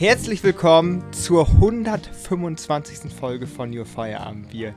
Herzlich 0.00 0.42
willkommen 0.42 1.04
zur 1.12 1.46
125. 1.46 3.12
Folge 3.12 3.46
von 3.46 3.76
Your 3.76 3.84
Feierabendbier. 3.84 4.74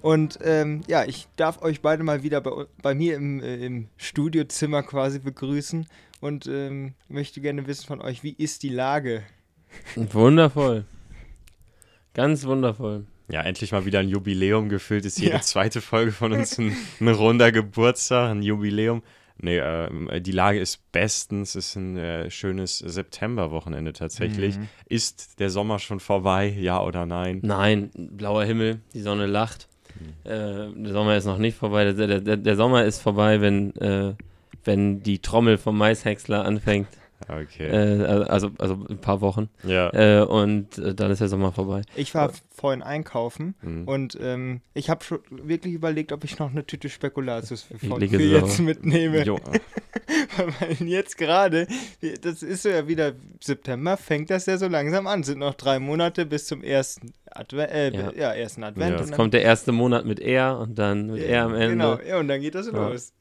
Und 0.00 0.38
ähm, 0.44 0.82
ja, 0.86 1.04
ich 1.04 1.26
darf 1.34 1.60
euch 1.60 1.80
beide 1.80 2.04
mal 2.04 2.22
wieder 2.22 2.40
bei, 2.40 2.66
bei 2.80 2.94
mir 2.94 3.16
im, 3.16 3.42
äh, 3.42 3.56
im 3.66 3.88
Studiozimmer 3.96 4.84
quasi 4.84 5.18
begrüßen 5.18 5.88
und 6.20 6.46
ähm, 6.46 6.94
möchte 7.08 7.40
gerne 7.40 7.66
wissen 7.66 7.84
von 7.84 8.00
euch, 8.00 8.22
wie 8.22 8.30
ist 8.38 8.62
die 8.62 8.68
Lage? 8.68 9.24
Wundervoll. 9.96 10.84
Ganz 12.14 12.44
wundervoll. 12.44 13.06
Ja, 13.28 13.42
endlich 13.42 13.72
mal 13.72 13.86
wieder 13.86 13.98
ein 13.98 14.08
Jubiläum 14.08 14.68
gefüllt. 14.68 15.04
Ist 15.04 15.18
jede 15.18 15.32
Ja. 15.32 15.40
zweite 15.40 15.80
Folge 15.80 16.12
von 16.12 16.32
uns 16.32 16.58
ein, 16.58 16.76
ein 17.00 17.08
runder 17.08 17.50
Geburtstag, 17.50 18.30
ein 18.30 18.44
Jubiläum. 18.44 19.02
Nee, 19.42 19.58
äh, 19.58 20.20
die 20.20 20.32
Lage 20.32 20.60
ist 20.60 20.92
bestens. 20.92 21.54
Es 21.54 21.68
ist 21.68 21.76
ein 21.76 21.96
äh, 21.96 22.30
schönes 22.30 22.78
Septemberwochenende 22.78 23.92
tatsächlich. 23.92 24.58
Mhm. 24.58 24.68
Ist 24.86 25.40
der 25.40 25.50
Sommer 25.50 25.78
schon 25.78 26.00
vorbei, 26.00 26.48
ja 26.58 26.82
oder 26.82 27.06
nein? 27.06 27.40
Nein, 27.42 27.90
blauer 27.94 28.44
Himmel, 28.44 28.80
die 28.92 29.00
Sonne 29.00 29.26
lacht. 29.26 29.68
Äh, 30.24 30.28
der 30.74 30.92
Sommer 30.92 31.16
ist 31.16 31.24
noch 31.26 31.38
nicht 31.38 31.56
vorbei. 31.56 31.92
Der, 31.92 32.20
der, 32.20 32.36
der 32.36 32.56
Sommer 32.56 32.84
ist 32.84 33.00
vorbei, 33.00 33.40
wenn, 33.40 33.74
äh, 33.76 34.14
wenn 34.64 35.02
die 35.02 35.18
Trommel 35.20 35.58
vom 35.58 35.76
Maishäcksler 35.78 36.44
anfängt. 36.44 36.88
Okay. 37.28 37.66
Äh, 37.66 38.24
also, 38.24 38.50
also 38.58 38.84
ein 38.88 38.98
paar 38.98 39.20
Wochen. 39.20 39.48
ja. 39.64 39.90
Äh, 39.92 40.24
und 40.24 40.78
äh, 40.78 40.94
dann 40.94 41.10
ist 41.10 41.20
der 41.20 41.28
Sommer 41.28 41.52
vorbei. 41.52 41.82
Ich 41.96 42.14
war 42.14 42.32
vorhin 42.50 42.82
einkaufen 42.82 43.54
Mhm. 43.62 43.88
und 43.88 44.18
ähm, 44.20 44.60
ich 44.74 44.90
habe 44.90 45.04
schon 45.04 45.20
wirklich 45.30 45.74
überlegt, 45.74 46.12
ob 46.12 46.24
ich 46.24 46.38
noch 46.38 46.50
eine 46.50 46.66
Tüte 46.66 46.88
Spekulatius 46.88 47.62
für, 47.62 47.78
für 47.78 48.04
jetzt 48.22 48.58
mitnehme. 48.60 49.22
Jo, 49.24 49.38
Weil 50.36 50.86
jetzt 50.88 51.18
gerade, 51.18 51.66
das 52.22 52.42
ist 52.42 52.62
so 52.62 52.68
ja 52.68 52.86
wieder 52.88 53.12
September, 53.40 53.96
fängt 53.96 54.30
das 54.30 54.46
ja 54.46 54.56
so 54.58 54.68
langsam 54.68 55.06
an. 55.06 55.22
Sind 55.22 55.38
noch 55.38 55.54
drei 55.54 55.78
Monate 55.78 56.26
bis 56.26 56.46
zum 56.46 56.62
ersten 56.62 57.12
Advent. 57.30 57.70
Äh, 57.72 57.90
Ja. 57.92 58.12
ja. 58.12 58.32
ersten 58.32 58.64
Advent. 58.64 58.92
Ja. 58.92 58.98
Jetzt 58.98 59.10
dann- 59.10 59.16
kommt 59.16 59.34
der 59.34 59.42
erste 59.42 59.72
Monat 59.72 60.04
mit 60.04 60.20
R 60.20 60.58
und 60.58 60.78
dann 60.78 61.08
mit 61.08 61.22
R 61.22 61.44
am 61.44 61.54
Ende. 61.54 61.68
Genau, 61.70 61.98
ja, 62.00 62.18
und 62.18 62.28
dann 62.28 62.40
geht 62.40 62.54
das 62.54 62.66
Ja. 62.66 62.72
los. 62.72 63.12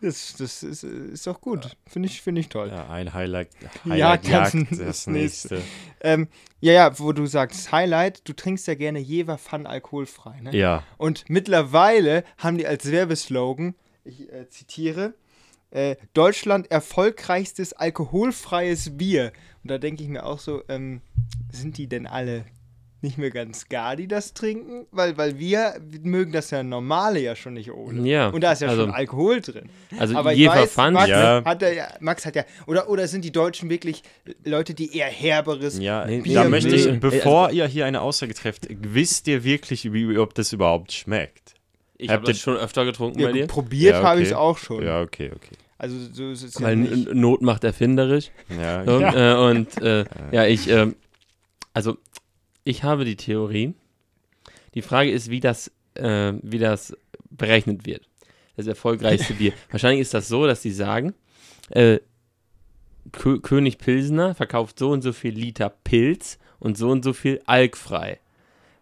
Das, 0.00 0.34
das 0.38 0.62
ist, 0.62 0.82
ist 0.84 1.26
doch 1.26 1.40
gut. 1.40 1.76
Finde 1.86 2.08
ich, 2.08 2.20
find 2.22 2.38
ich 2.38 2.48
toll. 2.48 2.68
ja, 2.68 2.88
ein 2.88 3.12
Highlight, 3.14 3.48
Ja, 3.60 3.70
Highlight 3.92 4.24
das- 4.24 4.30
jagt 4.30 4.54
das 4.72 4.78
das 4.78 5.06
nächste. 5.06 5.54
nächste. 5.56 5.62
Ähm, 6.00 6.28
ja, 6.60 6.72
ja, 6.72 6.98
wo 6.98 7.12
du 7.12 7.26
sagst, 7.26 7.72
Highlight, 7.72 8.26
du 8.28 8.32
trinkst 8.32 8.66
ja 8.66 8.74
gerne 8.74 8.98
Jever 8.98 9.38
Fun 9.38 9.66
alkoholfrei. 9.66 10.40
Ne? 10.40 10.56
Ja, 10.56 10.82
Und 10.98 11.24
mittlerweile 11.28 12.24
haben 12.38 12.58
die 12.58 12.66
als 12.66 12.90
Werbeslogan, 12.90 13.74
ich 14.04 14.32
äh, 14.32 14.48
zitiere, 14.48 15.14
äh, 15.70 15.96
Deutschland 16.14 16.70
erfolgreichstes 16.70 17.72
alkoholfreies 17.72 18.96
Bier. 18.96 19.32
Und 19.62 19.70
da 19.70 19.78
denke 19.78 20.02
ich 20.02 20.08
mir 20.08 20.24
auch 20.24 20.38
so, 20.38 20.62
ähm, 20.68 21.00
sind 21.50 21.76
die 21.78 21.88
denn 21.88 22.06
alle 22.06 22.44
nicht 23.06 23.18
mehr 23.18 23.30
ganz 23.30 23.68
gar, 23.68 23.96
die 23.96 24.06
das 24.06 24.34
trinken? 24.34 24.86
Weil, 24.90 25.16
weil 25.16 25.38
wir 25.38 25.74
mögen 26.02 26.32
das 26.32 26.50
ja 26.50 26.62
normale 26.62 27.20
ja 27.20 27.34
schon 27.36 27.54
nicht 27.54 27.70
ohne. 27.72 28.06
Ja, 28.08 28.28
Und 28.28 28.42
da 28.42 28.52
ist 28.52 28.60
ja 28.62 28.68
also- 28.68 28.82
schon 28.82 28.90
Alkohol 28.90 29.40
drin. 29.40 29.68
Also 29.98 30.16
Aber 30.16 30.30
weiß, 30.32 30.72
Fun, 30.72 30.92
Max, 30.92 31.08
Ja. 31.08 31.42
hat 31.44 31.62
er 31.62 31.72
ja, 31.72 31.88
Max 32.00 32.26
hat 32.26 32.36
ja, 32.36 32.44
oder, 32.66 32.90
oder 32.90 33.08
sind 33.08 33.24
die 33.24 33.32
Deutschen 33.32 33.70
wirklich 33.70 34.02
Leute, 34.44 34.74
die 34.74 34.96
eher 34.96 35.06
herberes 35.06 35.78
ja, 35.78 36.04
Nee, 36.04 36.18
da 36.18 36.22
Bier 36.22 36.44
möchte 36.44 36.74
ich, 36.76 37.00
bevor 37.00 37.50
ihr 37.50 37.66
hier 37.66 37.86
eine 37.86 38.00
Aussage 38.02 38.34
trefft, 38.34 38.66
wisst 38.68 39.26
ihr 39.28 39.42
wirklich, 39.44 39.92
wie, 39.92 40.18
ob 40.18 40.34
das 40.34 40.52
überhaupt 40.52 40.92
schmeckt? 40.92 41.54
ich 41.98 42.10
habe 42.10 42.18
Habt 42.18 42.28
ihr- 42.28 42.34
das 42.34 42.40
schon 42.42 42.56
öfter 42.58 42.84
getrunken 42.84 43.20
ja, 43.20 43.28
bei 43.28 43.32
dir. 43.32 43.46
probiert 43.46 43.94
Ja, 43.94 44.02
habe 44.02 44.20
ich 44.20 44.26
okay. 44.26 44.34
es 44.34 44.38
auch 44.38 44.58
schon. 44.58 44.84
Ja, 44.84 45.00
okay, 45.00 45.30
okay. 45.34 45.56
Also 45.78 45.96
so 46.12 46.30
ist 46.30 46.42
es 46.42 46.54
ja 46.54 46.66
Weil 46.66 46.76
Not 46.76 47.40
macht 47.42 47.62
erfinderisch. 47.64 48.30
Ja, 48.60 48.84
So, 48.84 49.00
ja. 49.00 49.32
äh, 49.34 49.50
und 49.50 49.80
äh, 49.82 50.04
ja, 50.32 50.44
ich, 50.46 50.68
ähm, 50.68 50.94
also 51.74 51.96
ich 52.66 52.82
habe 52.84 53.04
die 53.04 53.16
Theorie. 53.16 53.74
Die 54.74 54.82
Frage 54.82 55.10
ist, 55.10 55.30
wie 55.30 55.40
das, 55.40 55.70
äh, 55.94 56.32
wie 56.42 56.58
das 56.58 56.94
berechnet 57.30 57.86
wird. 57.86 58.08
Das 58.56 58.66
erfolgreichste 58.66 59.34
Bier. 59.34 59.52
Wahrscheinlich 59.70 60.00
ist 60.00 60.14
das 60.14 60.28
so, 60.28 60.46
dass 60.46 60.62
sie 60.62 60.70
sagen, 60.72 61.14
äh, 61.70 61.98
Kö 63.12 63.40
König 63.40 63.78
Pilsener 63.78 64.34
verkauft 64.34 64.78
so 64.78 64.90
und 64.90 65.02
so 65.02 65.12
viel 65.12 65.32
Liter 65.32 65.70
Pilz 65.84 66.38
und 66.58 66.76
so 66.76 66.90
und 66.90 67.04
so 67.04 67.12
viel 67.12 67.40
alkfrei. 67.46 68.18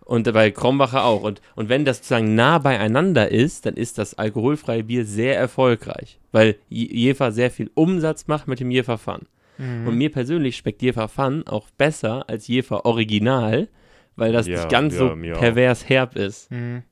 Und 0.00 0.31
bei 0.33 0.50
Krombacher 0.50 1.05
auch. 1.05 1.23
Und, 1.23 1.41
und 1.56 1.69
wenn 1.69 1.84
das 1.84 1.99
sozusagen 1.99 2.34
nah 2.34 2.59
beieinander 2.59 3.31
ist, 3.31 3.65
dann 3.67 3.75
ist 3.75 3.99
das 3.99 4.15
alkoholfreie 4.15 4.84
Bier 4.84 5.05
sehr 5.06 5.37
erfolgreich. 5.39 6.19
Weil 6.33 6.56
Je- 6.69 6.93
Jefer 6.94 7.33
sehr 7.33 7.50
viel 7.50 7.71
Umsatz 7.75 8.27
macht 8.27 8.47
mit 8.49 8.61
dem 8.61 8.71
Jefer 8.71 8.99
Fun. 8.99 9.27
Mhm. 9.59 9.87
Und 9.89 9.97
mir 9.97 10.11
persönlich 10.11 10.57
schmeckt 10.57 10.83
Jefer 10.83 11.09
Fun 11.09 11.45
auch 11.47 11.69
besser 11.77 12.29
als 12.29 12.49
Jefer 12.49 12.85
Original, 12.85 13.69
weil 14.17 14.33
das 14.33 14.47
Ja, 14.47 14.57
nicht 14.57 14.69
ganz 14.69 14.95
ja, 14.95 14.99
so 15.01 15.17
pervers 15.39 15.89
herb 15.89 16.17
ist. 16.17 16.51
Mhm. 16.51 16.83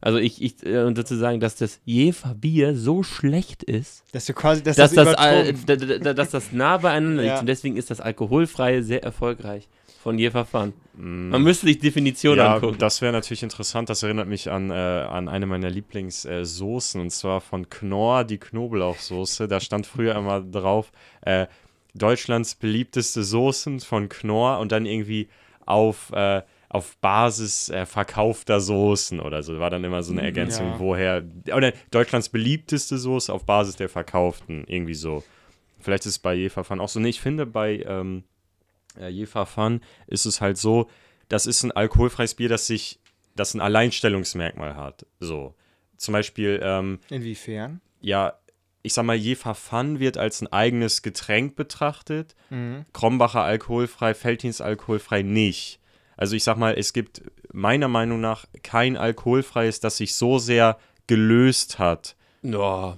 Also 0.00 0.18
ich, 0.18 0.42
ich 0.42 0.66
äh, 0.66 0.82
und 0.82 0.96
sozusagen, 0.96 1.38
dass 1.38 1.54
das 1.56 1.80
Jefer 1.84 2.34
Bier 2.34 2.74
so 2.74 3.04
schlecht 3.04 3.62
ist, 3.62 4.02
Dass 4.12 4.26
du 4.26 4.32
quasi, 4.34 4.62
dass 4.62 4.76
dass 4.76 4.92
das, 4.92 5.14
das, 5.14 6.00
da- 6.00 6.12
dass 6.14 6.30
das 6.30 6.50
nah 6.52 6.76
beieinander 6.78 7.22
liegt. 7.22 7.34
Ja. 7.34 7.40
Und 7.40 7.46
deswegen 7.46 7.76
ist 7.76 7.90
das 7.90 8.00
alkoholfreie 8.00 8.82
sehr 8.82 9.04
erfolgreich 9.04 9.68
von 10.02 10.18
Jefer 10.18 10.44
Fun. 10.44 10.72
Mm. 10.96 11.28
Man 11.28 11.42
müsste 11.44 11.66
sich 11.66 11.78
Definition 11.78 12.36
ja, 12.36 12.56
angucken. 12.56 12.78
das 12.78 13.00
wäre 13.00 13.12
natürlich 13.12 13.44
interessant. 13.44 13.88
Das 13.88 14.02
erinnert 14.02 14.26
mich 14.26 14.50
an, 14.50 14.70
äh, 14.70 14.74
an 14.74 15.28
eine 15.28 15.46
meiner 15.46 15.70
Lieblingssoßen 15.70 17.00
und 17.00 17.10
zwar 17.10 17.40
von 17.40 17.70
Knorr, 17.70 18.24
die 18.24 18.38
Knoblauchsoße. 18.38 19.46
Da 19.46 19.60
stand 19.60 19.86
früher 19.86 20.16
immer 20.16 20.40
drauf, 20.40 20.90
äh, 21.20 21.46
Deutschlands 21.94 22.54
beliebteste 22.54 23.22
Soßen 23.22 23.80
von 23.80 24.08
Knorr 24.08 24.58
und 24.60 24.72
dann 24.72 24.86
irgendwie 24.86 25.28
auf, 25.66 26.10
äh, 26.12 26.42
auf 26.68 26.96
Basis 26.98 27.68
äh, 27.68 27.84
verkaufter 27.86 28.60
Soßen 28.60 29.20
oder 29.20 29.42
so. 29.42 29.58
War 29.58 29.70
dann 29.70 29.84
immer 29.84 30.02
so 30.02 30.12
eine 30.12 30.22
Ergänzung, 30.22 30.66
Ja. 30.66 30.78
woher. 30.78 31.24
Oder 31.54 31.72
Deutschlands 31.90 32.28
beliebteste 32.30 32.96
Soße 32.98 33.32
auf 33.32 33.44
Basis 33.44 33.76
der 33.76 33.88
verkauften. 33.88 34.64
Irgendwie 34.66 34.94
so. 34.94 35.22
Vielleicht 35.80 36.06
ist 36.06 36.12
es 36.12 36.18
bei 36.18 36.34
Jefer 36.34 36.64
Fun 36.64 36.80
auch 36.80 36.88
so. 36.88 36.98
Nee, 37.00 37.10
ich 37.10 37.20
finde 37.20 37.44
bei 37.44 37.82
ähm, 37.86 38.24
äh, 38.98 39.08
Jefer 39.08 39.46
Fun 39.46 39.80
ist 40.06 40.24
es 40.26 40.40
halt 40.40 40.56
so, 40.56 40.88
das 41.28 41.46
ist 41.46 41.62
ein 41.62 41.72
alkoholfreies 41.72 42.34
Bier, 42.34 42.48
das 42.48 42.66
sich, 42.66 43.00
das 43.36 43.54
ein 43.54 43.60
Alleinstellungsmerkmal 43.60 44.76
hat. 44.76 45.06
So. 45.20 45.54
Zum 45.96 46.12
Beispiel, 46.12 46.58
ähm, 46.62 46.98
Inwiefern? 47.10 47.80
ja, 48.00 48.34
ich 48.82 48.94
sag 48.94 49.04
mal, 49.04 49.16
Jefer 49.16 49.54
Fun 49.54 50.00
wird 50.00 50.18
als 50.18 50.40
ein 50.42 50.52
eigenes 50.52 51.02
Getränk 51.02 51.54
betrachtet. 51.56 52.34
Mhm. 52.50 52.84
Krombacher 52.92 53.42
alkoholfrei, 53.42 54.14
Feldhins 54.14 54.60
alkoholfrei 54.60 55.22
nicht. 55.22 55.78
Also 56.16 56.36
ich 56.36 56.44
sag 56.44 56.56
mal, 56.56 56.74
es 56.78 56.92
gibt 56.92 57.22
meiner 57.52 57.88
Meinung 57.88 58.20
nach 58.20 58.46
kein 58.62 58.96
alkoholfreies, 58.96 59.80
das 59.80 59.96
sich 59.98 60.14
so 60.14 60.38
sehr 60.38 60.78
gelöst 61.06 61.78
hat. 61.78 62.16
Ja. 62.42 62.96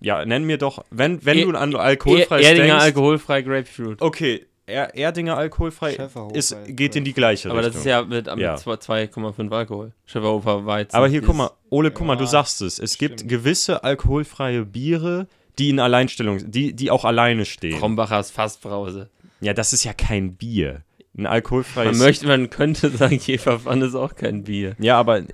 Ja, 0.00 0.24
nenn 0.24 0.44
mir 0.44 0.58
doch, 0.58 0.84
wenn, 0.90 1.24
wenn 1.24 1.38
E- 1.38 1.42
du 1.44 1.50
an 1.56 1.74
alkoholfreies 1.74 2.46
Erdinger 2.46 2.66
denkst. 2.68 2.84
alkoholfrei 2.84 3.42
Grapefruit. 3.42 4.00
okay, 4.00 4.46
er 4.68 4.94
Erdinger 4.94 5.36
alkoholfrei 5.36 5.96
ist, 6.34 6.56
geht 6.66 6.94
in 6.96 7.04
die 7.04 7.12
gleiche 7.14 7.50
Aber 7.50 7.58
Richtung. 7.58 7.72
das 7.74 7.80
ist 7.80 7.86
ja 7.86 8.02
mit, 8.02 8.26
mit 8.26 8.38
Ja. 8.38 8.54
2,5 8.56 9.50
Alkohol. 9.52 9.92
Schäferhofer 10.06 10.66
Weizen. 10.66 10.94
Aber 10.96 11.08
hier, 11.08 11.22
guck 11.22 11.36
mal, 11.36 11.50
Ole, 11.70 11.90
guck 11.90 12.06
mal, 12.06 12.16
du 12.16 12.26
sagst 12.26 12.62
es. 12.62 12.78
Es 12.78 12.98
gibt 12.98 13.20
stimmt. 13.20 13.30
gewisse 13.30 13.82
alkoholfreie 13.84 14.64
Biere, 14.64 15.26
die 15.58 15.70
in 15.70 15.80
Alleinstellung, 15.80 16.50
die, 16.50 16.72
die 16.74 16.90
auch 16.90 17.04
alleine 17.04 17.44
stehen. 17.44 17.78
Krombacher 17.78 18.20
ist 18.20 18.30
Fassbrause. 18.30 19.08
Ja, 19.40 19.54
das 19.54 19.72
ist 19.72 19.84
ja 19.84 19.92
kein 19.92 20.34
Bier. 20.36 20.82
Ein 21.16 21.26
alkoholfreies. 21.26 21.98
Man 21.98 22.06
möchte, 22.06 22.26
man 22.28 22.48
könnte 22.48 22.90
sagen, 22.90 23.18
Fun 23.58 23.82
ist 23.82 23.96
auch 23.96 24.14
kein 24.14 24.44
Bier. 24.44 24.76
ja, 24.78 24.98
aber 24.98 25.18
äh, 25.18 25.24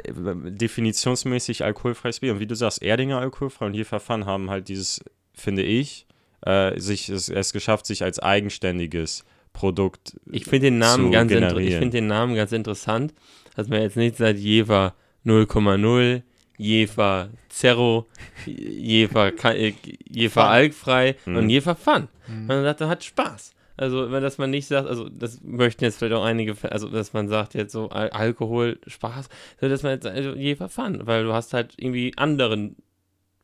definitionsmäßig 0.75 1.64
alkoholfreies 1.64 2.20
Bier. 2.20 2.32
Und 2.32 2.40
wie 2.40 2.46
du 2.46 2.54
sagst, 2.56 2.82
Erdinger 2.82 3.19
alkoholfrei 3.19 3.66
und 3.66 3.75
Fun 4.00 4.26
haben 4.26 4.50
halt 4.50 4.69
dieses, 4.69 5.00
finde 5.34 5.62
ich, 5.62 6.06
äh, 6.44 6.79
sich 6.79 7.08
es, 7.08 7.29
es 7.29 7.52
geschafft, 7.52 7.87
sich 7.87 8.02
als 8.02 8.19
eigenständiges 8.19 9.25
Produkt. 9.52 10.17
Ich 10.31 10.44
finde 10.44 10.67
den 10.67 10.79
Namen 10.79 11.06
zu 11.06 11.11
ganz 11.11 11.31
ich 11.32 11.75
finde 11.75 11.91
den 11.91 12.06
Namen 12.06 12.35
ganz 12.35 12.52
interessant, 12.52 13.14
dass 13.56 13.69
man 13.69 13.82
jetzt 13.82 13.96
nicht 13.96 14.17
sagt 14.17 14.38
Jever 14.38 14.94
0,0, 15.25 16.23
Jever 16.58 17.29
Zero, 17.49 18.06
Jever, 18.46 19.32
äh, 19.55 19.73
Jever. 20.08 20.44
Alkfrei 20.49 21.17
Mhm. 21.25 21.37
und 21.37 21.50
Jever 21.50 21.75
Fun. 21.75 22.08
Man 22.26 22.62
sagt, 22.62 22.81
das 22.81 22.88
hat 22.88 23.05
Spaß. 23.05 23.52
Also, 23.76 24.11
wenn 24.12 24.23
das 24.23 24.38
man 24.38 24.50
nicht 24.50 24.67
sagt, 24.67 24.88
also 24.88 25.08
das 25.08 25.41
möchten 25.43 25.85
jetzt 25.85 25.99
vielleicht 25.99 26.14
auch 26.14 26.25
einige, 26.25 26.55
also 26.70 26.88
dass 26.88 27.12
man 27.12 27.29
sagt 27.29 27.55
jetzt 27.55 27.73
so 27.73 27.88
Al 27.88 28.11
Alkohol, 28.11 28.79
Spaß, 28.87 29.29
so 29.61 29.69
dass 29.69 29.82
man 29.82 29.93
jetzt 29.93 30.06
also 30.06 30.31
Jever 30.35 30.69
Fun, 30.69 31.00
weil 31.06 31.25
du 31.25 31.32
hast 31.32 31.52
halt 31.55 31.75
irgendwie 31.76 32.12
anderen 32.17 32.76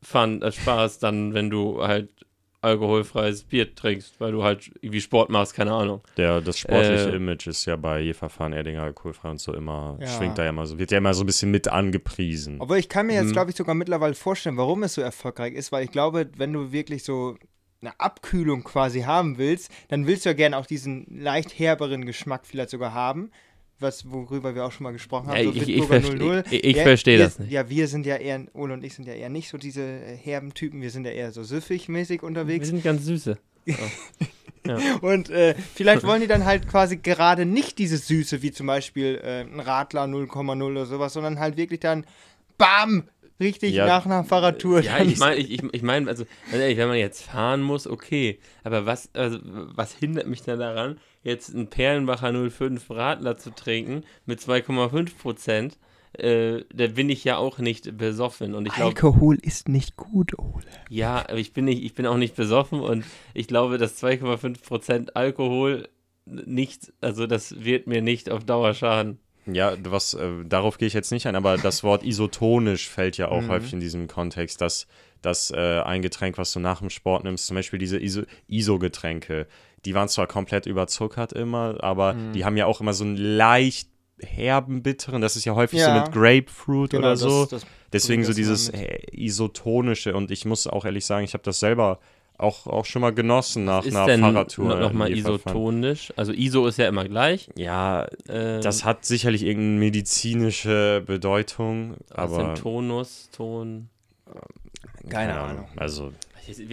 Fun, 0.01 0.41
äh, 0.41 0.51
Spaß 0.51 0.99
dann, 0.99 1.33
wenn 1.33 1.49
du 1.49 1.85
halt 1.85 2.09
alkoholfreies 2.61 3.43
Bier 3.43 3.73
trinkst, 3.75 4.19
weil 4.19 4.31
du 4.31 4.43
halt 4.43 4.71
irgendwie 4.81 5.01
Sport 5.01 5.29
machst, 5.29 5.53
keine 5.55 5.71
Ahnung. 5.73 6.01
Der, 6.17 6.41
das 6.41 6.59
sportliche 6.59 7.09
Äh, 7.09 7.15
Image 7.15 7.47
ist 7.47 7.65
ja 7.65 7.75
bei 7.75 7.99
Jefer 8.01 8.29
Fun, 8.29 8.53
Erdinger 8.53 8.83
alkoholfrei 8.83 9.29
und 9.31 9.39
so 9.39 9.53
immer, 9.53 9.97
Ja. 9.99 10.07
schwingt 10.07 10.37
da 10.37 10.43
ja 10.43 10.49
immer 10.49 10.65
so, 10.65 10.77
wird 10.79 10.91
ja 10.91 10.99
immer 10.99 11.13
so 11.13 11.23
ein 11.23 11.25
bisschen 11.25 11.51
mit 11.51 11.67
angepriesen. 11.67 12.57
Obwohl 12.59 12.77
ich 12.77 12.89
kann 12.89 13.07
mir 13.07 13.13
jetzt, 13.15 13.29
Mhm. 13.29 13.33
glaube 13.33 13.51
ich, 13.51 13.57
sogar 13.57 13.75
mittlerweile 13.75 14.13
vorstellen, 14.13 14.57
warum 14.57 14.83
es 14.83 14.93
so 14.93 15.01
erfolgreich 15.01 15.53
ist, 15.53 15.71
weil 15.71 15.83
ich 15.83 15.91
glaube, 15.91 16.29
wenn 16.37 16.53
du 16.53 16.71
wirklich 16.71 17.03
so 17.03 17.35
eine 17.81 17.99
Abkühlung 17.99 18.63
quasi 18.63 19.01
haben 19.01 19.39
willst, 19.39 19.71
dann 19.89 20.05
willst 20.05 20.25
du 20.25 20.29
ja 20.29 20.33
gerne 20.33 20.55
auch 20.57 20.67
diesen 20.67 21.07
leicht 21.09 21.57
herberen 21.57 22.05
Geschmack 22.05 22.45
vielleicht 22.45 22.69
sogar 22.69 22.93
haben. 22.93 23.31
Was, 23.81 24.09
worüber 24.09 24.53
wir 24.55 24.63
auch 24.65 24.71
schon 24.71 24.83
mal 24.85 24.91
gesprochen 24.93 25.27
haben. 25.27 25.37
Ja, 25.37 25.43
so 25.43 25.51
ich- 25.51 25.67
ich 25.69 25.81
verste- 25.83 26.15
00. 26.15 26.43
ich- 26.51 26.63
ich 26.63 26.75
Ja, 26.77 26.83
verstehe 26.83 27.17
wir- 27.17 27.25
das 27.25 27.39
nicht. 27.39 27.51
Ja, 27.51 27.67
wir 27.69 27.87
sind 27.87 28.05
ja 28.05 28.15
eher, 28.15 28.45
Ole 28.53 28.73
und 28.75 28.83
ich 28.83 28.93
sind 28.93 29.07
ja 29.07 29.13
eher 29.13 29.29
nicht 29.29 29.49
so 29.49 29.57
diese 29.57 29.81
äh, 29.81 30.15
herben 30.15 30.53
Typen, 30.53 30.81
wir 30.81 30.91
sind 30.91 31.05
ja 31.05 31.11
eher 31.11 31.31
so 31.31 31.41
süffig-mäßig 31.43 32.21
Wir 32.21 32.27
unterwegs. 32.27 32.67
sind 32.67 32.83
ganz 32.83 33.03
süße. 33.05 33.37
Und 35.01 35.29
äh, 35.31 35.55
vielleicht 35.73 36.03
wollen 36.05 36.21
die 36.21 36.27
dann 36.27 36.45
halt 36.45 36.67
quasi 36.67 36.97
gerade 36.97 37.45
nicht 37.45 37.79
diese 37.79 37.97
Süße, 37.97 38.41
wie 38.43 38.51
zum 38.51 38.67
Beispiel 38.67 39.19
äh, 39.23 39.41
ein 39.41 39.59
Radler 39.59 40.03
0,0 40.03 40.63
oder 40.63 40.85
sowas, 40.85 41.13
sondern 41.13 41.39
halt 41.39 41.57
wirklich 41.57 41.79
dann 41.79 42.05
BAM! 42.57 43.07
Richtig 43.39 43.73
Ja. 43.73 43.87
nach 43.87 44.05
einer 44.05 44.23
Fahrradtour. 44.23 44.81
Ja, 44.81 44.99
ich 45.03 45.17
meine, 45.17 45.37
ich, 45.37 45.49
ich, 45.51 45.63
ich 45.71 45.81
mein, 45.81 46.07
also, 46.07 46.25
ehrlich, 46.53 46.77
wenn 46.77 46.87
man 46.89 46.97
jetzt 46.99 47.23
fahren 47.23 47.63
muss, 47.63 47.87
okay. 47.87 48.37
Aber 48.63 48.85
was, 48.85 49.09
also, 49.13 49.39
was 49.43 49.93
hindert 49.95 50.27
mich 50.27 50.43
denn 50.43 50.59
daran, 50.59 50.99
jetzt 51.23 51.53
einen 51.53 51.67
Perlenbacher 51.67 52.49
05 52.49 52.89
Radler 52.89 53.37
zu 53.37 53.51
trinken 53.51 54.03
mit 54.25 54.39
2,5 54.39 55.17
Prozent? 55.17 55.77
Äh, 56.13 56.65
da 56.73 56.87
bin 56.87 57.09
ich 57.09 57.23
ja 57.23 57.37
auch 57.37 57.59
nicht 57.59 57.97
besoffen. 57.97 58.53
Und 58.53 58.65
ich 58.65 58.73
glaube, 58.73 58.89
Alkohol 58.89 59.37
ist 59.41 59.69
nicht 59.69 59.95
gut, 59.95 60.37
Ole. 60.37 60.65
ja, 60.89 61.19
aber 61.19 61.37
ich 61.37 61.53
bin, 61.53 61.65
nicht, 61.65 61.83
ich 61.83 61.93
bin 61.93 62.05
auch 62.05 62.17
nicht 62.17 62.35
besoffen 62.35 62.81
und 62.81 63.05
ich 63.33 63.47
glaube, 63.47 63.77
dass 63.77 64.03
2,5 64.03 64.61
Prozent 64.61 65.15
Alkohol 65.15 65.87
nicht, 66.25 66.93
also 67.01 67.27
das 67.27 67.63
wird 67.63 67.87
mir 67.87 68.01
nicht 68.01 68.29
auf 68.29 68.43
Dauer 68.43 68.73
schaden. 68.73 69.19
Ja, 69.45 69.73
was, 69.83 70.13
äh, 70.13 70.43
darauf 70.45 70.77
gehe 70.77 70.87
ich 70.87 70.93
jetzt 70.93 71.11
nicht 71.11 71.25
ein, 71.27 71.35
aber 71.35 71.57
das 71.57 71.83
Wort 71.83 72.03
isotonisch 72.03 72.87
fällt 72.89 73.17
ja 73.17 73.29
auch 73.29 73.41
Mhm. 73.41 73.47
häufig 73.49 73.73
in 73.73 73.79
diesem 73.79 74.07
Kontext, 74.07 74.61
dass, 74.61 74.87
dass 75.21 75.49
äh, 75.51 75.81
ein 75.81 76.01
Getränk, 76.01 76.37
was 76.37 76.51
du 76.53 76.59
nach 76.59 76.79
dem 76.79 76.89
Sport 76.89 77.23
nimmst, 77.23 77.47
zum 77.47 77.55
Beispiel 77.55 77.79
diese 77.79 77.97
Iso- 77.97 78.25
ISO-Getränke, 78.47 79.47
die 79.85 79.93
waren 79.95 80.07
zwar 80.09 80.27
komplett 80.27 80.67
überzuckert 80.67 81.33
immer, 81.33 81.83
aber 81.83 82.13
Mhm. 82.13 82.33
die 82.33 82.45
haben 82.45 82.55
ja 82.57 82.67
auch 82.67 82.81
immer 82.81 82.93
so 82.93 83.03
einen 83.03 83.17
leicht 83.17 83.89
herben, 84.21 84.83
bitteren, 84.83 85.19
das 85.21 85.35
ist 85.35 85.45
ja 85.45 85.55
häufig 85.55 85.79
Ja. 85.79 85.85
so 85.87 85.91
mit 85.99 86.11
Grapefruit 86.11 86.91
Genau, 86.91 87.07
oder 87.07 87.17
so. 87.17 87.45
das- 87.47 87.65
Deswegen 87.91 88.23
so 88.23 88.33
dieses 88.33 88.69
äh, 88.69 88.99
isotonische 89.11 90.13
und 90.15 90.29
ich 90.31 90.45
muss 90.45 90.67
auch 90.67 90.85
ehrlich 90.85 91.05
sagen, 91.05 91.25
ich 91.25 91.33
habe 91.33 91.43
das 91.43 91.59
selber 91.59 91.99
auch, 92.41 92.67
auch 92.67 92.85
schon 92.85 93.01
mal 93.01 93.13
genossen 93.13 93.65
nach 93.65 93.85
Ist 93.85 93.95
einer 93.95 94.05
denn 94.05 94.21
Fahrradtour. 94.21 94.65
no- 94.69 94.79
noch 94.79 94.93
mal 94.93 95.09
in 95.09 95.17
Eva 95.17 95.37
fahren. 95.37 95.39
isotonisch? 95.55 96.13
Also 96.15 96.31
ISO 96.33 96.67
ist 96.67 96.77
ja 96.77 96.87
immer 96.87 97.05
gleich. 97.05 97.49
Ja, 97.55 98.07
Ähm, 98.29 98.61
das 98.61 98.83
hat 98.85 99.05
sicherlich 99.05 99.43
irgendeine 99.43 99.79
medizinische 99.79 101.03
Bedeutung, 101.05 101.95
was 102.09 102.17
aber 102.17 102.35
sind 102.55 102.57
Tonus, 102.57 103.29
Ton. 103.31 103.89
Keine 105.09 105.33
Ahnung. 105.39 105.67
Also, 105.77 106.13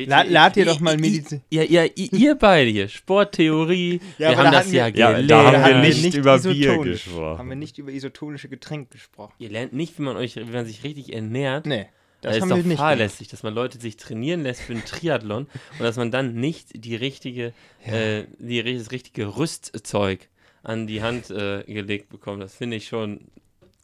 La- 0.06 0.22
lad 0.22 0.56
dir 0.56 0.64
doch 0.64 0.80
mal 0.80 0.96
Medizin. 0.96 1.42
Ja, 1.50 1.62
ja, 1.62 1.84
ihr 1.94 2.34
beide 2.36 2.70
hier, 2.70 2.88
Sporttheorie, 2.88 4.00
Ja, 4.18 4.30
wir 4.30 4.36
haben 4.38 4.44
da 4.46 4.50
das 4.52 4.72
ja 4.72 4.86
wir- 4.86 4.98
Ja, 4.98 5.10
gelernt. 5.12 5.30
da 5.30 5.36
haben 5.44 5.52
wir 5.52 5.62
hatten 5.62 5.80
nicht 6.02 6.14
über 6.14 6.38
Bier 6.38 6.52
isotonisch. 6.52 7.04
gesprochen. 7.04 7.38
Haben 7.38 7.48
wir 7.50 7.56
nicht 7.56 7.78
über 7.78 7.90
isotonische 7.92 8.48
Getränke 8.48 8.92
gesprochen. 8.92 9.34
Ihr 9.38 9.50
lernt 9.50 9.72
nicht, 9.74 9.98
wie 9.98 10.02
man 10.02 10.16
euch, 10.16 10.36
wie 10.36 10.44
man 10.44 10.64
sich 10.66 10.84
richtig 10.84 11.12
ernährt. 11.12 11.66
Nee, 11.66 11.86
Das, 12.20 12.38
das 12.38 12.50
ist 12.50 12.66
doch 12.66 12.76
fahrlässig, 12.76 13.28
dass 13.28 13.42
man 13.44 13.54
Leute 13.54 13.78
sich 13.78 13.96
trainieren 13.96 14.42
lässt 14.42 14.62
für 14.62 14.72
einen 14.72 14.84
Triathlon 14.84 15.46
und 15.78 15.80
dass 15.80 15.96
man 15.96 16.10
dann 16.10 16.34
nicht 16.34 16.84
die 16.84 16.96
richtige, 16.96 17.52
äh, 17.84 18.24
die, 18.38 18.62
das 18.76 18.90
richtige 18.90 19.36
Rüstzeug 19.36 20.28
an 20.62 20.86
die 20.86 21.02
Hand 21.02 21.30
äh, 21.30 21.62
gelegt 21.64 22.08
bekommt. 22.08 22.42
Das 22.42 22.54
finde 22.56 22.76
ich 22.76 22.88
schon 22.88 23.20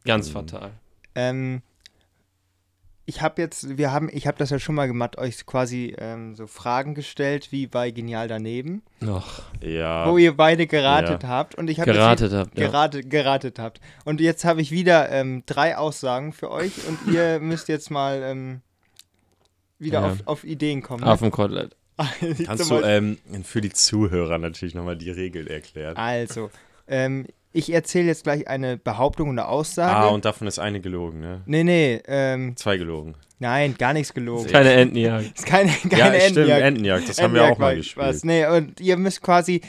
ganz 0.03 0.29
Mhm. 0.29 0.33
fatal. 0.33 0.71
Ähm, 1.15 1.61
ich 3.07 3.21
habe 3.21 3.41
jetzt, 3.41 3.77
wir 3.77 3.91
haben, 3.91 4.09
ich 4.11 4.25
habe 4.27 4.37
das 4.37 4.49
ja 4.49 4.57
schon 4.57 4.73
mal 4.75 4.87
gemacht, 4.87 5.17
euch 5.17 5.45
quasi 5.45 5.95
ähm, 5.99 6.35
so 6.35 6.47
Fragen 6.47 6.95
gestellt, 6.95 7.51
wie 7.51 7.67
bei 7.67 7.91
Genial 7.91 8.27
daneben, 8.27 8.81
Noch 8.99 9.43
ja, 9.61 10.09
wo 10.09 10.17
ihr 10.17 10.35
beide 10.35 10.65
geratet 10.67 11.23
Ja. 11.23 11.29
habt 11.29 11.55
und 11.55 11.69
ich 11.69 11.79
habe 11.79 11.91
geratet 11.91 12.33
habt. 12.33 12.57
Ja. 12.57 12.65
geratet, 12.67 13.09
geratet 13.09 13.59
habt. 13.59 13.79
Und 14.05 14.21
jetzt 14.21 14.43
habe 14.43 14.61
ich 14.61 14.71
wieder 14.71 15.09
ähm, 15.11 15.43
drei 15.45 15.77
Aussagen 15.77 16.33
für 16.33 16.49
euch 16.49 16.71
und 16.87 17.13
ihr 17.13 17.39
müsst 17.41 17.67
jetzt 17.67 17.91
mal 17.91 18.21
ähm, 18.23 18.61
wieder 19.77 20.01
Ja. 20.01 20.07
auf, 20.11 20.17
auf 20.25 20.43
Ideen 20.43 20.81
kommen. 20.81 21.03
Auf 21.03 21.19
dem 21.19 21.31
Kotelett. 21.31 21.75
kannst 22.45 22.69
du 22.69 22.81
ähm, 22.81 23.17
für 23.43 23.61
die 23.61 23.71
Zuhörer 23.71 24.37
natürlich 24.37 24.75
nochmal 24.75 24.97
die 24.97 25.11
Regeln 25.11 25.47
erklären? 25.47 25.95
Also, 25.95 26.49
ähm, 26.87 27.25
ich 27.55 27.71
erzähle 27.71 28.07
jetzt 28.07 28.25
gleich 28.25 28.47
eine 28.49 28.77
Behauptung 28.77 29.29
und 29.29 29.39
eine 29.39 29.47
Aussage. 29.47 29.95
Ah, 29.95 30.07
und 30.09 30.25
davon 30.25 30.45
ist 30.45 30.59
eine 30.59 30.81
gelogen, 30.81 31.21
ne? 31.21 31.41
nee, 31.45 31.63
nee, 31.63 32.01
ähm, 32.05 32.55
Zwei 32.57 32.75
gelogen. 32.75 33.15
nein, 33.39 33.75
gar 33.77 33.93
nichts 33.93 34.13
gelogen. 34.13 34.47
Keine 34.51 34.73
Entenjagd. 34.73 35.37
ist 35.37 35.45
keine, 35.45 35.71
keine 35.71 35.97
ja, 35.97 36.19
stimmt, 36.19 36.37
Entenjagd. 36.37 36.61
Entenjagd, 36.61 37.09
das 37.09 37.21
haben 37.21 37.33
wir 37.33 37.43
auch 37.43 37.57
mal 37.57 37.71
Entenjagd 37.71 37.77
gespielt. 37.77 38.07
Was. 38.07 38.23
Nee, 38.25 38.45
und 38.45 38.81
ihr 38.81 38.97
müsst 38.97 39.21
quasi 39.21 39.61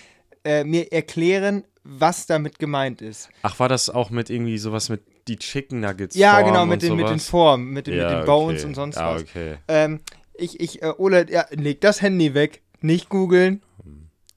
äh, 0.44 0.64
mir 0.64 0.92
erklären, 0.92 1.62
was 1.84 2.26
damit 2.26 2.58
gemeint 2.58 3.02
ist. 3.02 3.28
Ach, 3.42 3.58
war 3.60 3.68
das 3.68 3.88
auch 3.88 4.10
mit 4.10 4.30
irgendwie 4.30 4.58
sowas 4.58 4.88
mit 4.88 5.02
die 5.28 5.36
Chicken 5.36 5.78
Nuggets? 5.78 6.16
Ja, 6.16 6.34
Form 6.34 6.46
genau, 6.46 6.62
und 6.64 6.68
mit 6.70 6.82
den, 6.82 6.96
mit 6.96 7.08
den? 7.08 7.20
Formen, 7.20 7.70
mit 7.70 7.86
den, 7.86 7.98
ja, 7.98 8.08
mit 8.08 8.18
den 8.18 8.26
Bones 8.26 8.60
okay. 8.62 8.68
und 8.68 8.74
sonst 8.74 8.98
ah, 8.98 9.14
was. 9.14 9.22
okay. 9.22 9.58
Ähm, 9.68 10.00
ich, 10.34 10.58
ich, 10.58 10.82
äh, 10.82 10.92
Ole, 10.98 11.26
ja, 11.30 11.46
leg 11.50 11.80
das 11.80 12.02
Handy 12.02 12.34
weg. 12.34 12.62
Nicht 12.80 13.08
googeln. 13.08 13.62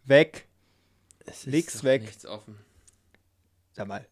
Weg. 0.05 0.45
Es 1.25 1.47
Leg's 1.47 1.77
doch 1.77 1.83
weg. 1.85 2.03
Nichts 2.03 2.27
offen. 2.27 2.55
Sag 3.79 3.87
mal. 3.87 4.05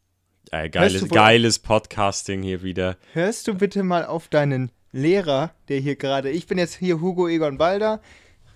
Äh, 0.51 0.69
geiles, 0.69 1.09
geiles 1.09 1.59
Podcasting 1.59 2.41
hier 2.41 2.63
wieder. 2.63 2.95
Hörst 3.11 3.49
du 3.49 3.53
bitte 3.53 3.83
mal 3.83 4.05
auf 4.05 4.29
deinen 4.29 4.71
Lehrer, 4.93 5.53
der 5.67 5.81
hier 5.81 5.97
gerade. 5.97 6.29
Ich 6.29 6.47
bin 6.47 6.57
jetzt 6.57 6.75
hier 6.75 7.01
Hugo 7.01 7.27
Egon 7.27 7.57
Balder. 7.57 8.01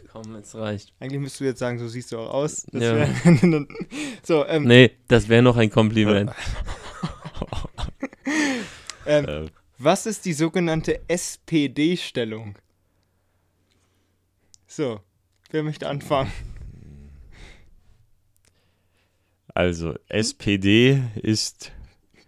Komm, 0.10 0.34
es 0.36 0.56
reicht. 0.56 0.94
Eigentlich 1.02 1.20
müsstest 1.20 1.42
du 1.42 1.46
jetzt 1.48 1.60
sagen, 1.60 1.80
so 1.80 1.90
siehst 1.90 2.14
du 2.14 2.18
auch 2.18 2.30
aus. 2.34 2.66
Das 2.72 2.82
Ja. 2.82 2.96
wär- 2.96 3.66
so, 4.24 4.46
ähm, 4.46 4.64
Nee, 4.64 4.92
das 5.10 5.28
wäre 5.28 5.42
noch 5.42 5.58
ein 5.58 5.70
Kompliment. 5.70 6.32
ähm, 9.06 9.26
Äh, 9.28 9.46
was 9.78 10.06
ist 10.06 10.24
die 10.24 10.32
sogenannte 10.34 11.02
SPD-Stellung? 11.10 12.56
So, 14.66 15.02
wer 15.50 15.64
möchte 15.64 15.90
anfangen? 15.90 16.32
Also, 19.54 19.94
SPD 20.08 21.02
ist 21.22 21.72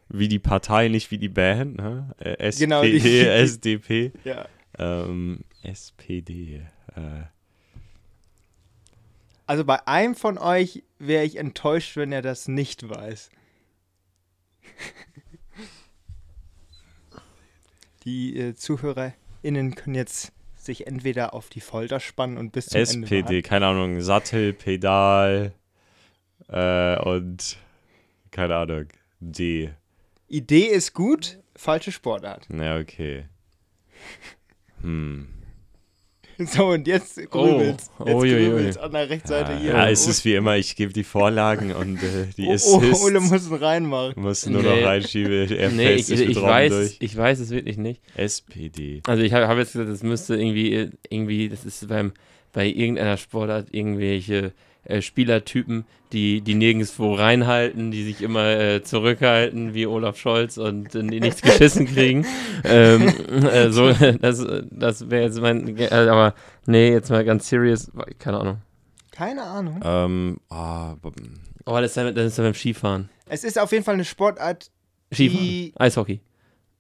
wie 0.10 0.28
die 0.28 0.40
Partei, 0.40 0.90
nicht 0.90 1.10
wie 1.12 1.18
die 1.18 1.30
Band, 1.30 1.78
ne? 1.78 2.14
Äh, 2.20 2.38
SPD, 2.38 2.66
Genau, 2.66 2.84
die- 2.84 3.20
SDP. 3.28 4.12
Ja. 4.24 4.48
Ähm, 4.78 5.40
SPD. 5.64 6.62
Äh, 6.96 7.24
Also 9.48 9.66
bei 9.66 9.86
einem 9.88 10.14
von 10.16 10.38
euch 10.38 10.84
wäre 11.00 11.24
ich 11.26 11.38
enttäuscht, 11.38 11.96
wenn 11.98 12.12
er 12.12 12.22
das 12.22 12.48
nicht 12.48 12.88
weiß. 12.90 13.30
Die 18.06 18.38
äh, 18.38 18.56
ZuhörerInnen 18.56 19.76
können 19.76 19.96
jetzt 19.96 20.32
sich 20.56 20.88
entweder 20.88 21.34
auf 21.34 21.50
die 21.50 21.62
Folter 21.62 22.00
spannen 22.00 22.38
und 22.38 22.52
bis 22.52 22.68
zum 22.68 22.80
Ende 22.80 23.06
SPD, 23.06 23.42
keine 23.42 23.68
Ahnung, 23.68 24.02
Sattel, 24.02 24.54
Pedal 24.54 25.54
äh, 26.54 27.00
und 27.02 27.58
keine 28.32 28.56
Ahnung, 28.56 28.86
D. 29.20 29.72
Idee 30.28 30.68
ist 30.68 30.94
gut, 30.94 31.40
falsche 31.56 31.92
Sportart. 31.92 32.46
Na, 32.50 32.80
okay. 32.80 33.26
Hm. 34.82 35.28
So, 36.40 36.70
und 36.70 36.88
jetzt 36.88 37.16
grübelst. 37.30 37.92
Oh, 38.00 38.06
jetzt 38.06 38.16
uiuiui. 38.16 38.50
grübelst 38.50 38.80
an 38.80 38.92
der 38.92 39.10
Rechtsseite 39.10 39.56
hier. 39.60 39.74
Ja, 39.74 39.88
es 39.88 40.08
ist 40.08 40.26
wie 40.26 40.34
immer, 40.34 40.58
ich 40.58 40.76
gebe 40.76 40.92
die 40.92 41.04
Vorlagen 41.04 41.74
und 41.74 42.02
äh, 42.02 42.26
die 42.36 42.48
oh, 42.48 42.54
Assists 42.54 43.02
oh, 43.02 43.06
Ole 43.06 43.20
muss 43.20 43.48
ihn 43.48 43.54
reinmachen. 43.54 44.22
muss 44.22 44.46
nur 44.48 44.64
Nee. 44.64 44.70
noch 44.70 44.88
reinschieben. 44.88 45.52
Er 45.52 45.70
Nee, 45.70 45.94
ich, 45.94 46.10
ich, 46.10 46.42
weiß, 46.42 46.72
durch. 46.72 46.98
ich 47.00 47.16
weiß 47.16 47.40
es 47.40 47.52
wirklich 47.52 47.78
nicht. 47.78 48.02
SPD. 48.16 49.02
Also 49.06 49.22
ich 49.22 49.32
habe 49.34 49.48
hab 49.48 49.58
jetzt 49.58 49.74
gesagt, 49.74 49.92
das 49.92 50.02
müsste 50.02 50.36
irgendwie, 50.36 50.90
irgendwie, 51.10 51.50
das 51.50 51.66
ist 51.66 51.88
beim, 51.88 52.14
bei 52.52 52.66
irgendeiner 52.66 53.18
Sportart 53.18 53.68
irgendwelche 53.72 54.54
äh, 54.86 55.02
Spielertypen, 55.02 55.86
die, 56.12 56.42
die 56.42 56.56
nirgendwo 56.56 57.14
reinhalten, 57.16 57.92
die 57.92 58.04
sich 58.04 58.22
immer 58.22 58.46
äh, 58.60 58.84
zurückhalten, 58.84 59.74
wie 59.74 59.86
Olaf 59.88 60.18
Scholz 60.18 60.58
und 60.58 60.94
äh, 60.96 61.04
die 61.04 61.20
nichts 61.20 61.42
geschissen 61.42 61.88
kriegen. 61.88 62.26
ähm, 62.64 63.08
äh, 63.48 63.72
so, 63.72 63.92
das 63.94 64.46
das 64.72 65.10
wäre 65.10 65.24
jetzt 65.24 65.40
mein, 65.42 65.78
äh, 65.78 65.88
aber 65.88 66.36
nee, 66.66 66.92
jetzt 66.92 67.10
mal 67.10 67.24
ganz 67.26 67.48
serious, 67.50 67.92
keine 68.20 68.40
Ahnung. 68.40 68.62
Keine 69.12 69.44
Ahnung. 69.44 69.80
Ähm, 69.84 70.38
ah, 70.50 70.96
Oh, 71.66 71.80
das 71.80 71.92
ist 71.92 71.96
ja, 71.98 72.12
das 72.12 72.26
ist 72.26 72.38
ja 72.38 72.44
beim 72.44 72.54
Skifahren. 72.54 73.10
Es 73.28 73.44
ist 73.46 73.58
auf 73.58 73.72
jeden 73.72 73.86
Fall 73.86 73.94
eine 73.94 74.04
Sportart, 74.06 74.70
Skifahren, 75.14 75.46
Die- 75.48 75.74
Eishockey. 75.78 76.20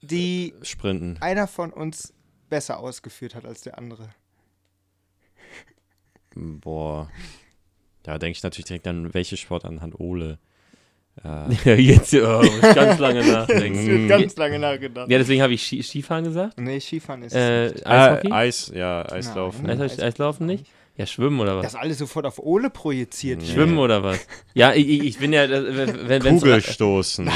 die 0.01 0.53
Sprinten. 0.61 1.17
einer 1.21 1.47
von 1.47 1.71
uns 1.71 2.13
besser 2.49 2.79
ausgeführt 2.79 3.33
hat 3.33 3.45
als 3.45 3.61
der 3.61 3.77
andere. 3.77 4.09
Boah. 6.35 7.09
Da 8.03 8.17
denke 8.17 8.37
ich 8.37 8.43
natürlich 8.43 8.65
direkt 8.65 8.87
an, 8.87 9.13
welche 9.13 9.37
Sport 9.37 9.65
anhand 9.65 9.99
Ole. 9.99 10.37
Äh, 11.23 11.53
Ja, 11.65 11.73
jetzt 11.75 12.13
oh, 12.13 12.41
muss 12.41 12.55
ich 12.57 12.75
ganz 12.75 12.99
lange 12.99 13.19
Es 13.19 13.27
nachdenken. 13.31 13.87
wird 13.87 14.09
ganz 14.09 14.35
lange 14.35 14.59
nachgedacht. 14.59 15.09
Ja, 15.09 15.17
deswegen 15.17 15.41
habe 15.41 15.53
ich 15.53 15.63
Ski, 15.65 15.81
Skifahren 15.83 16.23
gesagt. 16.25 16.59
Nee, 16.59 16.79
Skifahren 16.79 17.23
ist 17.23 17.33
Äh, 17.33 17.65
es 17.67 17.73
nicht. 17.75 17.87
Eishockey? 17.87 18.27
Äh, 18.27 18.31
Eis, 18.31 18.71
ja, 18.75 19.01
Eislaufen. 19.11 19.65
Nein. 19.65 19.81
Eis, 19.81 19.99
Eislaufen 19.99 20.45
nicht? 20.47 20.65
Ja, 20.95 21.07
schwimmen 21.07 21.39
oder 21.39 21.55
was? 21.57 21.63
Das 21.63 21.75
alles 21.75 21.97
sofort 21.97 22.25
auf 22.27 22.37
Ole 22.39 22.69
projiziert. 22.69 23.41
Nee. 23.41 23.47
Schwimmen 23.47 23.79
oder 23.79 24.03
was? 24.03 24.19
Ja, 24.53 24.73
ich, 24.73 24.87
ich 24.87 25.17
bin 25.17 25.33
ja, 25.33 25.49
wenn 25.49 26.07
wenn- 26.07 26.21
Kugelstoßen. 26.39 27.27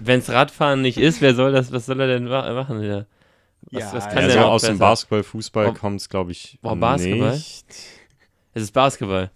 wenn's 0.00 0.28
Radfahren 0.30 0.82
nicht 0.82 0.98
ist, 0.98 1.20
wer 1.20 1.34
soll 1.34 1.52
das, 1.52 1.70
was 1.70 1.86
soll 1.86 2.00
er 2.00 2.08
denn 2.08 2.24
ma- 2.24 2.52
machen? 2.54 2.82
Ja. 2.82 3.04
Was, 3.70 3.82
Ja, 3.82 3.92
was 3.92 4.06
kann 4.08 4.16
Ja, 4.22 4.28
der 4.28 4.30
so 4.32 4.38
aus 4.40 4.62
dem? 4.62 4.78
Basketball, 4.78 5.22
Fußball 5.22 5.74
kommt 5.74 6.00
es, 6.00 6.08
glaube 6.08 6.32
ich, 6.32 6.58
boah, 6.62 6.74
Basketball? 6.74 7.32
nicht. 7.34 7.66
Es 8.54 8.62
ist 8.62 8.72
Basketball. 8.72 9.30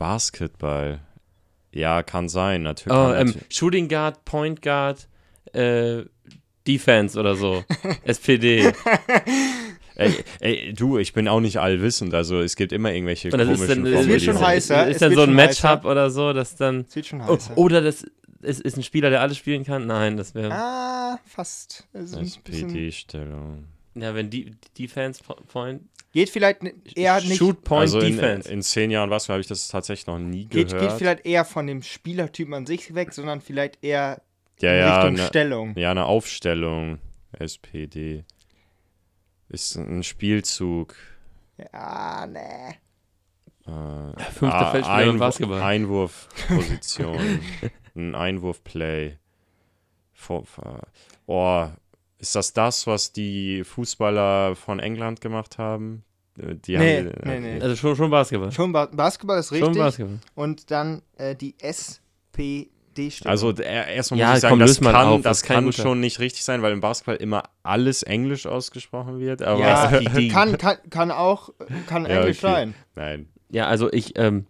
Basketball. 0.00 1.00
Ja, 1.72 2.02
kann 2.02 2.28
sein. 2.28 2.62
Natürlich. 2.62 2.96
Oh, 2.98 3.12
ähm, 3.12 3.34
Shooting 3.48 3.88
Guard, 3.88 4.24
Point 4.24 4.60
Guard, 4.62 5.06
äh, 5.52 6.02
Defense 6.66 7.18
oder 7.18 7.36
so. 7.36 7.64
SPD. 8.04 8.72
ey, 9.96 10.14
ey, 10.40 10.72
du, 10.72 10.98
ich 10.98 11.12
bin 11.12 11.28
auch 11.28 11.40
nicht 11.40 11.58
allwissend. 11.58 12.14
Also 12.14 12.40
es 12.40 12.56
gibt 12.56 12.72
immer 12.72 12.92
irgendwelche 12.92 13.30
Und 13.30 13.38
das 13.38 13.48
ist 13.48 13.60
komischen 13.60 13.84
dann, 13.84 13.92
Es 13.94 14.06
wird 14.08 14.22
schon 14.22 14.40
heißer, 14.40 14.88
Ist 14.88 14.94
es 14.96 15.00
dann 15.00 15.10
wird 15.10 15.18
so 15.18 15.22
ein 15.26 15.34
Matchup 15.34 15.80
heißer. 15.80 15.90
oder 15.90 16.10
so, 16.10 16.32
dass 16.32 16.56
dann. 16.56 16.84
Sieht 16.88 17.06
schon 17.06 17.20
Oh, 17.20 17.24
heiß 17.34 17.50
aus. 17.50 17.56
oder 17.56 17.80
das 17.82 18.04
ist, 18.42 18.60
ist 18.60 18.76
ein 18.76 18.82
Spieler, 18.82 19.10
der 19.10 19.20
alles 19.20 19.36
spielen 19.36 19.64
kann? 19.64 19.86
Nein, 19.86 20.16
das 20.16 20.34
wäre. 20.34 20.50
Ah, 20.52 21.18
fast. 21.26 21.86
Ist 21.92 22.16
SPD-Stellung. 22.16 23.64
Ja, 23.94 24.14
wenn 24.14 24.30
die 24.30 24.52
Defense 24.78 25.22
po- 25.22 25.34
Point. 25.34 25.82
Geht 26.12 26.30
vielleicht 26.30 26.62
eher 26.96 27.20
nicht. 27.20 27.36
Shoot 27.36 27.62
Point 27.64 27.82
Also 27.82 28.00
in, 28.00 28.16
Defense. 28.16 28.50
in 28.50 28.62
zehn 28.62 28.90
Jahren 28.90 29.10
Basketball 29.10 29.34
habe 29.34 29.40
ich 29.42 29.46
das 29.48 29.68
tatsächlich 29.68 30.06
noch 30.06 30.18
nie 30.18 30.46
Geht, 30.46 30.70
gehört. 30.70 30.88
geht 30.90 30.98
vielleicht 30.98 31.26
eher 31.26 31.44
von 31.44 31.66
dem 31.66 31.82
Spielertyp 31.82 32.52
an 32.52 32.66
sich 32.66 32.94
weg, 32.94 33.12
sondern 33.12 33.40
vielleicht 33.40 33.82
eher 33.84 34.22
ja, 34.60 34.72
in 34.72 34.78
ja, 34.78 34.96
Richtung 34.96 35.14
ne, 35.14 35.26
Stellung. 35.26 35.76
ja, 35.76 35.90
eine 35.90 36.06
Aufstellung. 36.06 36.98
SPD. 37.38 38.24
Ist 39.48 39.76
ein 39.76 40.02
Spielzug. 40.02 40.94
Ja, 41.72 42.26
nee. 42.26 42.38
Äh, 43.66 44.20
Fünfter 44.32 44.70
Feldspieler 44.72 45.02
im 45.04 45.10
Einwur- 45.14 45.18
Basketball. 45.18 45.62
Einwurfposition. 45.62 47.40
ein 47.94 48.14
Einwurfplay. 48.14 49.16
Oh, 51.26 51.68
ist 52.20 52.34
das 52.36 52.52
das, 52.52 52.86
was 52.86 53.12
die 53.12 53.64
Fußballer 53.64 54.54
von 54.56 54.78
England 54.78 55.20
gemacht 55.20 55.58
haben? 55.58 56.04
Äh, 56.38 56.54
Die 56.54 56.76
Nee, 56.78 56.98
haben, 56.98 57.12
nee, 57.24 57.40
nee. 57.40 57.60
Also 57.60 57.74
schon, 57.76 57.96
schon 57.96 58.10
Basketball. 58.10 58.52
Schon 58.52 58.72
ba 58.72 58.86
Basketball 58.86 59.38
ist 59.40 59.48
Schon 59.48 59.58
richtig. 59.62 59.78
Basketball. 59.78 60.18
Und 60.34 60.70
dann 60.70 61.02
äh, 61.18 61.34
die 61.34 61.54
SPD-Stellung. 61.58 63.30
Also 63.30 63.50
äh, 63.52 63.94
erstmal 63.96 64.20
Ja, 64.20 64.28
muss 64.28 64.36
ich 64.36 64.40
sagen, 64.42 64.52
komm, 64.52 64.60
das 64.60 64.80
kann, 64.80 64.94
auf, 65.06 65.22
das 65.22 65.42
kann 65.42 65.64
guter. 65.64 65.82
schon 65.82 66.00
nicht 66.00 66.20
richtig 66.20 66.44
sein, 66.44 66.62
weil 66.62 66.72
im 66.72 66.80
Basketball 66.80 67.16
immer 67.16 67.44
alles 67.62 68.02
Englisch 68.02 68.46
ausgesprochen 68.46 69.18
wird. 69.18 69.42
Aber 69.42 69.60
Ja, 69.60 69.88
kann, 70.32 70.58
kann, 70.58 70.76
kann 70.90 71.10
auch 71.10 71.50
kann 71.86 72.04
Ja, 72.04 72.20
Englisch 72.20 72.38
okay. 72.38 72.52
sein. 72.52 72.74
nein. 72.94 73.28
Ja, 73.52 73.66
also 73.66 73.92
ich 73.92 74.16
ähm, 74.16 74.46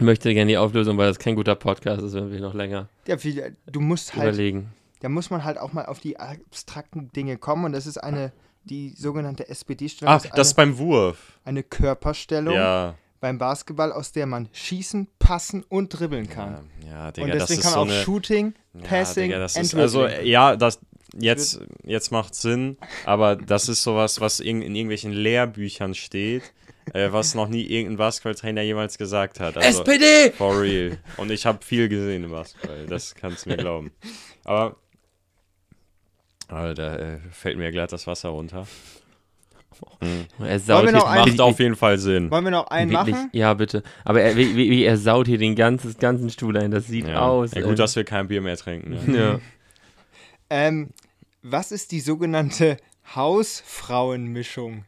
möchte 0.00 0.32
gerne 0.32 0.48
die 0.48 0.56
Auflösung, 0.56 0.96
weil 0.96 1.08
das 1.08 1.18
kein 1.18 1.34
guter 1.36 1.54
Podcast 1.54 2.02
ist, 2.02 2.14
wenn 2.14 2.32
wir 2.32 2.40
noch 2.40 2.54
länger 2.54 2.88
Ja, 3.06 3.18
viel, 3.18 3.54
du 3.70 3.80
musst 3.80 4.14
halt, 4.16 4.28
überlegen. 4.34 4.72
Da 5.00 5.08
muss 5.08 5.30
man 5.30 5.44
halt 5.44 5.58
auch 5.58 5.72
mal 5.72 5.86
auf 5.86 5.98
die 6.00 6.18
abstrakten 6.18 7.10
Dinge 7.12 7.36
kommen 7.36 7.64
und 7.64 7.72
das 7.72 7.86
ist 7.86 7.98
eine, 7.98 8.32
die 8.64 8.90
sogenannte 8.90 9.48
SPD-Stellung 9.48 10.12
Ah, 10.12 10.16
ist 10.18 10.26
eine, 10.26 10.34
das 10.36 10.48
ist 10.48 10.54
beim 10.54 10.78
Wurf. 10.78 11.38
eine 11.44 11.62
Körperstellung 11.62 12.54
Ja. 12.54 12.94
beim 13.20 13.38
Basketball, 13.38 13.92
aus 13.92 14.12
der 14.12 14.26
man 14.26 14.48
schießen, 14.52 15.08
passen 15.18 15.64
und 15.68 15.88
dribbeln 15.90 16.28
kann. 16.28 16.68
Ja, 16.84 16.90
ja 17.06 17.12
Digga, 17.12 17.24
und 17.26 17.34
das 17.34 17.48
deswegen 17.48 17.58
ist 17.60 17.64
kann 17.64 17.72
so 17.74 17.78
auch 17.80 17.84
eine, 17.84 18.02
Shooting, 18.02 18.54
Ja, 18.74 18.80
Passing, 18.82 19.24
Digga, 19.24 19.38
das 19.38 19.56
and 19.56 19.64
ist, 19.66 19.74
also 19.74 20.06
ja, 20.06 20.56
das 20.56 20.78
jetzt 21.18 21.60
jetzt 21.84 22.12
macht 22.12 22.34
Sinn, 22.34 22.76
aber 23.04 23.34
das 23.36 23.68
ist 23.68 23.82
sowas, 23.82 24.20
was 24.20 24.38
in, 24.40 24.62
in 24.62 24.74
irgendwelchen 24.76 25.12
Lehrbüchern 25.12 25.94
steht, 25.94 26.52
äh, 26.92 27.10
was 27.10 27.34
noch 27.34 27.48
nie 27.48 27.62
irgendein 27.64 27.96
Basketballtrainer 27.96 28.62
jemals 28.62 28.96
gesagt 28.96 29.40
hat. 29.40 29.56
Also, 29.56 29.80
SPD! 29.82 30.30
For 30.36 30.60
real. 30.60 30.98
Und 31.16 31.30
ich 31.32 31.46
habe 31.46 31.64
viel 31.64 31.88
gesehen 31.88 32.22
im 32.24 32.30
Basketball, 32.30 32.86
das 32.86 33.14
kannst 33.14 33.44
du 33.46 33.50
mir 33.50 33.56
glauben. 33.56 33.90
Aber 34.44 34.76
Alter, 36.50 36.98
äh, 37.00 37.18
fällt 37.30 37.58
mir 37.58 37.70
glatt 37.72 37.92
das 37.92 38.06
Wasser 38.06 38.30
runter. 38.30 38.66
Hm. 40.00 40.26
Er 40.46 40.58
saut 40.58 40.84
wir 40.84 40.90
hier, 40.92 41.06
einen- 41.06 41.28
Macht 41.30 41.40
auf 41.40 41.58
jeden 41.58 41.76
Fall 41.76 41.96
Sinn. 41.98 42.30
Wollen 42.30 42.44
wir 42.44 42.50
noch 42.50 42.66
einen 42.68 42.90
wirklich, 42.90 43.14
machen? 43.14 43.30
Ja, 43.32 43.54
bitte. 43.54 43.82
Aber 44.04 44.20
er, 44.20 44.36
wie, 44.36 44.54
wie, 44.56 44.84
er 44.84 44.96
saut 44.98 45.26
hier 45.26 45.38
den 45.38 45.54
ganzen, 45.56 45.96
ganzen 45.98 46.28
Stuhl 46.30 46.56
ein. 46.58 46.70
Das 46.70 46.86
sieht 46.86 47.06
Ja. 47.08 47.20
aus. 47.20 47.52
ja, 47.54 47.62
gut, 47.62 47.78
dass 47.78 47.96
wir 47.96 48.04
kein 48.04 48.28
Bier 48.28 48.42
mehr 48.42 48.56
trinken. 48.56 48.90
Ne? 49.10 49.18
ja. 49.18 49.40
Ähm, 50.50 50.90
was 51.42 51.72
ist 51.72 51.92
die 51.92 52.00
sogenannte 52.00 52.76
Hausfrauenmischung? 53.14 54.84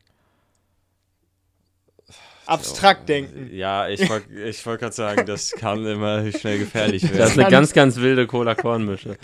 Abstrakt 2.44 3.08
denken. 3.08 3.48
Ja, 3.54 3.88
ich 3.88 4.06
wollte 4.10 4.30
ich 4.34 4.66
wollt 4.66 4.80
gerade 4.80 4.94
sagen, 4.94 5.24
das 5.26 5.52
kann 5.52 5.86
immer 5.86 6.30
schnell 6.32 6.58
gefährlich 6.58 7.04
werden. 7.04 7.18
Das 7.18 7.30
ist 7.30 7.38
eine 7.38 7.44
Ganz- 7.48 7.72
ganz, 7.72 7.94
ganz 7.94 7.96
wilde 7.98 8.26
Cola-Korn-Mische. 8.26 9.16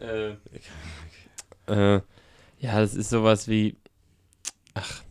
Äh, 0.00 0.30
äh, 1.68 1.96
äh, 1.96 2.00
ja, 2.58 2.80
das 2.80 2.94
ist 2.94 3.10
sowas 3.10 3.48
wie. 3.48 3.76
Ach. 4.74 5.02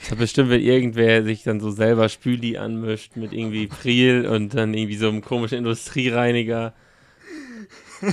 Das 0.00 0.10
hat 0.10 0.18
bestimmt, 0.18 0.50
wenn 0.50 0.60
irgendwer 0.60 1.24
sich 1.24 1.44
dann 1.44 1.60
so 1.60 1.70
selber 1.70 2.10
Spüli 2.10 2.58
anmischt 2.58 3.16
mit 3.16 3.32
irgendwie 3.32 3.68
Priel 3.68 4.26
und 4.26 4.52
dann 4.52 4.74
irgendwie 4.74 4.96
so 4.96 5.08
einem 5.08 5.22
komischen 5.22 5.58
Industriereiniger. 5.58 6.74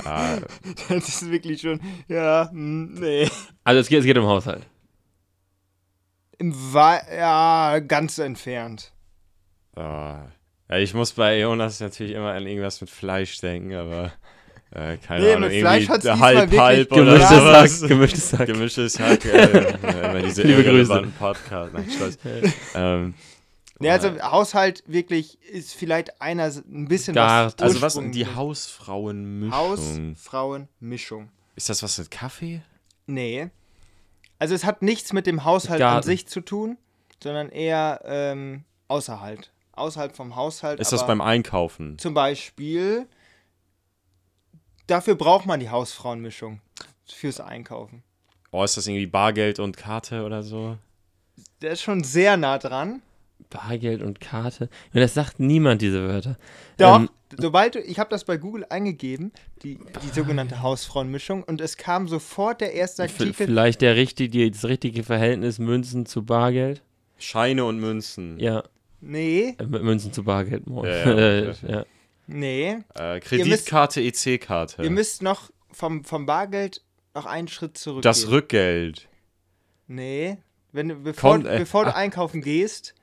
Ah, 0.04 0.38
Das 0.88 1.08
ist 1.08 1.30
wirklich 1.30 1.60
schon, 1.60 1.80
ja, 2.08 2.48
hm, 2.50 2.94
nee. 2.94 3.28
Also 3.64 3.80
es 3.80 3.88
geht, 3.88 4.00
es 4.00 4.04
geht 4.06 4.16
um 4.16 4.26
Haushalt. 4.26 4.66
Im 6.38 6.54
Wa 6.72 6.98
ja, 7.14 7.78
ganz 7.80 8.18
entfernt. 8.18 8.92
ah. 9.76 10.28
ja, 10.70 10.78
ich 10.78 10.94
muss 10.94 11.12
bei 11.12 11.38
Jonas 11.38 11.80
natürlich 11.80 12.14
immer 12.14 12.32
an 12.32 12.46
irgendwas 12.46 12.80
mit 12.80 12.88
Fleisch 12.88 13.38
denken, 13.40 13.74
aber 13.74 14.12
äh, 14.74 14.96
keine 14.98 15.24
Nee, 15.24 15.32
Ahnung, 15.34 15.48
mit 15.50 15.60
Fleisch 15.60 15.88
hat's 15.88 16.08
halb 16.08 16.56
halb 16.58 16.92
oder 16.92 17.04
Gemischtes 17.04 17.28
sowas. 17.30 17.82
Hack. 17.82 17.88
Gemischtes 17.88 18.32
Hack. 18.38 18.46
Gemischtes 18.46 19.00
Hack. 19.00 19.24
Äh, 19.24 19.74
immer 20.10 20.22
diese 20.22 20.42
Liebe 20.44 20.64
Grüße. 20.64 21.06
Podcast. 21.18 21.72
Nein, 21.74 21.90
Spaß. 21.90 22.18
ähm, 22.74 23.14
Nee, 23.78 23.90
also 23.90 24.10
Haushalt 24.22 24.84
wirklich 24.86 25.42
ist 25.42 25.74
vielleicht 25.74 26.22
einer 26.22 26.44
ein 26.44 26.86
bisschen 26.86 27.14
Gar- 27.14 27.46
was. 27.46 27.58
also 27.58 27.82
was 27.82 27.98
die 28.12 28.26
Hausfrauenmischung. 28.26 29.52
Hausfrauenmischung. 29.52 31.30
Ist 31.56 31.68
das 31.68 31.82
was 31.82 31.98
mit 31.98 32.10
Kaffee? 32.10 32.62
Nee. 33.06 33.50
Also 34.38 34.54
es 34.54 34.64
hat 34.64 34.82
nichts 34.82 35.12
mit 35.12 35.26
dem 35.26 35.44
Haushalt 35.44 35.82
an 35.82 35.94
Garten. 35.94 36.06
sich 36.06 36.26
zu 36.28 36.40
tun, 36.40 36.78
sondern 37.22 37.48
eher 37.48 38.00
ähm, 38.04 38.64
außerhalb. 38.88 39.40
Außerhalb 39.72 40.14
vom 40.14 40.36
Haushalt. 40.36 40.80
Ist 40.80 40.92
das 40.92 41.06
beim 41.06 41.20
Einkaufen? 41.20 41.98
Zum 41.98 42.14
Beispiel, 42.14 43.06
dafür 44.92 45.14
braucht 45.14 45.46
man 45.46 45.58
die 45.58 45.70
Hausfrauenmischung 45.70 46.60
fürs 47.06 47.40
Einkaufen. 47.40 48.02
Oh, 48.50 48.62
ist 48.62 48.76
das 48.76 48.86
irgendwie 48.86 49.06
Bargeld 49.06 49.58
und 49.58 49.76
Karte 49.76 50.24
oder 50.24 50.42
so? 50.42 50.76
Der 51.62 51.72
ist 51.72 51.82
schon 51.82 52.04
sehr 52.04 52.36
nah 52.36 52.58
dran. 52.58 53.00
Bargeld 53.48 54.02
und 54.02 54.20
Karte. 54.20 54.68
Das 54.92 55.14
sagt 55.14 55.40
niemand, 55.40 55.80
diese 55.82 56.06
Wörter. 56.06 56.36
Doch, 56.76 57.00
Ähm, 57.00 57.10
sobald 57.38 57.74
du, 57.74 57.80
ich 57.80 57.98
habe 57.98 58.10
das 58.10 58.24
bei 58.24 58.36
Google 58.36 58.66
eingegeben, 58.68 59.32
die, 59.62 59.78
die 60.02 60.08
sogenannte 60.14 60.60
Hausfrauenmischung, 60.62 61.42
und 61.42 61.60
es 61.60 61.76
kam 61.76 62.06
sofort 62.08 62.60
der 62.60 62.74
erste 62.74 63.04
Artikel. 63.04 63.32
vielleicht 63.32 63.80
der 63.80 63.96
richtig, 63.96 64.32
die, 64.32 64.50
das 64.50 64.64
richtige 64.66 65.02
Verhältnis 65.02 65.58
Münzen 65.58 66.04
zu 66.06 66.22
Bargeld. 66.24 66.82
Scheine 67.18 67.64
und 67.64 67.78
Münzen. 67.80 68.38
Ja, 68.38 68.62
Nee, 69.00 69.56
äh, 69.58 69.64
Münzen 69.64 70.12
zu 70.12 70.22
Bargeld. 70.22 70.64
Ja, 70.68 70.84
ja, 71.18 71.52
ja. 71.66 71.84
nee. 72.26 72.78
Äh, 72.94 73.20
Kreditkarte, 73.20 74.00
EC-Karte. 74.00 74.82
Ihr 74.82 74.90
müsst 74.90 75.22
noch 75.22 75.50
vom, 75.70 76.04
vom 76.04 76.26
Bargeld 76.26 76.82
noch 77.14 77.26
einen 77.26 77.48
Schritt 77.48 77.76
zurück. 77.78 78.02
Das 78.02 78.28
Rückgeld. 78.30 79.08
Nee. 79.86 80.38
Wenn, 80.72 80.88
du- 80.88 80.94
bevor, 80.96 81.32
Kon- 81.38 81.46
äh, 81.46 81.58
bevor 81.58 81.84
du 81.84 81.90
ah. 81.94 81.96
einkaufen 81.98 82.40
gehst, 82.40 82.94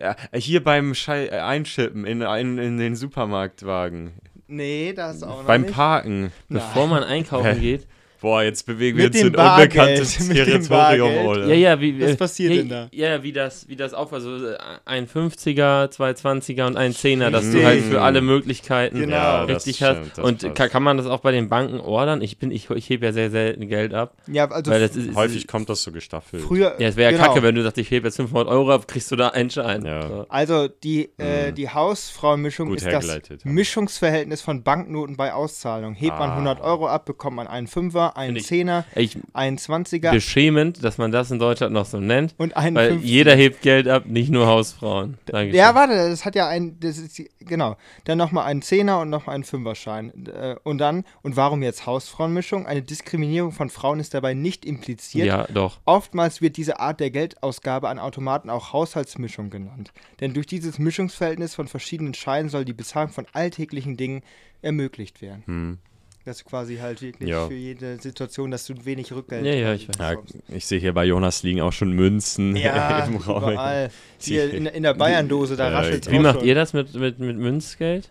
Ja, 0.00 0.16
hier 0.34 0.62
beim 0.64 0.94
Schei 0.94 1.26
äh, 1.26 1.38
Einschippen 1.38 2.04
in, 2.04 2.20
in, 2.22 2.58
in 2.58 2.78
den 2.78 2.96
Supermarktwagen. 2.96 4.14
nee, 4.48 4.92
das 4.92 5.22
auch 5.22 5.38
noch 5.38 5.46
beim 5.46 5.62
nicht. 5.62 5.74
Parken. 5.74 6.32
Bevor 6.48 6.86
man 6.88 7.02
einkaufen 7.04 7.60
geht. 7.60 7.86
Boah, 8.20 8.42
jetzt 8.42 8.64
bewegen 8.66 8.98
wir 8.98 9.06
uns 9.06 9.16
in 9.20 9.34
unbekanntes 9.34 10.16
Territorium, 10.28 11.26
oder? 11.26 11.46
Ja, 11.48 11.54
ja, 11.54 11.80
wie. 11.80 12.00
Was 12.00 12.10
äh, 12.12 12.16
passiert 12.16 12.52
ja, 12.52 12.58
denn 12.58 12.68
da? 12.68 12.88
Ja, 12.92 13.22
wie 13.22 13.32
das, 13.32 13.68
wie 13.68 13.76
das 13.76 13.94
auch 13.94 14.10
war. 14.12 14.20
So 14.20 14.36
äh, 14.46 14.56
ein 14.84 15.06
50er, 15.06 15.90
zwei 15.90 16.10
20er 16.12 16.66
und 16.66 16.76
ein 16.76 16.92
10er, 16.92 17.30
dass 17.30 17.42
du 17.44 17.48
Richtig. 17.58 17.64
halt 17.64 17.82
für 17.84 18.02
alle 18.02 18.20
Möglichkeiten 18.20 19.00
Genau. 19.00 19.14
Ja, 19.16 19.46
das 19.46 19.66
richtig 19.66 19.76
stimmt, 19.76 20.12
hast. 20.16 20.18
Und 20.18 20.42
passt. 20.42 20.54
kann, 20.54 20.70
kann 20.70 20.82
man 20.82 20.96
das 20.96 21.06
auch 21.06 21.20
bei 21.20 21.32
den 21.32 21.48
Banken 21.48 21.80
ordern? 21.80 22.22
Ich 22.22 22.38
bin, 22.38 22.50
ich, 22.50 22.70
ich 22.70 22.88
hebe 22.88 23.06
ja 23.06 23.12
sehr 23.12 23.30
selten 23.30 23.68
Geld 23.68 23.94
ab. 23.94 24.14
Ja, 24.26 24.48
also 24.50 24.70
Weil 24.70 24.80
das 24.80 24.96
ist, 24.96 25.14
Häufig 25.14 25.46
kommt 25.46 25.68
das 25.68 25.82
so 25.82 25.92
gestaffelt. 25.92 26.42
früher. 26.42 26.74
Ja, 26.78 26.88
es 26.88 26.96
wäre 26.96 27.12
ja 27.12 27.16
genau. 27.18 27.28
kacke, 27.32 27.42
wenn 27.42 27.54
du 27.54 27.62
sagst, 27.62 27.78
ich 27.78 27.90
hebe 27.90 28.08
jetzt 28.08 28.16
500 28.16 28.48
Euro 28.48 28.70
ab, 28.72 28.88
kriegst 28.88 29.10
du 29.10 29.16
da 29.16 29.28
einen 29.28 29.50
Schein. 29.50 29.84
Ja. 29.84 30.08
So. 30.08 30.26
Also 30.28 30.68
die, 30.68 31.10
äh, 31.18 31.50
Mhm. 31.50 31.54
die 31.54 31.68
Hausfrauenmischung 31.68 32.68
Gut 32.68 32.78
ist 32.78 32.86
das. 32.86 33.06
Mischungsverhältnis 33.44 34.42
von 34.42 34.62
Banknoten 34.62 35.16
bei 35.16 35.32
Auszahlung. 35.32 35.94
Hebt 35.94 36.18
man 36.18 36.30
Ah. 36.30 36.34
100 36.36 36.60
Euro 36.60 36.86
ab, 36.88 37.04
bekommt 37.04 37.36
man 37.36 37.46
einen 37.46 37.66
Fünfer. 37.66 38.05
Fünfer, 38.10 38.16
einen 38.16 38.36
ich- 38.36 38.46
Zehner, 38.46 38.84
Ich, 38.94 39.16
einen 39.32 39.58
Zwanziger 39.58 40.10
beschämend, 40.10 40.82
dass 40.84 40.98
man 40.98 41.12
das 41.12 41.30
in 41.30 41.38
Deutschland 41.38 41.72
noch 41.72 41.86
so 41.86 41.98
nennt, 42.00 42.34
und 42.38 42.56
einen 42.56 42.76
weil 42.76 42.88
50. 42.90 43.08
jeder 43.10 43.34
hebt 43.34 43.62
Geld 43.62 43.88
ab, 43.88 44.06
nicht 44.06 44.30
nur 44.30 44.46
Hausfrauen. 44.46 45.18
Dankeschön. 45.26 45.58
Ja, 45.58 45.74
warte, 45.74 45.94
das 45.94 46.24
hat 46.24 46.34
ja 46.34 46.48
ein, 46.48 46.78
das 46.80 46.98
ist, 46.98 47.20
genau. 47.40 47.76
Dann 48.04 48.18
nochmal 48.18 48.46
einen 48.46 48.62
Zehner 48.62 49.00
und 49.00 49.10
nochmal 49.10 49.34
einen 49.34 49.44
Fünferschein. 49.44 50.26
Äh, 50.26 50.56
Und 50.64 50.78
dann, 50.78 51.04
und 51.22 51.36
warum 51.36 51.62
jetzt 51.62 51.86
Hausfrauenmischung? 51.86 52.66
Eine 52.66 52.82
Diskriminierung 52.82 53.52
von 53.52 53.70
Frauen 53.70 54.00
ist 54.00 54.14
dabei 54.14 54.34
nicht 54.34 54.64
impliziert. 54.64 55.26
ja, 55.26 55.46
doch. 55.52 55.80
Oftmals 55.84 56.40
wird 56.42 56.56
diese 56.56 56.80
Art 56.80 57.00
der 57.00 57.10
Geldausgabe 57.10 57.88
an 57.88 57.98
Automaten 57.98 58.50
auch 58.50 58.72
Haushaltsmischung 58.72 59.50
genannt. 59.50 59.92
Denn 60.20 60.34
durch 60.34 60.46
dieses 60.46 60.78
Mischungsverhältnis 60.78 61.54
von 61.54 61.68
verschiedenen 61.68 62.14
Scheinen 62.14 62.48
soll 62.48 62.64
die 62.64 62.72
Bezahlung 62.72 63.10
von 63.10 63.26
alltäglichen 63.32 63.96
Dingen 63.96 64.22
ermöglicht 64.62 65.22
werden. 65.22 65.42
Hm. 65.46 65.78
Das 66.26 66.38
ist 66.38 66.44
quasi 66.44 66.76
halt 66.78 67.00
wirklich 67.02 67.30
Ja. 67.30 67.46
für 67.46 67.54
jede 67.54 67.98
Situation, 68.00 68.50
dass 68.50 68.66
du 68.66 68.74
wenig 68.84 69.12
Rückgeld 69.12 69.46
Ja, 69.46 69.52
ja, 69.54 69.72
ich 69.74 69.88
weiß. 69.88 69.96
Ja, 69.98 70.16
ich 70.48 70.66
sehe 70.66 70.80
hier 70.80 70.92
bei 70.92 71.04
Jonas 71.04 71.44
liegen 71.44 71.60
auch 71.60 71.72
schon 71.72 71.92
Münzen 71.92 72.56
Ja, 72.56 73.04
im 73.06 73.16
Raum. 73.16 73.52
überall. 73.52 73.90
Hier 74.18 74.52
in, 74.52 74.66
in 74.66 74.82
der 74.82 74.94
Bayern-Dose, 74.94 75.54
da 75.56 75.70
Ja, 75.70 75.78
raschelt 75.78 76.04
es 76.06 76.12
Wie 76.12 76.18
macht 76.18 76.40
schon. 76.40 76.44
ihr 76.48 76.56
das 76.56 76.72
mit, 76.72 76.92
mit, 76.94 77.20
mit 77.20 77.36
Münzgeld? 77.38 78.08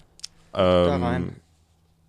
Ähm, 0.53 1.03
rein. 1.03 1.35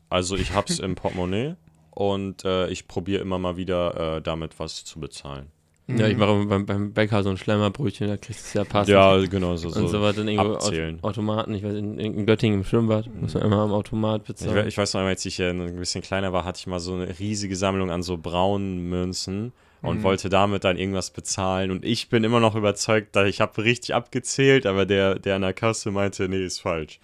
Also 0.09 0.37
ich 0.37 0.53
hab's 0.55 0.79
im 0.79 0.95
Portemonnaie 0.95 1.57
und 1.91 2.45
äh, 2.45 2.69
ich 2.69 2.87
probiere 2.87 3.21
immer 3.21 3.41
mal 3.41 3.57
wieder 3.57 4.19
äh, 4.19 4.23
damit 4.23 4.61
was 4.61 4.85
zu 4.85 5.01
bezahlen. 5.01 5.47
Ja, 5.89 5.95
Mhm. 6.07 6.11
ich 6.11 6.17
mache 6.17 6.45
beim, 6.47 6.67
beim 6.67 6.93
Bäcker 6.93 7.23
so 7.23 7.31
ein 7.31 7.37
Schlemmerbrötchen, 7.37 8.09
da 8.09 8.17
kriegst 8.17 8.41
du 8.43 8.47
es 8.49 8.55
ja 8.55 8.65
passend. 8.65 8.93
Ja, 8.95 9.17
genau 9.27 9.55
so. 9.57 9.69
und 9.69 9.89
so 9.89 10.01
was 10.03 10.17
dann 10.17 10.27
irgendwo 10.27 10.55
abzählen. 10.55 10.97
Aut 11.03 11.11
Automaten, 11.13 11.55
ich 11.55 11.63
weiß, 11.63 11.75
in, 11.75 11.99
in 11.99 12.27
Göttingen 12.27 12.59
im 12.61 12.65
Schwimmbad 12.65 13.09
muss 13.15 13.35
man 13.35 13.45
immer 13.45 13.59
am 13.59 13.73
Automat 13.73 14.23
Ich, 14.23 14.27
bezahlen. 14.27 14.55
we- 14.57 14.67
ich 14.69 14.77
weiß 14.77 14.95
noch 14.95 15.01
einmal, 15.01 15.13
als 15.13 15.25
ich 15.25 15.39
äh, 15.39 15.51
ein 15.51 15.77
bisschen 15.77 16.03
kleiner 16.03 16.33
war, 16.33 16.45
hatte 16.45 16.59
ich 16.59 16.67
mal 16.67 16.81
so 16.81 16.95
eine 16.95 17.17
riesige 17.21 17.55
Sammlung 17.55 17.91
an 17.93 18.03
so 18.03 18.17
braunen 18.17 18.89
Münzen 18.89 19.53
und 19.83 19.99
Mhm. 19.99 20.03
wollte 20.03 20.29
damit 20.29 20.65
dann 20.65 20.77
irgendwas 20.77 21.11
bezahlen. 21.11 21.71
Und 21.71 21.85
ich 21.85 22.09
bin 22.09 22.25
immer 22.25 22.41
noch 22.41 22.57
überzeugt, 22.57 23.15
dass 23.15 23.29
ich 23.29 23.41
habe 23.41 23.63
richtig 23.63 23.95
abgezählt, 23.95 24.67
aber 24.67 24.87
der, 24.87 25.21
der 25.21 25.37
an 25.37 25.43
der 25.43 25.53
Kasse 25.53 25.93
meinte, 25.93 26.29
nee, 26.29 26.45
ist 26.45 26.59
falsch. 26.61 26.99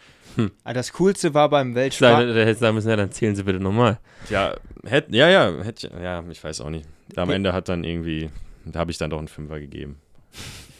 Ah, 0.64 0.72
Das 0.72 0.92
Coolste 0.94 1.34
war 1.34 1.48
beim 1.50 1.72
Sei- 1.74 1.80
Weltspar... 1.82 2.24
Der 2.24 2.46
hätte 2.46 2.58
sagen 2.58 2.74
müssen, 2.74 2.88
ja, 2.88 2.96
dann 2.96 3.12
zählen 3.12 3.36
Sie 3.36 3.44
bitte 3.44 3.60
nochmal. 3.60 4.00
Ja, 4.30 4.54
hätt, 4.84 5.06
ja, 5.10 5.28
ja, 5.28 5.52
hätt, 5.62 5.82
ja, 6.02 6.24
ich 6.28 6.42
weiß 6.42 6.62
auch 6.62 6.70
nicht. 6.70 6.86
Am. 7.14 7.28
Ende 7.30 7.52
hat 7.52 7.68
dann 7.68 7.84
irgendwie, 7.84 8.30
da 8.66 8.80
habe 8.80 8.90
ich 8.90 8.98
dann 8.98 9.10
doch 9.10 9.18
einen 9.18 9.28
Fünfer 9.28 9.58
gegeben. 9.58 10.00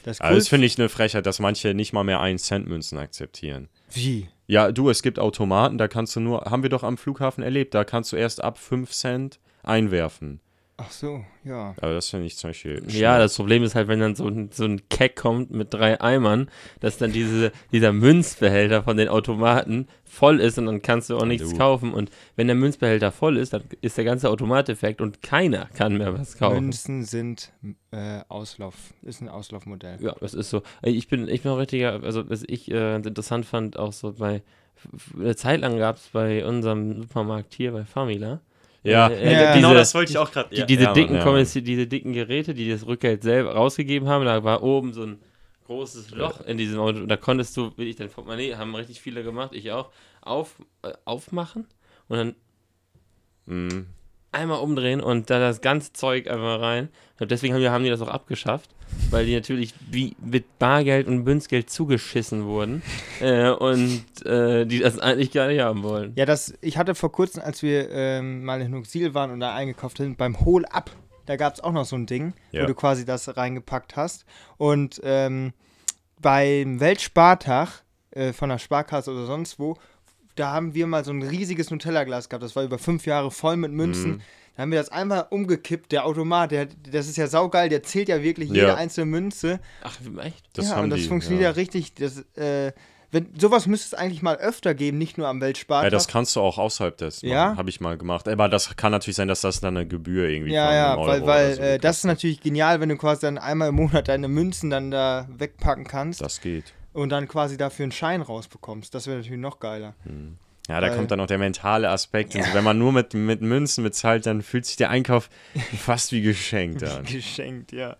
Das 0.04 0.20
Also 0.20 0.36
das 0.36 0.48
finde 0.48 0.66
ich 0.66 0.78
eine 0.78 0.88
Frechheit, 0.88 1.26
dass 1.26 1.38
manche 1.38 1.74
nicht 1.74 1.92
mal 1.92 2.04
mehr 2.04 2.20
1 2.20 2.42
Cent 2.42 2.68
Münzen 2.68 2.98
akzeptieren. 2.98 3.68
Wie? 3.90 4.28
Ja, 4.46 4.72
du, 4.72 4.90
es 4.90 5.02
gibt 5.02 5.18
Automaten, 5.18 5.78
da 5.78 5.88
kannst 5.88 6.16
du 6.16 6.20
nur, 6.20 6.42
haben 6.42 6.62
wir 6.62 6.70
doch 6.70 6.82
am 6.82 6.98
Flughafen 6.98 7.42
erlebt, 7.42 7.74
da 7.74 7.84
kannst 7.84 8.12
du 8.12 8.16
erst 8.16 8.42
ab 8.42 8.58
5 8.58 8.90
Cent 8.90 9.40
einwerfen. 9.62 10.40
Ach 10.84 10.90
so, 10.90 11.24
ja. 11.44 11.74
Aber 11.80 11.94
das 11.94 12.08
finde 12.08 12.26
ich 12.26 12.36
zum 12.36 12.50
Beispiel. 12.50 12.82
Ja, 12.88 13.12
schlimm. 13.12 13.18
das 13.20 13.36
Problem 13.36 13.62
ist 13.62 13.74
halt, 13.74 13.86
wenn 13.88 14.00
dann 14.00 14.14
so 14.16 14.26
ein, 14.26 14.50
so 14.52 14.64
ein 14.64 14.88
Keck 14.88 15.16
kommt 15.16 15.50
mit 15.50 15.72
drei 15.72 16.00
Eimern, 16.00 16.48
dass 16.80 16.98
dann 16.98 17.12
diese, 17.12 17.52
dieser 17.70 17.92
Münzbehälter 17.92 18.82
von 18.82 18.96
den 18.96 19.08
Automaten 19.08 19.86
voll 20.04 20.40
ist 20.40 20.58
und 20.58 20.66
dann 20.66 20.82
kannst 20.82 21.08
du 21.10 21.16
auch 21.16 21.24
nichts 21.24 21.50
du. 21.50 21.56
kaufen. 21.56 21.92
Und 21.94 22.10
wenn 22.36 22.46
der 22.48 22.56
Münzbehälter 22.56 23.12
voll 23.12 23.36
ist, 23.36 23.52
dann 23.52 23.62
ist 23.80 23.96
der 23.96 24.04
ganze 24.04 24.28
Automat 24.28 24.68
defekt 24.68 25.00
und 25.00 25.22
keiner 25.22 25.66
kann 25.74 25.96
mehr 25.98 26.18
was 26.18 26.36
kaufen. 26.36 26.64
Münzen 26.64 27.04
sind 27.04 27.52
äh, 27.92 28.20
Auslauf, 28.28 28.74
ist 29.02 29.20
ein 29.20 29.28
Auslaufmodell. 29.28 29.98
Ja, 30.00 30.14
das 30.20 30.34
ist 30.34 30.50
so. 30.50 30.62
Ich 30.82 31.08
bin, 31.08 31.28
ich 31.28 31.42
bin 31.42 31.52
auch 31.52 31.58
richtiger, 31.58 32.02
also 32.02 32.28
was 32.28 32.42
ich 32.46 32.70
äh, 32.70 32.96
interessant 32.96 33.46
fand, 33.46 33.78
auch 33.78 33.92
so 33.92 34.12
bei, 34.14 34.42
f- 34.76 35.14
eine 35.18 35.36
Zeit 35.36 35.60
lang 35.60 35.78
gab 35.78 35.96
es 35.96 36.08
bei 36.08 36.44
unserem 36.44 37.02
Supermarkt 37.02 37.54
hier 37.54 37.72
bei 37.72 37.84
Famila. 37.84 38.40
Ja, 38.84 39.08
äh, 39.08 39.32
Ja. 39.32 39.54
genau 39.54 39.68
diese- 39.68 39.78
das 39.78 39.94
wollte 39.94 40.10
ich 40.12 40.18
auch 40.18 40.30
gerade. 40.32 40.54
Die, 40.54 40.66
diese, 40.66 40.92
dicken 40.92 41.18
Kommissi- 41.20 41.60
diese 41.62 41.86
dicken 41.86 42.12
Geräte, 42.12 42.52
die 42.54 42.68
das 42.68 42.84
Rückgeld 42.86 43.22
selber 43.22 43.54
rausgegeben 43.54 44.08
haben, 44.08 44.24
da 44.24 44.42
war 44.42 44.62
oben 44.62 44.92
so 44.92 45.02
ein 45.04 45.18
großes 45.66 46.10
Loch 46.10 46.40
in 46.46 46.58
diesem 46.58 46.80
Auto. 46.80 46.98
Und 46.98 47.08
da 47.08 47.16
konntest 47.16 47.56
du, 47.56 47.70
will 47.76 47.86
ich 47.86 47.96
dein 47.96 48.08
Portemonnaie, 48.10 48.56
haben 48.56 48.74
richtig 48.74 49.00
viele 49.00 49.22
gemacht, 49.22 49.50
ich 49.54 49.70
auch, 49.70 49.90
auf, 50.20 50.56
äh, 50.82 50.92
aufmachen 51.04 51.66
und 52.08 52.16
dann 52.16 52.34
Mhm. 53.46 53.86
Einmal 54.32 54.60
umdrehen 54.60 55.00
und 55.00 55.30
da 55.30 55.38
das 55.38 55.60
ganze 55.60 55.92
Zeug 55.92 56.28
einfach 56.28 56.60
rein. 56.60 56.88
Ich 57.12 57.16
glaub, 57.18 57.28
deswegen 57.28 57.54
haben 57.54 57.60
die, 57.60 57.68
haben 57.68 57.84
die 57.84 57.90
das 57.90 58.00
auch 58.00 58.08
abgeschafft, 58.08 58.70
weil 59.10 59.26
die 59.26 59.34
natürlich 59.34 59.74
wie 59.90 60.16
mit 60.24 60.58
Bargeld 60.58 61.06
und 61.06 61.24
Münzgeld 61.24 61.70
zugeschissen 61.70 62.44
wurden 62.46 62.82
äh, 63.20 63.50
und 63.50 64.04
äh, 64.24 64.64
die 64.66 64.80
das 64.80 64.98
eigentlich 64.98 65.30
gar 65.32 65.48
nicht 65.48 65.60
haben 65.60 65.82
wollen. 65.82 66.12
Ja, 66.16 66.24
das, 66.26 66.54
ich 66.60 66.78
hatte 66.78 66.94
vor 66.94 67.12
kurzem, 67.12 67.42
als 67.42 67.62
wir 67.62 67.90
ähm, 67.90 68.44
mal 68.44 68.60
in 68.60 68.70
Nuxil 68.70 69.14
waren 69.14 69.30
und 69.30 69.40
da 69.40 69.54
eingekauft 69.54 69.98
sind, 69.98 70.16
beim 70.18 70.40
Hol-Up, 70.40 70.90
da 71.26 71.36
gab 71.36 71.54
es 71.54 71.60
auch 71.60 71.72
noch 71.72 71.84
so 71.84 71.94
ein 71.96 72.06
Ding, 72.06 72.32
Ja. 72.50 72.62
wo 72.62 72.66
du 72.66 72.74
quasi 72.74 73.04
das 73.04 73.36
reingepackt 73.36 73.94
hast. 73.96 74.24
Und 74.56 75.00
ähm, 75.04 75.52
beim 76.20 76.80
Weltspartag 76.80 77.82
äh, 78.10 78.32
von 78.32 78.48
der 78.48 78.58
Sparkasse 78.58 79.10
oder 79.12 79.26
sonst 79.26 79.58
wo, 79.58 79.76
da 80.34 80.52
haben 80.52 80.74
wir 80.74 80.86
mal 80.86 81.04
so 81.04 81.12
ein 81.12 81.22
riesiges 81.22 81.70
Nutella-Glas 81.70 82.28
gehabt. 82.28 82.42
Das 82.42 82.56
war 82.56 82.64
über 82.64 82.78
fünf 82.78 83.06
Jahre 83.06 83.30
voll 83.30 83.56
mit 83.56 83.72
Münzen. 83.72 84.12
Mhm. 84.12 84.20
Da 84.56 84.62
haben 84.62 84.70
wir 84.72 84.78
das 84.78 84.90
einmal 84.90 85.26
umgekippt, 85.30 85.92
der 85.92 86.04
Automat, 86.04 86.50
der, 86.50 86.68
das 86.90 87.08
ist 87.08 87.16
ja 87.16 87.26
saugeil, 87.26 87.70
der 87.70 87.82
zählt 87.82 88.08
ja 88.08 88.22
wirklich 88.22 88.50
Ja. 88.50 88.54
jede 88.54 88.74
einzelne 88.76 89.06
Münze. 89.06 89.60
Ach, 89.82 89.96
echt? 90.22 90.44
Das 90.52 90.68
ja, 90.68 90.76
haben 90.76 90.84
und 90.84 90.90
das 90.90 91.00
die, 91.00 91.08
funktioniert 91.08 91.42
ja, 91.42 91.48
ja. 91.50 91.54
richtig. 91.54 91.94
Das, 91.94 92.18
äh, 92.36 92.72
wenn, 93.12 93.28
sowas 93.38 93.66
müsste 93.66 93.94
es 93.94 93.94
eigentlich 93.94 94.22
mal 94.22 94.36
öfter 94.36 94.74
geben, 94.74 94.96
nicht 94.96 95.18
nur 95.18 95.28
am 95.28 95.40
Weltspartag. 95.42 95.84
Ja, 95.84 95.90
das 95.90 96.08
kannst 96.08 96.34
du 96.34 96.40
auch 96.40 96.56
außerhalb 96.58 96.96
des. 96.96 97.20
Ja? 97.20 97.56
Habe 97.56 97.68
ich 97.68 97.80
mal 97.80 97.98
gemacht. 97.98 98.26
Aber 98.26 98.48
das 98.48 98.74
kann 98.76 98.90
natürlich 98.90 99.16
sein, 99.16 99.28
dass 99.28 99.42
das 99.42 99.60
dann 99.60 99.76
eine 99.76 99.86
Gebühr 99.86 100.28
irgendwie 100.28 100.52
Ja, 100.52 100.72
ja, 100.74 100.96
Euro 100.96 101.06
weil, 101.06 101.26
weil 101.26 101.54
so 101.54 101.60
äh, 101.62 101.78
das 101.78 101.98
ist 101.98 102.04
natürlich 102.04 102.40
genial, 102.40 102.80
wenn 102.80 102.88
du 102.88 102.96
quasi 102.96 103.22
dann 103.22 103.36
einmal 103.36 103.68
im 103.68 103.74
Monat 103.76 104.08
deine 104.08 104.28
Münzen 104.28 104.70
dann 104.70 104.90
da 104.90 105.28
wegpacken 105.30 105.84
kannst 105.84 106.22
Das 106.22 106.40
geht. 106.40 106.72
Und 106.92 107.08
dann 107.10 107.28
quasi 107.28 107.56
dafür 107.56 107.84
einen 107.84 107.92
Schein 107.92 108.22
rausbekommst. 108.22 108.94
Das 108.94 109.06
wäre 109.06 109.18
natürlich 109.18 109.40
noch 109.40 109.58
geiler. 109.60 109.94
Ja, 110.68 110.80
da 110.80 110.88
Weil- 110.88 110.96
kommt 110.96 111.10
dann 111.10 111.18
noch 111.18 111.26
der 111.26 111.38
mentale 111.38 111.90
Aspekt. 111.90 112.34
hinzu. 112.34 112.50
Wenn 112.54 112.64
man 112.64 112.78
nur 112.78 112.92
mit, 112.92 113.14
mit 113.14 113.40
Münzen 113.42 113.82
bezahlt, 113.82 114.26
dann 114.26 114.42
fühlt 114.42 114.64
sich 114.66 114.76
der 114.76 114.90
Einkauf 114.90 115.28
fast 115.78 116.12
wie 116.12 116.22
geschenkt 116.22 116.84
an. 116.84 117.04
Geschenkt, 117.04 117.72
ja. 117.72 117.96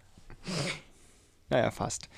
naja, 1.51 1.71
fast. 1.71 2.09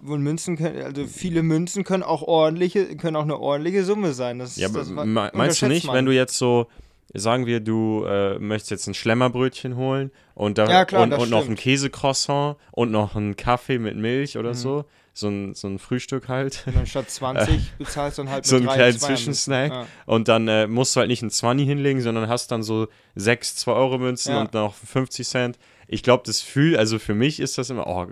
Und 0.00 0.22
Münzen 0.22 0.56
können, 0.56 0.82
also 0.82 1.06
viele 1.06 1.42
Münzen 1.42 1.84
können 1.84 2.02
auch 2.02 2.22
ordentliche, 2.22 2.96
können 2.96 3.16
auch 3.16 3.22
eine 3.24 3.38
ordentliche 3.38 3.84
Summe 3.84 4.12
sein. 4.14 4.38
Das, 4.38 4.56
Ja, 4.56 4.68
das 4.68 4.88
me- 4.88 5.30
meinst 5.34 5.60
du 5.60 5.66
nicht, 5.66 5.86
man. 5.86 5.96
wenn 5.96 6.06
du 6.06 6.12
jetzt 6.12 6.38
so, 6.38 6.68
sagen 7.12 7.44
wir, 7.44 7.60
du 7.60 8.04
äh, 8.06 8.38
möchtest 8.38 8.70
jetzt 8.70 8.86
ein 8.86 8.94
Schlemmerbrötchen 8.94 9.76
holen 9.76 10.10
und, 10.34 10.56
da, 10.58 10.70
Ja, 10.70 10.84
klar, 10.86 11.02
und, 11.02 11.10
das 11.10 11.22
und 11.22 11.28
noch 11.30 11.46
ein. 11.46 11.56
Käsecroissant 11.56 12.56
und 12.72 12.90
noch 12.90 13.14
einen 13.16 13.36
Kaffee 13.36 13.78
mit 13.78 13.96
Milch 13.96 14.38
oder 14.38 14.50
Mhm. 14.50 14.54
so, 14.54 14.84
so 15.12 15.28
ein, 15.28 15.54
so 15.54 15.68
ein 15.68 15.78
Frühstück 15.78 16.28
halt. 16.28 16.62
Und 16.66 16.76
dann 16.76 16.86
statt 16.86 17.10
20 17.10 17.72
bezahlst 17.78 18.18
du 18.18 18.22
dann 18.22 18.32
halt 18.32 18.46
so 18.46 18.56
einen 18.56 18.66
drei 18.66 18.74
kleinen. 18.76 18.98
Zwischensnack. 18.98 19.72
Ja. 19.72 19.86
Und 20.06 20.28
dann 20.28 20.48
äh, 20.48 20.66
musst 20.66 20.94
du 20.96 21.00
halt 21.00 21.08
nicht 21.08 21.22
einen 21.22 21.30
20 21.30 21.66
hinlegen, 21.66 22.00
sondern 22.00 22.28
hast 22.28 22.50
dann 22.52 22.62
so 22.62 22.88
sechs 23.14 23.56
2-Euro-Münzen 23.66 24.32
Ja. 24.34 24.40
und 24.42 24.54
noch 24.54 24.74
50 24.74 25.26
Cent. 25.26 25.58
Ich 25.88 26.02
glaube, 26.02 26.22
das 26.26 26.40
Fühl, 26.40 26.76
also 26.76 26.98
für 26.98 27.14
mich 27.14 27.40
ist 27.40 27.58
das 27.58 27.70
immer, 27.70 27.86
oh, 27.86 28.06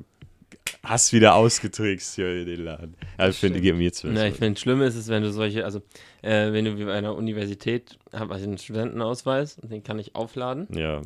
hast 0.82 1.12
wieder 1.12 1.34
ausgetrickst 1.34 2.16
hier 2.16 2.40
in 2.40 2.46
den 2.46 2.64
Laden. 2.64 2.96
Also 3.16 3.38
finde 3.38 3.58
ich, 3.58 3.62
stimmt. 3.62 3.62
gib 3.62 3.76
mir 3.76 3.92
zwölf. 3.92 4.14
Na, 4.14 4.26
ich 4.26 4.34
finde, 4.34 4.58
schlimm 4.60 4.82
ist 4.82 4.96
es, 4.96 5.08
wenn 5.08 5.22
du 5.22 5.30
solche, 5.30 5.64
also, 5.64 5.80
äh, 6.22 6.52
wenn 6.52 6.64
du 6.64 6.76
wie 6.78 6.84
bei 6.84 6.94
einer 6.94 7.14
Universität, 7.14 7.98
habe 8.12 8.36
ich 8.36 8.42
einen 8.42 8.58
Studentenausweis 8.58 9.58
und 9.58 9.70
den 9.70 9.82
kann 9.82 9.98
ich 9.98 10.14
aufladen. 10.14 10.66
ja, 10.76 11.00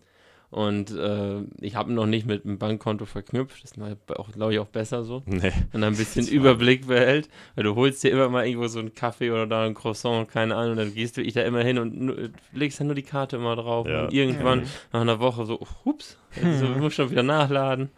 Und 0.53 0.91
äh, 0.91 1.41
ich 1.63 1.77
habe 1.77 1.91
ihn 1.91 1.95
noch 1.95 2.05
nicht 2.05 2.27
mit 2.27 2.45
einem 2.45 2.59
Bankkonto 2.59 3.07
verknüpft. 3.07 3.65
Das 3.65 3.73
ist 3.73 4.11
auch, 4.19 4.31
glaube 4.33 4.53
ich, 4.53 4.59
auch 4.59 4.67
besser 4.69 5.03
so. 5.03 5.23
nee. 5.25 5.51
Und 5.73 5.81
dann 5.81 5.95
ein 5.95 5.97
bisschen 5.97 6.29
Überblick 6.29 6.87
behält. 6.87 7.31
Weil 7.55 7.65
du 7.65 7.75
holst 7.75 8.05
dir 8.05 8.11
immer 8.11 8.29
mal 8.29 8.47
irgendwo 8.47 8.69
so 8.69 8.79
einen 8.79 8.95
Kaffee 8.95 9.31
oder 9.31 9.47
da 9.47 9.65
ein 9.65 9.73
Croissant, 9.73 10.29
keine 10.29 10.55
Ahnung. 10.55 10.73
Und 10.73 10.77
dann 10.77 10.95
gehst 10.95 11.17
du 11.17 11.23
ich 11.23 11.33
da 11.33 11.41
immer 11.43 11.65
hin 11.65 11.79
und 11.79 12.35
legst 12.53 12.79
dann 12.79 12.87
nur 12.89 12.95
die 12.95 13.03
Karte 13.03 13.37
immer 13.37 13.57
drauf. 13.57 13.89
Ja. 13.89 14.05
Und 14.05 14.13
irgendwann 14.13 14.61
Mhm. 14.61 14.67
nach 14.93 15.01
einer 15.01 15.21
Woche 15.21 15.47
so, 15.47 15.59
hups, 15.87 16.19
also, 16.45 16.67
ich 16.67 16.77
muss 16.77 16.93
schon 16.93 17.11
wieder 17.11 17.23
nachladen. 17.23 17.89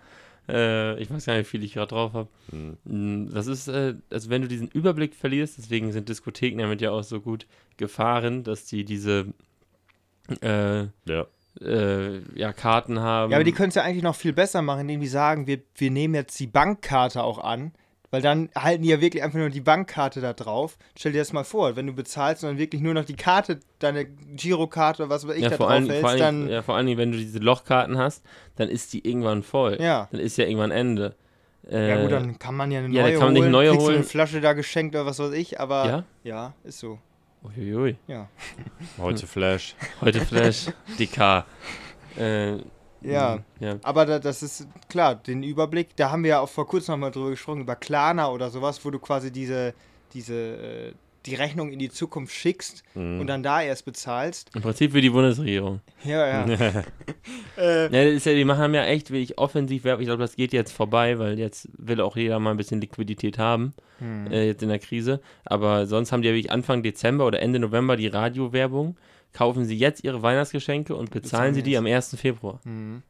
Äh, 0.48 1.00
ich 1.02 1.10
weiß 1.10 1.26
gar 1.26 1.36
nicht, 1.36 1.46
wie 1.46 1.50
viel 1.58 1.64
ich 1.64 1.72
gerade 1.74 1.88
drauf 1.88 2.12
habe. 2.12 2.28
Hm. 2.50 3.30
Das 3.34 3.48
ist, 3.48 3.66
äh, 3.66 3.94
also 4.10 4.30
wenn 4.30 4.42
du 4.42 4.48
diesen 4.48 4.68
Überblick 4.68 5.14
verlierst, 5.16 5.58
deswegen 5.58 5.90
sind 5.90 6.08
Diskotheken 6.08 6.58
damit 6.58 6.80
ja 6.82 6.92
auch 6.92 7.02
so 7.02 7.20
gut 7.20 7.46
gefahren, 7.78 8.44
dass 8.44 8.66
die 8.66 8.84
diese 8.84 9.26
äh, 10.40 10.82
Ja. 11.06 11.26
Äh, 11.60 12.18
ja, 12.38 12.52
Karten 12.52 13.00
haben. 13.00 13.30
Ja, 13.30 13.36
aber 13.38 13.44
die 13.44 13.52
können 13.52 13.68
es 13.68 13.74
ja 13.74 13.82
eigentlich 13.82 14.02
noch 14.02 14.16
viel 14.16 14.32
besser 14.32 14.62
machen, 14.62 14.82
indem 14.82 15.00
die 15.00 15.06
sagen, 15.08 15.46
wir, 15.46 15.60
wir 15.76 15.90
nehmen 15.90 16.14
jetzt 16.14 16.38
die 16.40 16.46
Bankkarte 16.46 17.22
auch 17.22 17.38
an. 17.38 17.72
Weil 18.10 18.22
dann 18.22 18.48
halten 18.54 18.84
die 18.84 18.90
ja 18.90 19.00
wirklich 19.00 19.24
einfach 19.24 19.40
nur 19.40 19.50
die 19.50 19.60
Bankkarte 19.60 20.20
da 20.20 20.32
drauf. 20.34 20.78
Stell 20.96 21.10
dir 21.10 21.18
das 21.18 21.32
mal 21.32 21.42
vor, 21.42 21.74
wenn 21.74 21.88
du 21.88 21.92
bezahlst 21.92 22.44
und 22.44 22.50
dann 22.50 22.58
wirklich 22.58 22.80
nur 22.80 22.94
noch 22.94 23.04
die 23.04 23.16
Karte, 23.16 23.58
deine 23.80 24.04
Girokarte 24.04 25.02
oder 25.02 25.10
was 25.10 25.26
weiß 25.26 25.34
ich 25.34 25.42
ja, 25.42 25.48
da 25.50 25.56
vor 25.56 25.66
drauf 25.66 25.74
allen, 25.74 25.90
hältst, 25.90 26.20
dann. 26.20 26.48
ja, 26.48 26.62
vor 26.62 26.76
allen 26.76 26.86
Dingen, 26.86 26.98
wenn 26.98 27.10
du 27.10 27.18
diese 27.18 27.40
Lochkarten 27.40 27.98
hast, 27.98 28.22
dann 28.54 28.68
ist 28.68 28.92
die 28.92 29.04
irgendwann 29.04 29.42
voll. 29.42 29.78
Ja. 29.80 30.06
Dann 30.12 30.20
ist 30.20 30.36
ja 30.36 30.44
irgendwann 30.44 30.70
Ende. 30.70 31.16
Äh, 31.68 31.88
Ja 31.88 32.02
gut, 32.02 32.12
dann 32.12 32.38
kann 32.38 32.54
man 32.54 32.70
ja 32.70 32.78
eine 32.80 32.94
ja, 32.94 33.02
neue 33.02 33.12
kann 33.14 33.20
man 33.20 33.34
holen, 33.34 33.42
eine 33.42 33.50
neue 33.50 33.70
kriegst 33.70 33.82
du 33.82 33.88
eine 33.88 33.96
holen. 33.98 34.06
Flasche 34.08 34.40
da 34.40 34.52
geschenkt 34.52 34.94
oder 34.94 35.06
was 35.06 35.18
weiß 35.18 35.32
ich, 35.32 35.58
aber 35.58 35.86
Ja? 35.86 36.04
ja, 36.22 36.54
ist 36.62 36.78
so. 36.78 37.00
Uiuiui. 37.44 37.96
Ja. 38.06 38.28
Heute 38.98 39.26
Flash. 39.26 39.74
Heute 40.00 40.20
Flash, 40.24 40.66
DK. 40.98 41.44
Äh, 42.16 42.56
Ja. 43.02 43.40
ja. 43.60 43.76
Aber 43.82 44.06
da, 44.06 44.18
das 44.18 44.42
ist 44.42 44.66
klar, 44.88 45.14
den 45.14 45.42
Überblick, 45.42 45.94
da 45.96 46.10
haben 46.10 46.22
wir 46.22 46.30
ja 46.30 46.40
auch 46.40 46.48
vor 46.48 46.66
kurzem 46.66 46.92
nochmal 46.92 47.10
drüber 47.10 47.30
gesprochen, 47.30 47.60
über 47.60 47.76
Klarna 47.76 48.28
oder 48.30 48.48
sowas, 48.50 48.82
wo 48.84 48.90
du 48.90 48.98
quasi 48.98 49.30
diese, 49.30 49.74
diese, 50.14 50.34
äh, 50.34 50.92
die 51.26 51.34
Rechnung 51.34 51.72
in 51.72 51.78
die 51.78 51.88
Zukunft 51.90 52.34
schickst 52.34 52.82
Mhm. 52.94 53.20
und 53.20 53.26
dann 53.26 53.42
da 53.42 53.62
erst 53.62 53.84
bezahlst. 53.84 54.50
Im 54.54 54.62
Prinzip 54.62 54.92
für 54.92 55.00
die 55.00 55.10
Bundesregierung. 55.10 55.80
Ja, 56.04 56.26
ja. 56.46 56.84
äh, 57.56 57.86
Ja, 57.92 58.02
ist 58.02 58.26
ja, 58.26 58.34
die 58.34 58.44
machen 58.44 58.74
ja 58.74 58.84
echt 58.84 59.10
wirklich 59.10 59.38
offensiv 59.38 59.84
Werbung. 59.84 60.02
Ich 60.02 60.08
glaube, 60.08 60.22
das 60.22 60.36
geht 60.36 60.52
jetzt 60.52 60.72
vorbei, 60.72 61.18
weil 61.18 61.38
jetzt 61.38 61.68
will 61.78 62.00
auch 62.00 62.16
jeder 62.16 62.38
mal 62.38 62.50
ein 62.50 62.56
bisschen 62.56 62.80
Liquidität 62.80 63.38
haben, 63.38 63.74
hm. 63.98 64.26
äh, 64.30 64.46
jetzt 64.46 64.62
in 64.62 64.68
der 64.68 64.78
Krise. 64.78 65.20
Aber 65.44 65.86
sonst 65.86 66.12
haben 66.12 66.22
die 66.22 66.28
ja 66.28 66.34
wirklich 66.34 66.52
Anfang 66.52 66.82
Dezember 66.82 67.26
oder 67.26 67.40
Ende 67.40 67.58
November 67.58 67.96
die 67.96 68.08
Radiowerbung. 68.08 68.96
Kaufen 69.32 69.64
sie 69.64 69.76
jetzt 69.76 70.04
ihre 70.04 70.22
Weihnachtsgeschenke 70.22 70.94
und 70.94 71.10
bezahlen 71.10 71.54
sie 71.54 71.62
die 71.62 71.76
am 71.76 71.86
1. 71.86 72.16
Februar. 72.16 72.60
Hm. 72.64 73.02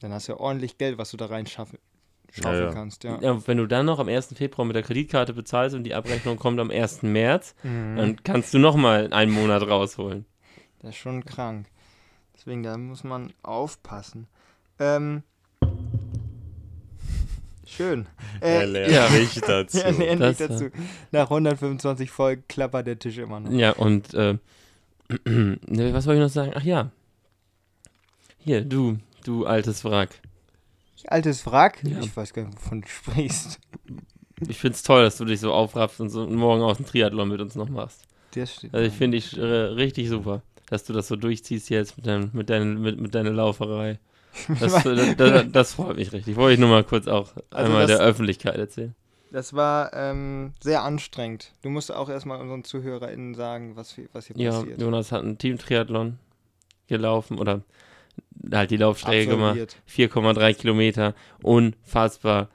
Dann 0.00 0.12
hast 0.12 0.28
du 0.28 0.32
ja 0.32 0.38
ordentlich 0.38 0.78
Geld, 0.78 0.98
was 0.98 1.10
du 1.10 1.16
da 1.16 1.26
rein 1.26 1.46
schaffen, 1.46 1.78
Ja, 1.80 1.87
schaufeln 2.30 2.64
ja. 2.68 2.72
kannst, 2.72 3.04
ja. 3.04 3.18
Ja, 3.20 3.46
wenn 3.46 3.56
du 3.58 3.66
dann 3.66 3.86
noch 3.86 3.98
am 3.98 4.08
1. 4.08 4.34
Februar 4.36 4.66
mit 4.66 4.76
der 4.76 4.82
Kreditkarte 4.82 5.32
bezahlst 5.32 5.74
und 5.74 5.84
die 5.84 5.94
Abrechnung 5.94 6.36
kommt 6.36 6.60
am 6.60 6.70
1. 6.70 7.02
März, 7.02 7.54
Mhm. 7.62 7.96
dann 7.96 8.22
kannst 8.22 8.52
du 8.54 8.58
nochmal 8.58 9.12
einen 9.12 9.32
Monat 9.32 9.62
rausholen. 9.62 10.24
Das 10.80 10.90
ist 10.90 10.96
schon 10.96 11.24
krank. 11.24 11.66
Deswegen, 12.34 12.62
da 12.62 12.76
muss 12.76 13.02
man 13.02 13.32
aufpassen. 13.42 14.26
Ähm, 14.78 15.22
schön. 17.66 18.06
Er 18.40 18.62
Äh, 18.62 18.64
lernt 18.66 18.92
ja. 18.92 19.08
nicht 19.10 19.48
dazu. 19.48 19.78
er 19.82 19.92
lernt 19.92 20.20
Das, 20.20 20.38
nicht 20.38 20.50
dazu. 20.50 20.70
Nach 21.10 21.24
125 21.30 22.10
Folgen 22.10 22.44
klappert 22.48 22.86
der 22.86 22.98
Tisch 22.98 23.18
immer 23.18 23.40
noch. 23.40 23.50
Ja, 23.50 23.72
und 23.72 24.14
äh, 24.14 24.36
ne, 25.26 25.58
was 25.92 26.06
wollte 26.06 26.20
ich 26.20 26.24
noch 26.26 26.32
sagen? 26.32 26.52
Ach 26.54 26.62
ja. 26.62 26.90
Hier, 28.38 28.62
du, 28.64 28.98
du 29.24 29.46
altes 29.46 29.84
Wrack. 29.84 30.10
Altes 31.06 31.46
Wrack? 31.46 31.82
Ja. 31.84 32.00
Ich 32.00 32.16
weiß 32.16 32.32
gar 32.32 32.44
nicht, 32.44 32.56
wovon 32.56 32.80
du 32.82 32.88
sprichst. 32.88 33.58
Ich 34.48 34.58
find's 34.58 34.82
toll, 34.82 35.02
dass 35.02 35.16
du 35.16 35.24
dich 35.24 35.40
so 35.40 35.52
aufraffst 35.52 36.00
und 36.00 36.10
so 36.10 36.26
morgen 36.26 36.62
aus 36.62 36.76
dem 36.76 36.86
Triathlon 36.86 37.28
mit 37.28 37.40
uns 37.40 37.54
noch 37.56 37.68
machst. 37.68 38.02
Das 38.34 38.54
steht 38.54 38.72
Also 38.74 38.86
ich 38.86 38.92
finde 38.94 39.16
ich 39.16 39.36
äh, 39.36 39.42
richtig 39.42 40.08
super, 40.08 40.42
dass 40.68 40.84
du 40.84 40.92
das 40.92 41.08
so 41.08 41.16
durchziehst 41.16 41.70
jetzt 41.70 41.96
mit, 41.96 42.06
dein, 42.06 42.30
mit, 42.32 42.50
dein, 42.50 42.80
mit, 42.80 43.00
mit 43.00 43.14
deiner 43.14 43.30
Lauferei. 43.32 43.98
Das, 44.60 44.84
das, 44.84 45.16
das, 45.16 45.44
das 45.50 45.72
freut 45.74 45.96
mich 45.96 46.12
richtig. 46.12 46.36
Wollte 46.36 46.54
ich 46.54 46.60
nur 46.60 46.68
mal 46.68 46.84
kurz 46.84 47.08
auch 47.08 47.32
Also 47.50 47.66
einmal 47.72 47.86
der 47.86 47.98
Öffentlichkeit 47.98 48.56
erzählen. 48.56 48.94
Das 49.32 49.52
war 49.54 49.92
ähm, 49.94 50.52
sehr 50.62 50.82
anstrengend. 50.84 51.52
Du 51.62 51.70
musst 51.70 51.90
auch 51.92 52.08
erstmal 52.08 52.40
unseren 52.40 52.62
ZuhörerInnen 52.62 53.34
sagen, 53.34 53.74
was, 53.74 53.94
hier- 53.94 54.08
was 54.12 54.26
hier 54.26 54.36
Ja, 54.36 54.50
passiert. 54.52 54.80
Jonas 54.80 55.10
hat 55.10 55.22
einen 55.22 55.38
Team-Triathlon 55.38 56.18
gelaufen 56.86 57.38
oder 57.38 57.62
halt 58.52 58.70
die 58.70 58.76
Laufstrecke 58.76 59.30
gemacht. 59.30 59.58
Absolviert. 59.60 60.12
4,3 60.14 60.54
Kilometer. 60.54 61.14
Unfassbar. 61.42 62.48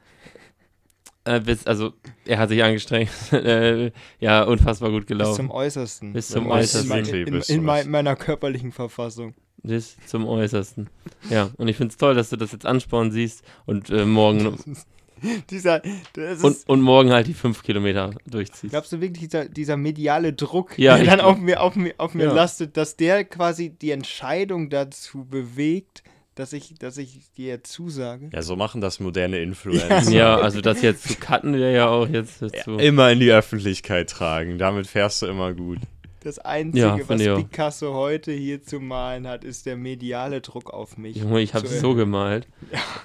Äh, 1.26 1.40
bis, 1.40 1.66
also, 1.68 1.94
er 2.26 2.38
hat 2.38 2.50
sich 2.50 2.62
angestrengt. 2.64 3.10
äh, 3.32 3.92
ja, 4.20 4.44
unfassbar 4.44 4.90
gut 4.92 5.02
Bis 5.02 5.08
gelaufen. 5.08 5.36
zum 5.36 5.52
Äußersten. 5.52 6.14
Bis 6.14 6.28
zum 6.28 6.46
In- 6.46 6.52
Äußersten. 6.52 6.92
In, 6.92 7.06
in, 7.06 7.34
bis 7.34 7.50
in, 7.50 7.68
Äußersten. 7.70 7.92
meiner 7.92 8.16
körperlichen 8.16 8.72
Verfassung. 8.72 9.34
Bis 9.62 9.96
zum 10.08 10.28
Äußersten. 10.28 10.90
Ja, 11.30 11.50
und 11.58 11.70
ich 11.70 11.78
finde 11.78 11.92
es 11.92 11.98
toll, 11.98 12.16
dass 12.16 12.30
du 12.30 12.36
das 12.36 12.52
jetzt 12.52 12.66
anspornen 12.66 13.14
siehst 13.14 13.44
und 13.66 13.90
äh, 13.90 14.06
morgen 14.06 14.58
Dieser, 15.50 15.82
das 16.14 16.44
und, 16.44 16.52
ist, 16.52 16.70
und 16.70 16.82
morgen 16.82 17.12
halt 17.12 17.28
die 17.28 17.34
5 17.34 17.64
Kilometer 17.64 18.12
durchziehst. 18.26 18.72
glaubst 18.72 18.92
du 18.92 19.02
wirklich, 19.02 19.30
dieser, 19.30 19.46
dieser 19.50 19.78
mediale 19.78 20.34
Druck, 20.34 20.78
Ja, 20.78 20.98
der 20.98 21.06
dann 21.06 21.22
auf 21.22 21.38
mir, 21.38 21.62
auf 21.62 21.76
mir, 21.76 21.94
auf 21.98 22.14
mir 22.14 22.26
Ja. 22.26 22.34
lastet, 22.34 22.78
dass 22.78 22.96
der 22.98 23.24
quasi 23.24 23.70
die 23.70 23.92
Entscheidung 23.92 24.70
dazu 24.70 25.26
bewegt, 25.26 26.04
dass 26.36 26.52
ich, 26.52 26.74
dass 26.80 26.98
ich 26.98 27.32
dir 27.38 27.64
zusage? 27.64 28.30
Ja, 28.34 28.42
so 28.42 28.56
machen 28.56 28.82
das 28.82 29.00
moderne 29.00 29.40
Influencer. 29.40 30.10
Ja, 30.12 30.38
also 30.38 30.62
das 30.62 30.82
jetzt 30.82 31.08
zu 31.08 31.16
cutten 31.16 31.54
wäre 31.54 31.74
ja 31.76 31.88
auch 31.90 32.10
jetzt 32.10 32.40
zu. 32.64 32.78
Immer 32.78 33.12
in 33.12 33.20
die 33.20 33.32
Öffentlichkeit 33.32 34.10
tragen. 34.10 34.58
Damit 34.58 34.88
fährst 34.88 35.22
du 35.22 35.28
immer 35.28 35.54
gut. 35.54 35.78
Das 36.24 36.40
Einzige, 36.40 36.80
Ja, 36.80 37.00
was 37.08 37.20
ich. 37.20 37.36
Picasso 37.36 37.94
heute 37.94 38.32
hier 38.32 38.64
zu 38.64 38.80
malen 38.80 39.28
hat, 39.28 39.44
ist 39.44 39.66
der 39.66 39.76
mediale 39.76 40.40
Druck 40.40 40.72
auf 40.74 40.98
mich. 40.98 41.18
Junge, 41.18 41.42
ich 41.42 41.54
habe 41.54 41.68
so 41.68 41.96
gemalt. 41.96 42.48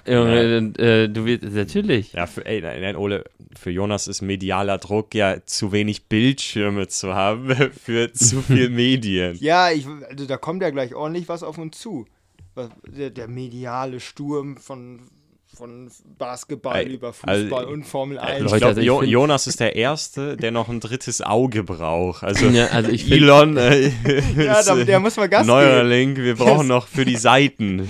Junge, 0.07 0.73
äh, 0.77 1.09
du 1.09 1.25
wirst 1.25 1.43
natürlich. 1.43 2.13
Ja, 2.13 2.27
für, 2.27 2.45
ey, 2.45 2.61
nein, 2.61 2.81
nein, 2.81 2.95
Ole, 2.95 3.25
für 3.57 3.71
Jonas 3.71 4.07
ist 4.07 4.21
medialer 4.21 4.77
Druck 4.77 5.13
ja 5.13 5.45
zu 5.45 5.71
wenig 5.73 6.05
Bildschirme 6.05 6.87
zu 6.87 7.13
haben 7.13 7.53
für 7.73 8.13
zu 8.13 8.41
viel 8.41 8.69
Medien. 8.69 9.37
Ja, 9.41 9.69
ich, 9.69 9.85
also 10.09 10.25
da 10.25 10.37
kommt 10.37 10.61
ja 10.61 10.69
gleich 10.69 10.95
ordentlich 10.95 11.27
was 11.27 11.43
auf 11.43 11.57
uns 11.57 11.77
zu. 11.77 12.05
Der, 12.87 13.09
der 13.09 13.27
mediale 13.27 13.99
Sturm 13.99 14.57
von, 14.57 15.01
von 15.59 15.91
Basketball 16.17 16.77
Ey, 16.77 16.93
über 16.93 17.13
Fußball 17.13 17.51
also, 17.53 17.67
und 17.67 17.83
Formel 17.85 18.17
Äh, 18.17 18.21
1. 18.21 18.35
ich 18.37 18.43
Leute, 18.45 18.57
glaube, 18.57 18.65
also 18.67 18.81
ich 18.81 18.87
jo 18.87 19.03
Jonas 19.03 19.45
ist 19.45 19.59
der 19.59 19.75
Erste, 19.75 20.35
der 20.37 20.51
noch 20.51 20.69
ein 20.69 20.79
drittes 20.79 21.21
Auge 21.21 21.63
braucht. 21.63 22.23
Also 22.23 22.47
Ja, 22.47 22.67
also 22.67 22.89
ich. 22.89 23.11
Elon, 23.11 23.57
äh, 23.57 23.87
ja, 24.37 24.59
ist, 24.59 24.67
da, 24.69 24.77
äh, 24.77 24.85
der 24.85 24.99
muss 24.99 25.17
mal 25.17 25.29
Gas 25.29 25.45
neuer 25.45 25.77
geben. 25.83 25.89
Link, 25.89 26.17
wir 26.17 26.35
brauchen 26.35 26.59
Yes. 26.61 26.67
noch 26.67 26.87
für 26.87 27.05
die 27.05 27.17
Seiten, 27.29 27.87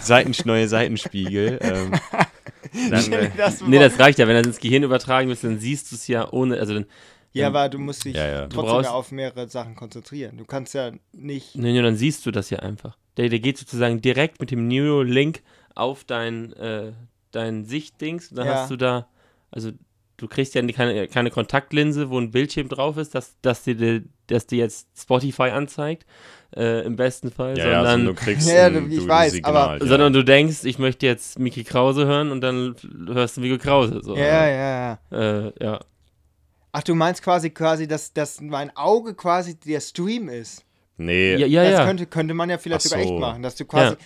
Seiten 0.00 0.32
neue 0.46 0.66
Seitenspiegel. 0.68 1.58
Ähm, 1.62 1.92
dann, 2.90 3.12
äh, 3.12 3.30
das 3.36 3.60
Nee, 3.60 3.78
das 3.78 3.98
reicht 3.98 4.18
ja. 4.18 4.26
Wenn 4.26 4.36
das 4.36 4.46
ins 4.46 4.58
Gehirn 4.60 4.82
übertragen 4.82 5.28
wird, 5.28 5.44
dann 5.44 5.58
siehst 5.60 5.92
du 5.92 5.96
es 5.96 6.06
ja 6.08 6.30
ohne. 6.32 6.58
Also 6.58 6.74
dann, 6.74 6.86
ja, 7.34 7.46
aber 7.48 7.68
du 7.68 7.78
musst 7.78 8.04
dich 8.04 8.14
Ja, 8.16 8.26
ja. 8.26 8.40
Trotzdem 8.46 8.60
brauchst- 8.64 8.84
ja 8.90 8.94
auf 8.94 9.10
mehrere 9.12 9.48
Sachen 9.48 9.74
konzentrieren. 9.74 10.36
Du 10.38 10.44
kannst 10.44 10.74
ja 10.74 10.90
nicht. 11.12 11.54
nee, 11.56 11.72
nee, 11.72 11.82
dann 11.82 11.96
siehst 11.96 12.24
du 12.26 12.30
das 12.30 12.50
ja 12.50 12.60
einfach. 12.60 12.96
Der, 13.18 13.28
der 13.28 13.40
geht 13.40 13.58
sozusagen 13.58 14.00
direkt 14.00 14.40
mit 14.40 14.50
dem 14.50 14.68
Neuralink 14.68 15.42
auf 15.74 16.04
dein, 16.04 16.52
äh, 16.54 16.92
dein 17.30 17.64
Sichtdings. 17.64 18.30
Und 18.30 18.38
dann 18.38 18.46
Ja. 18.46 18.54
hast 18.54 18.70
du 18.70 18.76
da. 18.76 19.08
Also 19.50 19.70
du 20.16 20.28
kriegst 20.28 20.54
ja 20.54 20.62
keine, 20.68 21.08
keine 21.08 21.30
Kontaktlinse, 21.30 22.08
wo 22.10 22.18
ein 22.18 22.30
Bildschirm 22.30 22.68
drauf 22.68 22.96
ist, 22.96 23.14
dass, 23.14 23.36
dass, 23.42 23.64
dir, 23.64 24.02
dass 24.28 24.46
dir 24.46 24.58
jetzt 24.58 24.88
Spotify 24.98 25.50
anzeigt. 25.50 26.06
Äh, 26.54 26.84
Im 26.84 26.96
besten 26.96 27.30
Fall. 27.30 27.56
ja, 27.56 27.66
ja, 27.66 27.78
also 27.80 27.90
sondern 27.92 28.14
du 28.14 28.14
kriegst 28.22 28.48
Ja, 28.52 28.66
ein, 28.66 28.74
du- 28.74 28.94
ich 28.94 29.00
du, 29.00 29.08
weiß, 29.08 29.32
Signal, 29.32 29.56
aber- 29.56 29.78
ja. 29.82 29.86
sondern 29.86 30.12
du 30.12 30.22
denkst, 30.22 30.64
ich 30.64 30.78
möchte 30.78 31.06
jetzt 31.06 31.38
Miki 31.38 31.64
Krause 31.64 32.04
hören 32.06 32.30
und 32.30 32.40
dann 32.42 32.76
hörst 33.08 33.36
du 33.38 33.40
Miki 33.40 33.56
Krause. 33.58 34.00
So. 34.02 34.14
Ja, 34.16 34.46
ja, 34.48 34.98
ja. 35.10 35.46
Äh, 35.48 35.52
ja. 35.64 35.80
Ach, 36.72 36.82
du 36.82 36.94
meinst 36.94 37.22
quasi 37.22 37.50
quasi, 37.50 37.86
dass, 37.88 38.12
dass 38.12 38.40
mein 38.40 38.74
Auge 38.76 39.14
quasi 39.14 39.58
der 39.58 39.80
Stream 39.80 40.28
ist. 40.28 40.64
Nee, 40.98 41.36
Ja, 41.36 41.46
ja, 41.46 41.64
das 41.64 41.72
ja. 41.80 41.84
könnte, 41.86 42.06
könnte 42.06 42.34
man 42.34 42.48
ja 42.50 42.58
vielleicht 42.58 42.86
Ach 42.86 42.90
sogar 42.90 43.04
so. 43.06 43.10
echt 43.12 43.20
machen, 43.20 43.42
dass 43.42 43.56
du 43.56 43.64
quasi 43.64 43.96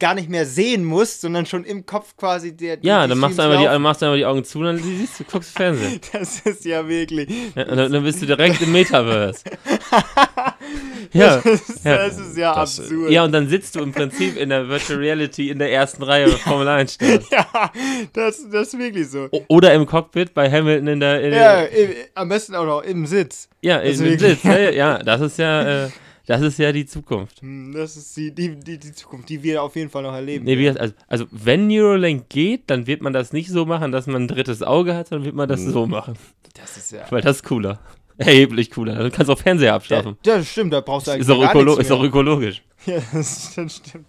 gar 0.00 0.14
nicht 0.14 0.28
mehr 0.28 0.46
sehen 0.46 0.84
musst, 0.84 1.20
sondern 1.20 1.46
schon 1.46 1.64
im 1.64 1.84
Kopf 1.86 2.16
quasi 2.16 2.56
der. 2.56 2.78
Ja, 2.82 3.02
die 3.04 3.10
dann 3.10 3.18
machst 3.18 3.38
du, 3.38 3.42
einfach 3.42 3.72
die, 3.72 3.78
machst 3.78 4.02
du 4.02 4.06
einfach 4.06 4.16
die 4.16 4.24
Augen 4.26 4.44
zu 4.44 4.58
und 4.60 4.64
dann 4.64 4.78
siehst 4.78 5.20
du, 5.20 5.24
guckst 5.24 5.50
Fernsehen. 5.56 6.00
Das 6.12 6.40
ist 6.40 6.64
ja 6.64 6.86
wirklich. 6.88 7.28
Ja, 7.54 7.64
dann, 7.64 7.92
dann 7.92 8.02
bist 8.02 8.20
du 8.22 8.26
direkt 8.26 8.60
im 8.62 8.72
Metaverse. 8.72 9.42
ja, 11.12 11.36
Das, 11.44 11.84
ja. 11.84 11.96
das 11.96 12.18
ist 12.18 12.36
ja 12.36 12.54
Das- 12.54 12.80
absurd. 12.80 13.10
ja, 13.10 13.24
und 13.24 13.32
dann 13.32 13.48
sitzt 13.48 13.74
du 13.76 13.80
im 13.80 13.92
Prinzip 13.92 14.36
in 14.36 14.48
der 14.48 14.68
Virtual 14.68 14.98
Reality 14.98 15.50
in 15.50 15.58
der 15.58 15.70
ersten 15.72 16.02
Reihe 16.02 16.26
bei 16.30 16.36
Formel 16.36 16.68
1 16.68 16.94
Start. 16.94 17.24
Ja, 17.30 17.70
das, 18.12 18.48
das 18.50 18.68
ist 18.68 18.78
wirklich 18.78 19.08
so. 19.08 19.28
O- 19.30 19.44
Oder 19.48 19.74
im 19.74 19.86
Cockpit 19.86 20.34
bei 20.34 20.50
Hamilton 20.50 20.88
in 20.88 21.00
der. 21.00 21.20
In 21.22 21.32
Ja, 21.32 21.56
der, 21.62 21.70
im, 21.72 21.90
am 22.14 22.28
besten 22.28 22.54
auch 22.54 22.64
noch 22.64 22.80
im 22.82 23.06
Sitz. 23.06 23.48
ja, 23.60 23.78
ist 23.78 24.00
im 24.00 24.18
Sitz. 24.18 24.42
Ja, 24.42 24.58
ja, 24.58 24.70
ja, 24.70 24.98
das 24.98 25.20
ist 25.20 25.38
ja, 25.38 25.84
äh, 25.86 25.90
das 26.26 26.42
ist 26.42 26.58
ja 26.58 26.72
die 26.72 26.86
Zukunft. 26.86 27.40
Hm, 27.42 27.72
Das 27.74 27.96
ist 27.96 28.16
die, 28.16 28.34
die, 28.34 28.56
die, 28.58 28.78
die 28.78 28.92
Zukunft, 28.92 29.28
die 29.28 29.42
wir 29.42 29.62
auf 29.62 29.74
jeden 29.76 29.90
Fall 29.90 30.02
noch 30.02 30.14
erleben. 30.14 30.44
Nee, 30.44 30.58
wie, 30.58 30.66
das- 30.66 30.76
also, 30.76 30.94
also, 31.08 31.26
wenn 31.30 31.66
Neuralink 31.68 32.28
geht, 32.28 32.62
dann 32.68 32.86
wird 32.86 33.02
man 33.02 33.12
das 33.12 33.32
nicht 33.32 33.48
so 33.48 33.66
machen, 33.66 33.92
dass 33.92 34.06
man 34.06 34.22
ein 34.24 34.28
drittes 34.28 34.62
Auge 34.62 34.94
hat, 34.94 35.08
sondern 35.08 35.24
wird 35.26 35.34
man 35.34 35.48
das 35.48 35.60
Hm. 35.64 35.72
so 35.72 35.86
machen. 35.86 36.14
das 36.54 36.76
ist 36.76 36.92
ja. 36.92 37.04
Weil 37.10 37.22
das 37.22 37.36
ist 37.36 37.44
cooler. 37.44 37.80
Erheblich 38.18 38.70
cooler. 38.70 39.02
Du 39.02 39.10
kannst 39.10 39.30
auch 39.30 39.38
Fernseher 39.38 39.68
Ja, 39.68 39.74
abschaffen. 39.76 40.16
das 40.22 40.46
stimmt, 40.48 40.72
da 40.72 40.80
brauchst 40.80 41.06
du 41.06 41.12
eigentlich 41.12 41.22
Ist 41.22 41.30
auch, 41.30 41.40
gar 41.40 41.50
ökolo 41.54 41.76
ist 41.78 41.90
auch 41.90 42.02
ökologisch. 42.02 42.62
Ja, 42.86 42.98
das, 43.12 43.54
das 43.54 43.76
stimmt. 43.76 44.06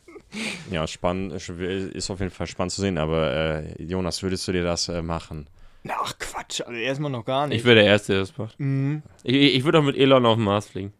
ja, 0.71 0.85
spannend, 0.87 1.31
ist 1.33 2.09
auf 2.09 2.19
jeden 2.19 2.31
Fall 2.31 2.47
spannend 2.47 2.71
zu 2.71 2.81
sehen, 2.81 2.97
aber 2.97 3.31
äh, 3.31 3.83
Jonas, 3.83 4.21
würdest 4.23 4.47
du 4.47 4.51
dir 4.51 4.63
das 4.63 4.89
äh, 4.89 5.01
machen? 5.03 5.47
Ach 5.87 6.13
Quatsch, 6.17 6.61
also 6.61 6.73
erstmal 6.73 7.11
noch 7.11 7.23
gar 7.23 7.45
nicht. 7.47 7.59
Ich 7.59 7.65
wäre 7.65 7.75
der 7.75 7.85
Erste, 7.85 8.13
der 8.13 8.21
das 8.21 8.35
macht. 8.37 8.59
Mhm. 8.59 9.03
Ich, 9.23 9.35
ich 9.35 9.55
ich 9.57 9.63
würde 9.63 9.77
auch 9.79 9.83
mit 9.83 9.95
Elon 9.95 10.25
auf 10.25 10.35
den 10.37 10.43
Mars 10.43 10.67
fliegen. 10.67 10.91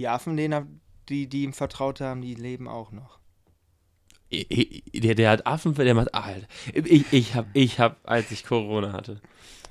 Die 0.00 0.08
Affen, 0.08 0.34
denen, 0.38 0.80
die, 1.10 1.26
die 1.28 1.42
ihm 1.42 1.52
vertraut 1.52 2.00
haben, 2.00 2.22
die 2.22 2.34
leben 2.34 2.66
auch 2.68 2.90
noch. 2.90 3.18
Der, 4.32 5.14
der 5.14 5.28
hat 5.30 5.46
Affen, 5.46 5.74
der 5.74 5.92
macht. 5.94 6.14
Alter. 6.14 6.46
Ich, 6.72 7.12
ich 7.12 7.34
hab, 7.34 7.46
ich 7.52 7.78
hab, 7.78 7.98
als 8.08 8.30
ich 8.30 8.44
Corona 8.46 8.94
hatte, 8.94 9.20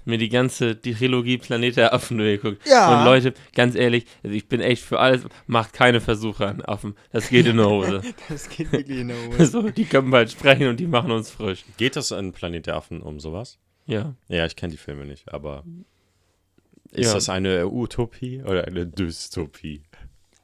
mir 0.06 0.20
die 0.20 0.30
ganze 0.30 0.76
die 0.76 0.94
Trilogie 0.94 1.40
Planet 1.40 1.78
der 1.78 1.94
Affen 1.96 2.20
durchgeguckt. 2.20 2.68
Ja. 2.68 3.00
Und 3.00 3.06
Leute, 3.06 3.34
ganz 3.56 3.74
ehrlich, 3.74 4.06
also 4.22 4.36
ich 4.36 4.48
bin 4.48 4.62
echt 4.62 4.84
für 4.84 5.00
alles, 5.00 5.24
macht 5.48 5.74
keine 5.74 6.00
Versuche 6.00 6.46
an 6.46 6.62
Affen. 6.62 6.94
Das 7.12 7.30
geht 7.30 7.48
in 7.48 7.58
die 7.58 7.64
Hose. 7.64 8.04
Das 8.30 8.50
geht 8.50 8.72
wirklich 8.72 9.00
in 9.00 9.08
der 9.08 9.18
Hose. 9.30 9.46
so, 9.48 9.68
die 9.70 9.86
können 9.86 10.12
bald 10.12 10.30
sprechen 10.30 10.68
und 10.68 10.80
die 10.80 10.86
machen 10.86 11.10
uns 11.10 11.32
frisch. 11.32 11.66
Geht 11.78 11.96
das 11.96 12.12
in 12.12 12.34
Planet 12.34 12.68
der 12.68 12.76
Affen 12.76 13.02
um 13.02 13.20
sowas? 13.20 13.58
Ja. 13.88 14.14
Ja, 14.28 14.46
ich 14.46 14.56
kenne 14.56 14.72
die 14.72 14.78
Filme 14.78 15.06
nicht, 15.06 15.34
aber 15.34 15.64
ist 16.92 17.08
Ja. 17.08 17.14
das 17.14 17.30
eine 17.30 17.68
Utopie 17.68 18.44
oder 18.44 18.66
eine 18.66 18.86
Dystopie? 18.86 19.84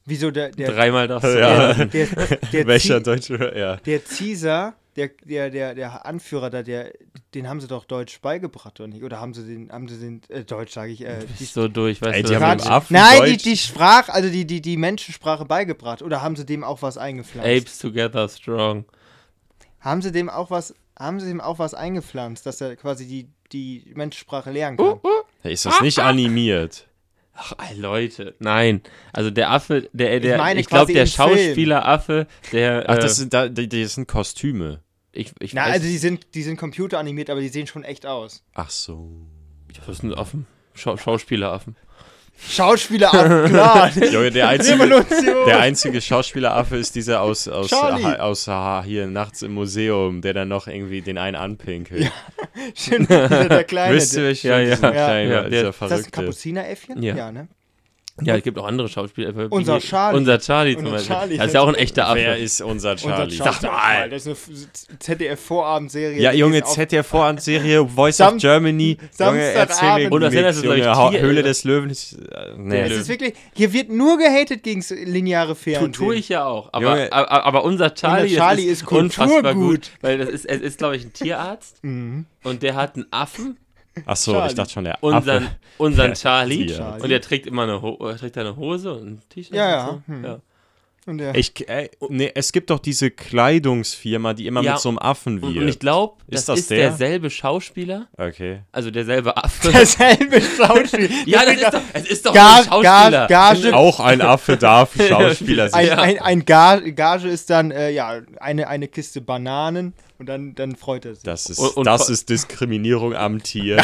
Wieso 0.06 0.30
der, 0.32 0.52
der, 0.52 0.72
Dreimal 0.72 1.08
das. 1.08 1.24
Ja. 1.36 1.74
der, 1.74 1.86
der, 1.86 2.38
der, 2.52 2.68
Welcher 2.68 3.00
deutsche, 3.00 3.54
ja. 3.58 3.78
der 3.78 4.00
Caesar, 4.00 4.76
der, 4.96 5.10
der, 5.24 5.50
der, 5.50 5.74
der 5.74 6.06
Anführer 6.06 6.50
da, 6.50 6.62
der, 6.62 6.94
den 7.34 7.50
haben 7.50 7.60
sie 7.60 7.68
doch 7.68 7.86
Deutsch 7.86 8.22
beigebracht, 8.22 8.80
oder 8.80 8.88
nicht? 8.88 9.04
Oder 9.04 9.20
haben 9.20 9.34
sie 9.34 9.46
den, 9.46 9.72
haben 9.72 9.88
sie 9.88 9.98
den, 10.00 10.22
äh, 10.30 10.44
Deutsch 10.44 10.74
sage 10.74 10.92
ich, 10.92 11.04
äh, 11.04 11.26
die, 11.40 11.46
so 11.46 11.68
durch, 11.68 12.02
weißt 12.02 12.16
Ey, 12.18 12.24
du. 12.24 12.30
die 12.30 12.38
haben 12.38 12.60
dem 12.60 12.68
Affen 12.68 12.94
Nein, 12.94 13.24
die, 13.26 13.32
Deutsch. 13.32 13.44
die 13.44 13.58
Sprache, 13.58 14.14
also 14.14 14.30
die, 14.30 14.46
die, 14.46 14.62
die 14.62 14.78
Menschensprache 14.78 15.44
beigebracht. 15.46 16.02
Oder 16.04 16.22
haben 16.22 16.36
sie 16.36 16.46
dem 16.46 16.64
auch 16.64 16.82
was 16.82 16.98
eingepflanzt? 16.98 17.50
Apes 17.50 17.80
together 17.80 18.30
strong. 18.30 18.86
Haben 19.80 20.02
sie 20.02 20.12
dem 20.12 20.30
auch 20.30 20.50
was, 20.52 20.74
haben 20.98 21.20
sie 21.20 21.28
dem 21.28 21.42
auch 21.42 21.60
was 21.60 21.74
eingepflanzt, 21.74 22.46
dass 22.46 22.62
er 22.62 22.76
quasi 22.76 23.06
die, 23.08 23.28
die 23.52 23.92
Menschensprache 23.96 24.52
lernen 24.52 24.80
Uh, 24.80 24.96
kann? 24.96 25.12
Hey, 25.42 25.54
Ist 25.54 25.66
das 25.66 25.82
nicht 25.82 26.00
animiert? 26.00 26.88
Ach, 27.36 27.54
Leute, 27.76 28.36
nein. 28.40 28.82
Also 29.12 29.30
der 29.30 29.52
Affe, 29.52 29.90
der, 29.92 30.20
der, 30.20 30.36
ich, 30.36 30.38
meine 30.38 30.64
glaube, 30.64 30.94
der. 30.94 31.06
Schauspieler-Affe, 31.06 32.28
der, 32.52 32.86
Ach, 32.88 32.96
äh, 32.96 33.00
das 33.00 33.18
sind, 33.18 33.34
da, 33.34 33.50
die, 33.50 33.68
die 33.68 33.86
sind 33.86 34.08
Kostüme. 34.08 34.82
ich, 35.12 35.34
ich 35.40 35.54
Na, 35.54 35.66
weiß, 35.66 35.74
also 35.74 35.88
die 35.88 35.98
sind, 35.98 36.34
die 36.34 36.44
sind 36.44 36.58
computeranimiert, 36.58 37.30
aber 37.30 37.42
die 37.42 37.50
sehen 37.50 37.68
schon 37.68 37.84
echt 37.84 38.06
aus. 38.06 38.44
Ach 38.54 38.70
so. 38.70 39.28
das 39.86 39.98
sind 39.98 40.18
Affen. 40.18 40.48
Schau 40.74 40.98
Schauspieleraffen. 40.98 41.76
Schauspieler 42.38 43.10
klar. 43.48 43.90
Junge, 44.12 44.30
der 44.32 44.50
einzige, 44.50 45.06
der 45.48 45.60
einzige 45.60 46.02
Schauspieleraffe 46.02 46.78
ist 46.78 46.94
dieser 46.96 47.22
aus, 47.22 47.48
aus, 47.48 47.72
ha, 47.72 48.16
aus 48.18 48.48
ha, 48.48 48.84
hier 48.86 49.08
nachts 49.08 49.42
im 49.42 49.54
Museum, 49.54 50.22
der 50.22 50.34
dann 50.34 50.50
noch 50.50 50.68
irgendwie 50.68 51.02
den 51.02 51.18
einen 51.18 51.36
anpinkelt. 51.36 52.12
Stimmt, 52.76 53.10
dieser, 53.10 53.48
der 53.50 53.64
kleine. 53.66 53.96
Wisst 53.96 54.16
ihr, 54.16 54.24
der, 54.24 54.34
Ja, 54.44 54.60
ja. 54.60 54.76
Ja, 54.94 55.20
ja, 55.20 55.44
dieser 55.44 55.50
der- 55.50 55.70
ist 55.70 55.82
das 55.82 55.92
ein? 56.06 56.12
Kapuzineräffchen? 56.12 57.02
Ja. 57.02 57.32
ne? 57.32 57.48
Ja, 58.22 58.38
es 58.38 58.44
gibt 58.44 58.58
auch 58.58 58.66
andere 58.66 58.88
Schauspieler. 58.88 59.34
Unser 59.50 59.80
Charlie. 59.80 60.18
Unser 60.18 60.40
Charlie 60.40 60.78
zum 60.78 60.86
Beispiel. 60.90 61.08
Charlie. 61.16 61.38
das 61.38 61.48
ist 61.48 61.54
ja 61.54 61.60
auch 61.62 61.68
ein 61.68 61.76
echter 61.76 62.08
Affe. 62.08 62.16
Wer 62.20 62.38
ist 62.38 62.62
unser 62.62 62.96
Charlie? 62.96 63.36
Sag 63.36 63.62
mal. 63.64 64.10
Das 64.10 64.26
ist 64.26 64.48
eine 64.90 65.00
ZDF-Vorabendserie. 65.00 66.22
Ja, 66.22 66.32
Junge, 66.32 66.60
ist 66.60 66.74
ZDF-Voranserie, 66.74 67.86
Voice 67.88 68.18
Sam- 68.18 68.36
of 68.36 68.42
Germany. 68.42 68.98
Junge, 69.20 69.42
erzähl 69.42 69.96
mir. 70.08 70.12
Und 70.14 70.22
das 70.22 70.34
ich, 70.34 70.64
Junge, 70.64 70.82
Tier- 71.12 71.22
Höhle 71.22 71.44
des 71.44 71.64
Löwen. 71.66 71.90
ist, 71.90 72.14
äh, 72.14 72.52
Es 72.52 72.58
Nee. 72.58 72.88
ist 72.88 73.10
wirklich, 73.10 73.34
hier 73.54 73.74
wird 73.74 73.90
nur 73.90 74.18
gehatet 74.18 74.64
gegen 74.64 74.82
lineare 75.04 75.50
Tu, 75.54 75.56
Fernsehen. 75.56 75.92
tue 75.94 76.16
ich 76.16 76.30
ja 76.30 76.46
auch. 76.46 76.70
Aber, 76.72 76.84
Junge. 76.98 77.12
aber, 77.12 77.46
aber 77.46 77.64
unser 77.66 77.94
Charlie, 77.96 78.24
Unser 78.30 78.36
Charlie 78.38 78.64
ist, 78.64 78.82
ist 78.84 78.92
unfassbar 78.92 79.42
kulturgut. 79.54 79.72
gut. 79.82 79.92
Weil 80.02 80.18
das 80.20 80.30
ist, 80.30 80.46
es 80.46 80.62
ist, 80.62 80.78
glaube 80.78 80.96
ich, 80.96 81.04
ein 81.04 81.12
Tierarzt 81.14 81.80
Mhm. 81.84 82.26
und 82.44 82.64
der 82.64 82.76
hat 82.76 82.96
einen 82.96 83.08
Affen, 83.12 83.58
Ach 84.06 84.16
so, 84.16 84.32
Charlie. 84.34 84.48
ich 84.50 84.56
dachte 84.56 84.72
schon, 84.74 84.84
der 84.84 84.98
unseren, 85.02 85.44
Affe. 85.46 85.56
unseren 85.78 86.10
Ja, 86.10 86.16
Charlie. 86.16 86.66
Charlie. 86.68 87.02
Und 87.04 87.10
der 87.10 87.22
trägt 87.22 87.48
immer 87.48 87.64
eine, 87.64 87.82
Ho 87.82 88.10
äh, 88.10 88.16
trägt 88.16 88.38
eine 88.38 88.56
Hose 88.56 88.94
und 88.94 89.08
ein 89.08 89.22
T-Shirt. 89.30 89.54
Ja, 89.56 89.66
und 89.66 89.72
ja. 89.72 90.02
So. 90.08 90.14
Hm. 90.14 90.24
ja. 90.26 90.40
Und 91.08 91.20
der, 91.20 91.36
Ich, 91.36 91.70
äh, 91.70 91.90
nee, 92.10 92.32
es 92.34 92.52
gibt 92.52 92.72
doch 92.72 92.80
diese 92.80 93.12
Kleidungsfirma, 93.12 94.34
die 94.34 94.48
immer 94.48 94.64
Ja, 94.64 94.72
mit 94.74 94.82
so 94.82 94.90
einem 94.90 94.98
Affen 94.98 95.36
Und, 95.36 95.54
wirbt. 95.54 95.58
und 95.62 95.68
ich 95.68 95.78
glaube, 95.80 96.16
das, 96.28 96.42
Ist 96.42 96.50
das 96.50 96.60
ist 96.62 96.72
der? 96.72 96.78
derselbe 96.90 97.30
Schauspieler, 97.30 98.08
Okay. 98.18 98.62
also 98.72 98.90
derselbe 98.90 99.38
Affe. 99.38 99.72
derselbe 99.72 100.42
Schauspiel. 100.42 101.10
ja, 101.28 101.46
das 101.46 101.56
ist 101.62 101.74
doch, 101.74 101.82
es 101.94 102.06
ist 102.10 102.26
doch 102.26 102.34
Ga- 102.34 102.58
ein 102.58 102.64
Schauspieler. 102.66 103.28
Ga- 103.28 103.54
Gage- 103.54 103.74
Auch 103.76 104.00
ein 104.00 104.22
Affe 104.22 104.58
darf 104.58 105.00
ein 105.00 105.08
Schauspieler 105.08 105.66
Ein, 105.66 105.70
sein. 105.70 105.86
Ja. 105.88 105.98
ein, 106.00 106.20
ein 106.20 106.44
Gage, 106.46 106.94
Gage 106.94 107.28
ist 107.28 107.52
dann 107.52 107.70
äh, 107.70 107.92
ja 107.92 108.22
eine, 108.40 108.68
eine 108.68 108.88
Kiste 108.88 109.22
Bananen 109.22 109.94
und 110.20 110.28
dann, 110.28 110.56
dann 110.56 110.76
freut 110.76 111.06
er 111.06 111.16
sich. 111.16 111.24
Das 111.24 111.48
ist, 111.50 111.60
Und- 111.60 111.78
und- 111.78 111.86
das 111.88 112.10
ist 112.10 112.30
Diskriminierung 112.30 113.14
am 113.16 113.42
Tier. 113.44 113.84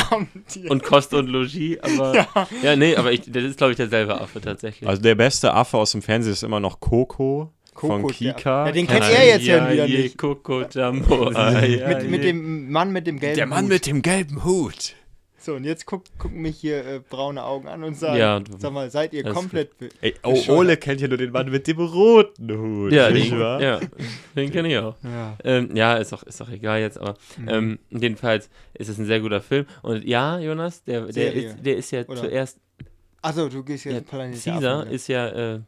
und 0.70 0.84
Kost 0.84 1.14
und 1.14 1.28
Logis, 1.28 1.78
aber 1.82 2.28
ja, 2.64 2.76
nee, 2.76 2.96
aber 2.96 3.12
ich, 3.12 3.22
das 3.32 3.44
ist 3.44 3.58
glaube 3.58 3.72
ich 3.72 3.78
derselbe 3.78 4.20
Affe 4.20 4.42
tatsächlich. 4.42 4.88
Also 4.88 5.02
der 5.02 5.16
beste 5.16 5.54
Affe 5.54 5.78
aus 5.78 5.92
dem 5.92 6.02
Fernsehen 6.02 6.34
ist 6.34 6.44
immer 6.44 6.60
noch 6.60 6.80
Coco, 6.80 7.52
von 7.74 8.02
Coco, 8.02 8.14
Kika. 8.14 8.66
Ja, 8.68 8.72
den 8.72 8.86
kennt 8.88 9.04
er 9.04 9.26
jetzt 9.26 9.46
ja 9.46 9.72
wieder 9.72 9.86
je, 9.86 10.04
nicht. 10.04 10.18
Coco 10.18 10.64
Jumbo. 10.64 11.30
ah, 11.34 11.64
ja, 11.64 11.88
mit, 11.88 12.10
mit 12.10 12.24
dem 12.24 12.70
Mann 12.72 12.92
mit 12.92 13.08
dem 13.08 13.20
gelben 13.20 13.36
der 13.38 13.46
Mann 13.48 13.64
Hut. 13.64 13.70
mit 13.70 13.86
dem 13.88 14.02
gelben 14.02 14.44
Hut. 14.44 14.94
So, 15.44 15.56
und 15.56 15.64
jetzt 15.64 15.88
guck, 15.88 16.04
gucken 16.20 16.42
mich 16.42 16.58
hier 16.60 16.86
äh, 16.86 17.00
braune 17.00 17.44
Augen 17.44 17.68
an 17.68 17.84
und 17.84 17.96
sagen, 17.96 18.20
Ja, 18.20 18.40
sag 18.60 18.72
mal, 18.74 18.92
seid 18.92 19.12
ihr 19.14 19.24
komplett... 19.24 19.72
Ey, 20.02 20.14
oh. 20.24 20.40
Ole 20.50 20.78
kennt 20.78 21.02
ja 21.02 21.08
nur 21.08 21.18
den 21.18 21.32
Mann 21.32 21.50
mit 21.50 21.66
dem 21.66 21.80
roten 21.80 22.52
Hut. 22.56 22.92
ja, 22.92 23.10
nicht 23.10 23.32
den, 23.32 23.40
wahr? 23.40 23.60
ja, 23.60 23.80
den 24.36 24.52
kenne 24.52 24.70
ich 24.70 24.78
auch. 24.78 24.96
Ja. 25.04 25.38
Ähm, 25.44 25.76
ja, 25.76 25.96
ist 25.98 26.12
doch, 26.12 26.22
ist 26.24 26.40
doch 26.40 26.50
egal 26.50 26.80
jetzt, 26.82 27.00
aber 27.00 27.16
Mhm. 27.38 27.50
ähm, 27.50 27.80
jedenfalls 27.90 28.50
ist 28.76 28.90
es 28.90 29.00
ein 29.00 29.06
sehr 29.08 29.20
guter 29.20 29.42
Film. 29.42 29.66
Und 29.82 30.04
ja, 30.06 30.38
Jonas, 30.38 30.84
der, 30.84 31.08
der, 31.08 31.34
ist, 31.34 31.58
der 31.66 31.78
ist 31.78 31.90
ja 31.92 32.02
Oder? 32.06 32.16
zuerst, 32.22 32.60
Achso, 33.24 33.50
du 33.50 33.64
gehst 33.64 33.86
jetzt 33.86 33.96
ja, 33.96 34.02
Planet 34.02 34.34
Caesar 34.44 34.80
Affen, 34.80 34.90
ja. 34.90 34.96
ist 34.96 35.08
ja, 35.08 35.28
äh, 35.56 35.60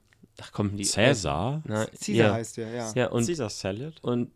ach 0.42 0.52
komm, 0.52 0.76
die. 0.76 0.84
Cäsar? 0.84 1.62
Na, 1.66 1.86
Caesar 1.86 2.14
ja, 2.14 2.34
heißt 2.34 2.58
der, 2.58 2.70
ja. 2.70 2.92
ja, 2.96 3.08
und, 3.10 3.26
Caesar 3.26 3.50
Salad? 3.50 3.94
und, 4.02 4.30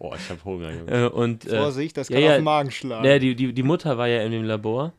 Boah, 0.00 0.16
ich 0.16 0.28
hab 0.30 0.42
Hunger, 0.44 0.72
Junge. 0.72 0.90
äh, 0.90 1.08
und, 1.08 1.46
äh, 1.46 1.58
Vorsicht, 1.58 1.96
das 1.96 2.08
ja, 2.08 2.14
kann 2.16 2.24
ja, 2.24 2.30
auf 2.30 2.36
den 2.38 2.44
Magen 2.44 2.70
schlagen. 2.72 3.04
ja, 3.04 3.18
die, 3.20 3.36
die, 3.36 3.52
die 3.52 3.62
Mutter 3.62 3.96
war 3.98 4.08
ja 4.08 4.22
in 4.22 4.32
dem 4.32 4.42
Labor. 4.44 4.92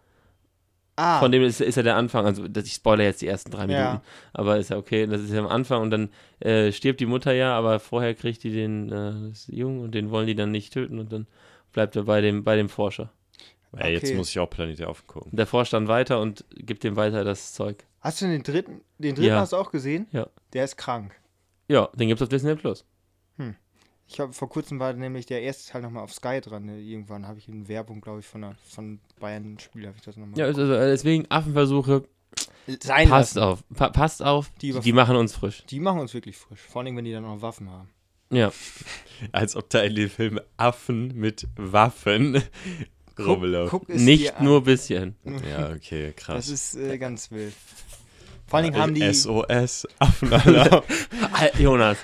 ah, 0.95 1.19
Von 1.19 1.31
dem 1.31 1.41
ist, 1.43 1.59
ist 1.59 1.75
ja 1.75 1.81
der 1.83 1.95
Anfang, 1.95 2.25
also 2.25 2.45
ich 2.45 2.73
spoilere 2.73 3.07
jetzt 3.07 3.21
die 3.21 3.27
ersten 3.27 3.49
drei 3.51 3.61
Minuten, 3.65 3.81
Ja. 3.83 4.01
aber 4.31 4.57
ist 4.57 4.69
ja 4.69 4.77
okay, 4.77 5.07
das 5.07 5.21
ist 5.21 5.31
ja 5.33 5.39
am 5.39 5.47
Anfang 5.47 5.81
und 5.81 5.89
dann 5.91 6.09
äh, 6.39 6.71
stirbt 6.71 6.99
die 6.99 7.07
Mutter 7.07 7.33
ja, 7.33 7.57
aber 7.57 7.79
vorher 7.79 8.13
kriegt 8.13 8.43
die 8.43 8.51
den 8.51 8.91
äh, 8.91 9.31
Jungen 9.51 9.81
und 9.81 9.95
den 9.95 10.11
wollen 10.11 10.27
die 10.27 10.35
dann 10.35 10.51
nicht 10.51 10.71
töten 10.71 10.99
und 10.99 11.11
dann 11.11 11.25
bleibt 11.73 11.95
er 11.95 12.03
bei 12.03 12.21
dem, 12.21 12.43
bei 12.43 12.55
dem 12.55 12.69
Forscher. 12.69 13.11
Ey, 13.75 13.93
jetzt 13.93 14.03
okay. 14.03 14.15
Muss 14.15 14.29
ich 14.29 14.37
auch 14.37 14.49
Planet 14.49 14.79
der 14.79 14.89
Affen 14.89 15.07
gucken. 15.07 15.31
Und 15.31 15.37
der 15.37 15.47
forscht 15.47 15.71
dann 15.73 15.87
weiter 15.87 16.19
und 16.19 16.43
gibt 16.51 16.83
dem 16.83 16.97
weiter 16.97 17.23
das 17.23 17.53
Zeug. 17.53 17.85
Hast 18.01 18.21
du 18.21 18.25
den 18.27 18.43
dritten, 18.43 18.81
den 18.97 19.15
dritten 19.15 19.29
Ja. 19.29 19.39
hast 19.39 19.53
du 19.53 19.57
auch 19.57 19.71
gesehen? 19.71 20.07
Ja. 20.11 20.27
Der 20.53 20.65
ist 20.65 20.75
krank. 20.75 21.13
Ja, 21.69 21.87
den 21.95 22.09
gibt's 22.09 22.21
auf 22.21 22.27
Disney 22.27 22.53
Plus. 22.55 22.83
Ich 24.11 24.19
habe 24.19 24.33
vor 24.33 24.49
kurzem 24.49 24.77
war 24.79 24.91
nämlich 24.93 25.25
der 25.25 25.41
erste 25.41 25.71
Teil 25.71 25.81
nochmal 25.83 26.03
auf 26.03 26.13
Sky 26.13 26.41
dran. 26.41 26.65
ne? 26.65 26.79
Irgendwann 26.81 27.27
habe 27.27 27.39
ich 27.39 27.47
in 27.47 27.67
Werbung, 27.69 28.01
glaube 28.01 28.19
ich, 28.19 28.25
von, 28.25 28.43
einer, 28.43 28.55
von 28.67 28.99
Bayern 29.19 29.57
Spiel 29.59 29.87
habe 29.87 29.95
ich 29.97 30.03
das 30.03 30.17
nochmal. 30.17 30.37
Ja, 30.37 30.45
also 30.45 30.63
äh, 30.63 30.87
deswegen 30.89 31.25
Affenversuche, 31.29 32.03
Sein 32.81 33.07
passt 33.07 33.35
lassen. 33.35 33.45
auf. 33.47 33.63
Pa 33.73 33.89
passt 33.89 34.21
auf, 34.21 34.51
Die 34.61 34.73
die, 34.79 34.91
machen 34.93 35.15
uns 35.15 35.33
frisch. 35.33 35.63
Die 35.69 35.79
machen 35.79 35.99
uns 36.01 36.13
wirklich 36.13 36.35
frisch. 36.37 36.59
Vor 36.59 36.81
allem, 36.81 36.97
wenn 36.97 37.05
die 37.05 37.13
dann 37.13 37.23
noch 37.23 37.41
Waffen 37.41 37.69
haben. 37.69 37.89
Ja. 38.31 38.51
Als 39.31 39.55
ob 39.55 39.69
da 39.69 39.81
in 39.81 39.95
den 39.95 40.09
Film 40.09 40.41
Affen 40.57 41.15
mit 41.15 41.47
Waffen 41.55 42.41
rumlaufen. 43.19 43.69
guck 43.79 43.89
es 43.89 43.97
dir 43.97 44.03
Nicht 44.03 44.41
nur 44.41 44.61
bisschen. 44.63 45.15
Ja, 45.49 45.71
okay, 45.71 46.11
krass. 46.15 46.47
Das 46.47 46.49
ist 46.49 46.75
äh, 46.75 46.97
ganz 46.97 47.31
wild. 47.31 47.53
Vor 48.47 48.57
allen 48.59 48.71
Dingen 48.71 48.81
haben 48.81 48.93
die. 48.93 49.13
SOS, 49.13 49.87
Affenalarm. 49.99 50.83
Al- 51.33 51.51
Jonas, 51.61 51.97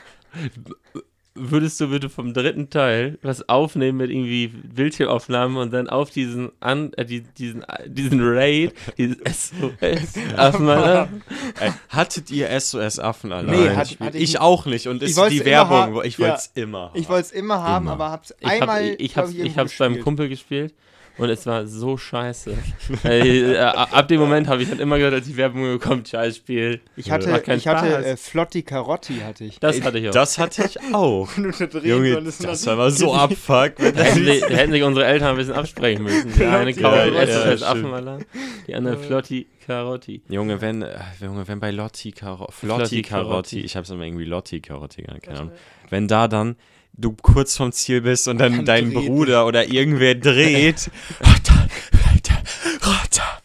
würdest 1.37 1.79
du 1.79 1.89
bitte 1.89 2.09
vom 2.09 2.33
dritten 2.33 2.69
Teil 2.69 3.17
was 3.21 3.47
aufnehmen 3.47 3.97
mit 3.99 4.09
irgendwie 4.11 4.47
Bildschirmaufnahmen 4.47 5.57
und 5.57 5.71
dann 5.73 5.89
auf 5.89 6.09
diesen 6.09 6.51
an, 6.59 6.93
äh, 6.93 7.05
die, 7.05 7.21
diesen, 7.21 7.63
äh, 7.63 7.89
diesen 7.89 8.19
Raid, 8.21 8.73
dieses 8.97 9.17
SOS 9.51 10.13
Affenalarm? 10.35 11.21
Ey, 11.59 11.71
hattet 11.89 12.31
ihr 12.31 12.49
SOS 12.59 12.99
Affenalarm? 12.99 13.45
Nee, 13.47 13.65
Nein, 13.67 13.77
hat- 13.77 13.99
hatte 13.99 14.17
ich 14.17 14.23
ich 14.31 14.39
auch 14.39 14.65
nicht. 14.65 14.87
Und 14.87 15.01
Ich 15.03 15.11
ist 15.17 15.29
die 15.29 15.45
Werbung, 15.45 16.01
ich 16.03 16.19
wollte 16.19 16.35
es 16.35 16.51
immer. 16.55 16.89
haben. 16.89 16.99
Ich 16.99 17.07
wollte 17.09 17.27
es 17.27 17.31
immer 17.31 17.61
haben, 17.61 17.85
Immer. 17.85 17.93
aber 17.93 18.11
hab's 18.11 18.33
Ich, 18.39 18.47
hab, 18.47 18.61
einmal. 18.61 18.83
ich, 18.85 18.99
ich 18.99 19.17
hab's, 19.17 19.31
ich 19.31 19.37
irgendwo 19.39 19.59
hab's 19.61 19.77
beim. 19.77 19.99
Kumpel 20.01 20.29
gespielt 20.29 20.73
und 21.17 21.29
es 21.29 21.45
war 21.45 21.65
so 21.67 21.97
scheiße. 21.97 22.55
äh, 23.03 23.57
ab 23.57 24.07
dem 24.07 24.19
Moment 24.19 24.47
habe 24.47 24.61
ich 24.63 24.69
dann 24.69 24.79
immer 24.79 24.97
gehört, 24.97 25.13
als 25.13 25.25
die 25.25 25.37
Werbung 25.37 25.79
kommt, 25.79 26.07
scheiß 26.09 26.37
Spiel. 26.37 26.81
Ich 26.95 27.11
hatte, 27.11 27.29
Macht 27.29 27.43
keinen 27.45 27.57
ich 27.57 27.67
hatte 27.67 27.87
Spaß. 27.87 28.05
äh, 28.05 28.17
Flotti 28.17 28.63
Carotti 28.63 29.15
hatte 29.19 29.43
ich. 29.45 29.59
Das 29.59 29.81
hatte 29.81 29.99
ich 29.99 30.09
auch. 30.09 30.13
Das 30.13 30.37
hatte 30.37 30.63
ich 30.65 30.79
auch. 30.93 31.29
Junge, 31.83 32.21
das 32.21 32.65
war 32.67 32.75
mal 32.75 32.91
so 32.91 33.13
abfuck. 33.13 33.75
Da 33.77 33.85
hätten, 34.03 34.25
sich, 34.25 34.43
hätten 34.47 34.71
sich 34.71 34.83
unsere 34.83 35.05
Eltern 35.05 35.29
ein 35.31 35.37
bisschen 35.37 35.53
absprechen 35.55 36.03
müssen. 36.03 36.33
Die 36.33 36.45
eine 36.45 36.71
Ja, 36.71 36.81
kauft 36.81 37.13
ja, 37.13 37.27
SOS 37.27 37.43
stimmt. 37.45 37.63
Affenalarm, 37.63 38.25
die 38.67 38.75
andere 38.75 38.97
Flotti 38.97 39.47
Carotti. 39.65 40.21
Junge, 40.29 40.61
wenn, 40.61 40.81
äh, 40.81 40.97
Junge, 41.21 41.47
wenn 41.47 41.59
bei 41.59 41.71
Lotti 41.71 42.11
Karotti, 42.13 42.53
Flotti. 42.53 43.01
Karotti, 43.01 43.59
ich 43.59 43.75
hab's 43.75 43.89
immer 43.89 44.03
irgendwie 44.05 44.23
Lotti 44.25 44.61
Karotti 44.61 45.01
genannt, 45.01 45.23
keine 45.23 45.39
Ahnung. 45.39 45.51
Wenn 45.89 46.07
da 46.07 46.27
dann 46.27 46.55
du 46.97 47.13
kurz 47.13 47.55
vom 47.57 47.71
Ziel 47.71 48.01
bist 48.01 48.27
und 48.27 48.37
dann 48.39 48.57
Dann 48.57 48.65
dein 48.65 48.93
dreht 48.93 49.05
Bruder 49.07 49.45
oder 49.45 49.67
irgendwer 49.71 50.15
dreht. 50.15 50.89
Rotter, 51.21 51.67
Rotter, 52.13 52.43
Rotter. 52.85 53.41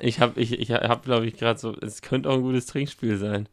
Ich 0.00 0.20
habe, 0.20 0.38
ich, 0.40 0.52
ich 0.58 0.70
hab, 0.70 1.04
glaube 1.04 1.26
ich, 1.26 1.36
gerade 1.36 1.58
so, 1.58 1.74
es 1.80 2.02
könnte 2.02 2.28
auch 2.28 2.34
ein 2.34 2.42
gutes 2.42 2.66
Trinkspiel 2.66 3.16
sein. 3.18 3.48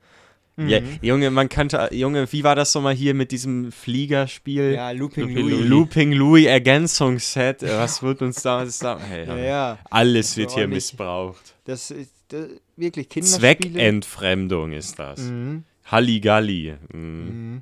Ja, 0.58 0.82
Mhm. 0.82 1.00
Junge, 1.02 1.32
man 1.32 1.48
kannte, 1.48 1.90
Junge, 1.94 2.30
wie 2.34 2.44
war 2.44 2.56
das 2.56 2.76
nochmal 2.76 2.94
hier 2.94 3.14
mit 3.14 3.32
diesem 3.32 3.72
Fliegerspiel? 3.72 4.74
Ja, 4.74 4.92
Looping 4.92 5.30
Looping 5.30 5.38
Louis. 5.38 5.54
Louis. 5.60 5.70
Looping 5.70 6.12
Louis 6.12 6.46
Ergänzungsset. 6.46 7.64
äh, 7.64 7.78
Was 7.78 8.04
wird 8.04 8.22
uns 8.22 8.42
da? 8.44 8.60
Was 8.60 8.78
da 8.80 9.00
hey, 9.00 9.26
Ja, 9.26 9.38
ja. 9.38 9.80
Alles 9.90 10.36
wird 10.36 10.52
So 10.52 10.58
hier 10.58 10.68
missbraucht. 10.68 11.56
Das 11.64 11.90
ist 11.90 12.12
das, 12.28 12.48
wirklich 12.76 13.08
Kinderspiele. 13.08 13.40
Zweckentfremdung 13.40 14.74
ist 14.74 15.00
das. 15.00 15.22
Mhm. 15.22 15.64
Halligalli. 15.86 16.74
Mhm. 16.94 17.00
Mhm. 17.00 17.62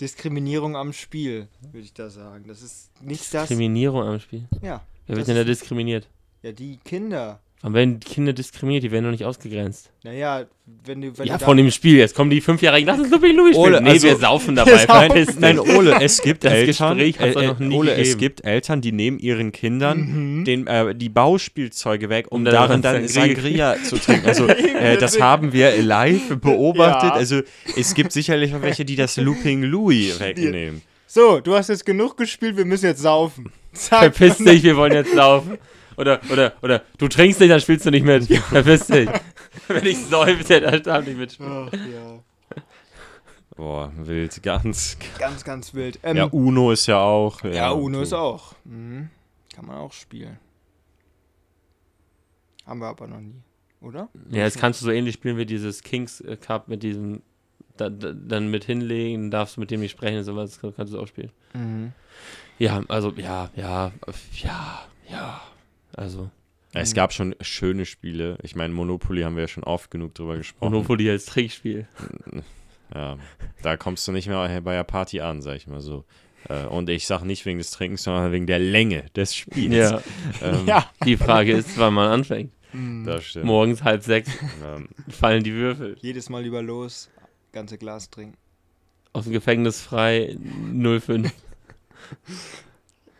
Diskriminierung 0.00 0.76
am 0.76 0.92
Spiel, 0.92 1.48
würde 1.60 1.84
ich 1.84 1.92
da 1.92 2.08
sagen. 2.10 2.44
Das 2.46 2.62
ist 2.62 2.90
nicht 3.02 3.32
das. 3.34 3.48
Diskriminierung 3.48 4.02
am 4.02 4.20
Spiel. 4.20 4.44
Ja, 4.62 4.82
Wer 5.06 5.16
wird 5.16 5.28
denn 5.28 5.36
da 5.36 5.44
diskriminiert? 5.44 6.08
ja, 6.42 6.52
die 6.52 6.76
Kinder. 6.84 7.40
Warum 7.60 7.74
werden 7.74 7.98
die 7.98 8.06
Kinder 8.08 8.32
diskriminiert? 8.32 8.84
Die 8.84 8.92
werden 8.92 9.04
doch 9.06 9.10
nicht 9.10 9.24
ausgegrenzt. 9.24 9.90
Naja, 10.04 10.44
wenn 10.84 11.00
du. 11.00 11.18
Wenn 11.18 11.26
ja, 11.26 11.38
du 11.38 11.44
von 11.44 11.56
dem 11.56 11.72
Spiel. 11.72 11.96
Jetzt 11.96 12.14
kommen 12.14 12.30
die 12.30 12.40
Fünfjährigen. 12.40 12.86
Lass 12.86 13.00
uns 13.00 13.10
Looping 13.10 13.34
Louis 13.36 13.56
Ole, 13.56 13.70
spielen. 13.78 13.84
Nee, 13.84 13.90
also- 13.90 14.06
wir 14.06 14.16
saufen 14.16 14.54
dabei. 14.54 14.70
saufen. 14.86 14.86
Verpiss 14.86 15.26
dich. 15.26 15.38
Nein, 15.40 15.58
Ole, 15.58 16.00
es 16.00 16.22
gibt 16.22 16.44
Das 16.44 16.52
Eltern, 16.52 16.96
Gespräch 16.98 17.34
doch 17.34 17.42
noch 17.42 17.58
nie 17.58 17.74
Ole, 17.74 17.90
es 17.92 17.98
gegeben. 17.98 18.18
gibt 18.20 18.44
Eltern, 18.44 18.80
die 18.80 18.92
nehmen 18.92 19.18
ihren 19.18 19.50
Kindern 19.50 20.38
Mhm. 20.38 20.44
den, 20.44 20.66
äh, 20.68 20.94
die 20.94 21.08
Bauspielzeuge 21.08 22.08
weg, 22.08 22.26
um 22.30 22.38
Um 22.38 22.44
dann 22.44 22.54
darin 22.54 22.82
dann 22.82 23.04
Sangria- 23.06 23.34
Sangria 23.34 23.76
zu 23.82 23.96
trinken. 23.98 24.26
Also 24.28 24.46
äh, 24.48 24.96
das 24.96 25.20
haben 25.20 25.52
wir 25.52 25.82
live 25.82 26.36
beobachtet. 26.40 27.10
Ja. 27.10 27.14
Also 27.16 27.40
es 27.76 27.94
gibt 27.94 28.12
sicherlich 28.12 28.54
auch 28.54 28.62
welche, 28.62 28.84
die 28.84 28.94
das 28.94 29.16
Looping 29.18 29.64
Louis 29.64 30.20
wegnehmen. 30.20 30.82
So, 31.08 31.40
du 31.40 31.54
hast 31.56 31.70
jetzt 31.70 31.84
genug 31.86 32.16
gespielt, 32.16 32.56
wir 32.56 32.64
müssen 32.66 32.86
jetzt 32.86 33.02
saufen. 33.02 33.50
Zack. 33.72 34.14
Verpiss 34.14 34.38
dich, 34.38 34.62
wir 34.62 34.76
wollen 34.76 34.92
jetzt 34.92 35.12
laufen. 35.14 35.58
Oder, 35.98 36.20
oder, 36.30 36.52
oder, 36.62 36.82
du 36.96 37.08
trinkst 37.08 37.40
nicht, 37.40 37.50
dann 37.50 37.60
spielst 37.60 37.84
du 37.84 37.90
nicht 37.90 38.06
mit. 38.06 38.24
Verpiss 38.26 38.86
dich. 38.86 39.08
Wenn 39.68 39.84
ich 39.84 39.98
säufe, 39.98 40.60
dann 40.60 40.82
darf 40.82 41.06
ich 41.06 41.16
mitspielen. 41.16 41.68
Ach, 41.68 41.72
ja. 41.72 42.20
Boah, 43.56 43.92
wild, 43.96 44.40
ganz. 44.44 44.96
Ganz, 45.18 45.42
ganz 45.42 45.74
wild. 45.74 45.98
Ähm, 46.04 46.16
Ja, 46.16 46.24
Uno 46.26 46.70
ist 46.70 46.86
ja 46.86 47.00
auch. 47.00 47.42
Ja, 47.42 47.72
Uno 47.72 48.02
ist 48.02 48.10
so. 48.10 48.16
auch. 48.16 48.54
Mhm. 48.64 49.10
Kann 49.52 49.66
man 49.66 49.78
auch 49.78 49.92
spielen. 49.92 50.38
Haben 52.64 52.78
wir 52.80 52.86
aber 52.86 53.08
noch 53.08 53.20
nie, 53.20 53.42
oder? 53.80 54.08
Ja, 54.30 54.44
jetzt 54.44 54.60
kannst 54.60 54.80
du 54.80 54.84
so 54.84 54.92
ähnlich 54.92 55.14
spielen 55.14 55.36
wie 55.36 55.46
dieses 55.46 55.82
Kings 55.82 56.20
äh, 56.20 56.36
Cup 56.36 56.68
mit 56.68 56.84
diesem, 56.84 57.22
da, 57.76 57.90
da, 57.90 58.12
dann 58.12 58.48
mit 58.50 58.64
hinlegen, 58.64 59.32
darfst 59.32 59.56
du 59.56 59.60
mit 59.60 59.72
dem 59.72 59.80
nicht 59.80 59.90
sprechen 59.90 60.18
und 60.18 60.24
sowas, 60.24 60.60
kannst 60.76 60.92
du 60.92 61.00
auch 61.00 61.08
spielen. 61.08 61.32
Mhm. 61.54 61.92
Ja, 62.58 62.82
also, 62.86 63.10
ja, 63.16 63.50
ja, 63.56 63.90
ja, 64.34 64.82
ja, 65.10 65.40
also, 65.98 66.30
Es 66.72 66.94
gab 66.94 67.12
schon 67.12 67.34
schöne 67.40 67.84
Spiele. 67.86 68.38
Ich 68.42 68.54
meine, 68.56 68.72
Monopoly 68.74 69.22
haben 69.22 69.36
wir 69.36 69.42
ja 69.42 69.48
schon 69.48 69.64
oft 69.64 69.90
genug 69.90 70.14
drüber 70.14 70.36
gesprochen. 70.36 70.72
Monopoly 70.72 71.10
als 71.10 71.26
Trickspiel. 71.26 71.86
Ja, 72.94 73.18
da 73.62 73.76
kommst 73.76 74.08
du 74.08 74.12
nicht 74.12 74.28
mehr 74.28 74.60
bei 74.62 74.72
der 74.72 74.82
Party 74.82 75.20
an, 75.20 75.42
sag 75.42 75.56
ich 75.56 75.66
mal 75.66 75.82
so. 75.82 76.06
Äh, 76.48 76.64
Und 76.64 76.88
ich 76.88 77.06
sage 77.06 77.26
nicht 77.26 77.44
wegen 77.44 77.58
des 77.58 77.70
Trinkens, 77.70 78.02
sondern 78.04 78.32
wegen 78.32 78.46
der 78.46 78.58
Länge 78.58 79.04
des 79.14 79.34
Spiels. 79.34 79.74
Ja, 79.74 80.02
ähm, 80.40 80.66
Ja. 80.66 80.90
die 81.04 81.18
Frage 81.18 81.52
ist, 81.52 81.76
wann 81.76 81.92
man 81.92 82.10
anfängt. 82.10 82.50
das 83.04 83.24
stimmt. 83.26 83.44
Morgens 83.44 83.82
halb 83.84 84.02
sechs 84.04 84.30
Ähm, 84.64 84.88
fallen 85.10 85.44
die 85.44 85.52
Würfel. 85.52 85.96
Jedes 86.00 86.30
Mal 86.30 86.42
lieber 86.44 86.62
los, 86.62 87.10
ganze 87.52 87.76
Glas 87.76 88.08
trinken. 88.08 88.38
Aus 89.12 89.24
dem 89.24 89.34
Gefängnis 89.34 89.82
frei, 89.82 90.38
05. 90.72 91.30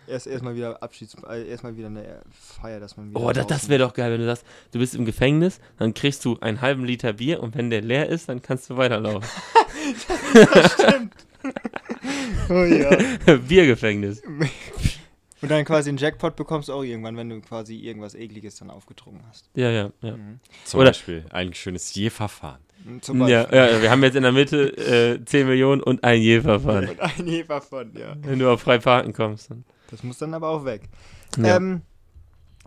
Erst 0.09 0.27
erstmal 0.27 0.55
wieder 0.57 0.83
Abschieds, 0.83 1.16
äh, 1.29 1.49
erstmal 1.49 1.77
wieder 1.77 1.88
eine 1.88 2.23
Feier, 2.31 2.81
dass 2.81 2.97
man 2.97 3.11
wieder. 3.11 3.21
Oh, 3.21 3.31
das, 3.33 3.47
das 3.47 3.68
wäre 3.68 3.81
doch 3.85 3.92
geil, 3.94 4.11
wenn 4.12 4.21
du 4.21 4.27
sagst, 4.27 4.44
du 4.73 4.79
bist 4.79 4.94
im 4.94 5.05
Gefängnis, 5.05 5.61
dann 5.79 5.92
kriegst 5.94 6.25
du 6.25 6.38
einen 6.40 6.61
halben 6.61 6.85
Liter 6.85 7.12
Bier 7.14 7.40
und 7.42 7.55
wenn 7.55 7.71
der 7.71 7.83
leer 7.83 8.09
ist, 8.09 8.29
dann 8.29 8.40
kannst 8.42 8.71
du 8.71 8.77
weiterlaufen. 8.77 9.29
Oh 12.51 12.64
ja. 12.64 13.37
Biergefängnis. 13.37 14.23
Und 15.40 15.51
dann 15.51 15.64
quasi 15.64 15.90
einen 15.90 15.99
Jackpot 15.99 16.35
bekommst 16.35 16.68
du 16.68 16.73
auch 16.73 16.83
irgendwann, 16.83 17.16
wenn 17.16 17.29
du 17.29 17.40
quasi 17.40 17.77
irgendwas 17.77 18.14
Ekliges 18.16 18.57
dann 18.57 18.71
aufgetrunken 18.71 19.23
hast. 19.29 19.49
Ja, 19.55 19.71
ja, 19.71 19.90
ja. 20.03 20.16
Mhm. 20.16 20.40
zum 20.64 20.81
Oder- 20.81 20.90
Beispiel 20.90 21.25
ein 21.31 21.55
schönes 21.55 21.94
Je-Verfahren. 21.94 22.59
Zum 23.03 23.21
Ja, 23.29 23.42
Beispiel. 23.44 23.59
ja, 23.59 23.83
wir 23.83 23.90
haben 23.90 24.03
jetzt 24.03 24.16
in 24.16 24.23
der 24.25 24.33
Mitte 24.33 25.16
äh, 25.18 25.25
10 25.25 25.47
Millionen 25.47 25.81
und 25.83 26.03
ein 26.03 26.21
Je-Verfahren. 26.21 26.88
Und 26.88 27.01
ein 27.01 27.61
von, 27.61 27.92
ja. 27.97 28.16
Wenn 28.23 28.38
du 28.40 28.51
auf 28.51 28.62
frei 28.62 28.79
parken 28.79 29.12
kommst. 29.12 29.51
Dann. 29.51 29.64
Das 29.88 30.03
muss 30.03 30.18
dann 30.18 30.35
aber 30.35 30.48
auch 30.48 30.64
weg. 30.64 30.88
Ja. 31.37 31.57
Ähm, 31.57 31.83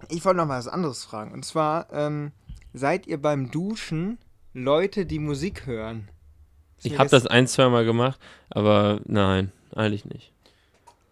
ich 0.10 0.24
wollte 0.26 0.38
noch 0.38 0.46
mal 0.48 0.58
was 0.60 0.68
anderes 0.68 1.04
fragen. 1.06 1.32
Und 1.32 1.46
zwar, 1.46 1.92
ähm, 1.94 2.32
seid 2.74 3.08
ihr 3.08 3.22
beim 3.22 3.50
Duschen 3.52 4.18
Leute, 4.54 5.06
die 5.06 5.20
Musik 5.20 5.66
hören? 5.66 6.10
Ist 6.78 6.86
ich 6.88 6.98
habe 7.00 7.10
das 7.10 7.26
ein, 7.28 7.48
zwei 7.48 7.70
Mal 7.70 7.86
gemacht, 7.86 8.20
aber 8.50 9.00
nein, 9.06 9.52
eigentlich 9.76 10.04
nicht. 10.06 10.34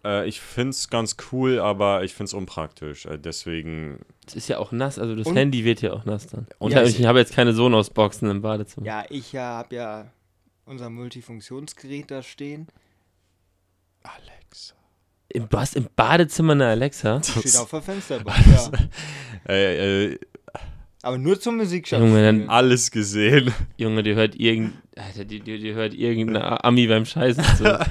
Äh, 0.04 0.28
ich 0.28 0.40
finde 0.40 0.70
es 0.70 0.90
ganz 0.90 1.16
cool, 1.30 1.60
aber 1.60 2.02
ich 2.04 2.12
finde 2.14 2.24
es 2.24 2.34
unpraktisch. 2.34 3.06
Äh, 3.06 3.18
deswegen, 3.18 4.00
Es 4.26 4.34
ist 4.34 4.48
ja 4.48 4.58
auch 4.58 4.72
nass, 4.72 4.98
also 4.98 5.14
das 5.14 5.26
Und- 5.28 5.36
Handy 5.36 5.64
wird 5.64 5.80
ja 5.82 5.92
auch 5.92 6.04
nass 6.04 6.26
dann. 6.26 6.46
Und 6.58 6.72
Ja, 6.72 6.82
ich, 6.82 6.98
ich- 6.98 7.06
habe 7.06 7.18
jetzt 7.20 7.34
keine 7.34 7.52
Sonos-Boxen 7.52 8.28
im 8.30 8.42
Badezimmer. 8.42 8.86
Ja, 8.86 9.04
ich 9.10 9.32
ja, 9.32 9.42
habe 9.58 9.76
ja 9.76 10.06
unser 10.64 10.90
Multifunktionsgerät 10.90 12.10
da 12.10 12.22
stehen. 12.22 12.66
Alexa. 14.02 14.39
Im, 15.32 15.48
du 15.48 15.58
hast 15.58 15.76
im 15.76 15.86
Badezimmer 15.96 16.52
eine 16.52 16.66
Alexa? 16.66 17.22
Steht 17.22 17.56
auf 17.56 17.70
der 17.70 17.82
Fensterbank, 17.82 18.38
ja. 18.46 18.70
Äh, 19.48 20.06
äh, 20.12 20.18
Aber 21.02 21.16
nur 21.18 21.40
zum 21.40 21.56
Musik 21.56 21.90
Junge, 21.90 22.22
dann- 22.24 22.48
alles 22.48 22.90
gesehen. 22.90 23.52
Junge, 23.78 24.02
die 24.02 24.14
hört 24.14 24.34
irgend, 24.36 24.74
Alter, 24.96 25.24
die, 25.24 25.40
die, 25.40 25.58
die 25.58 25.72
hört 25.72 25.94
irgendeine 25.94 26.62
Ami 26.62 26.86
beim 26.86 27.06
Scheißen 27.06 27.42
zu. 27.56 27.78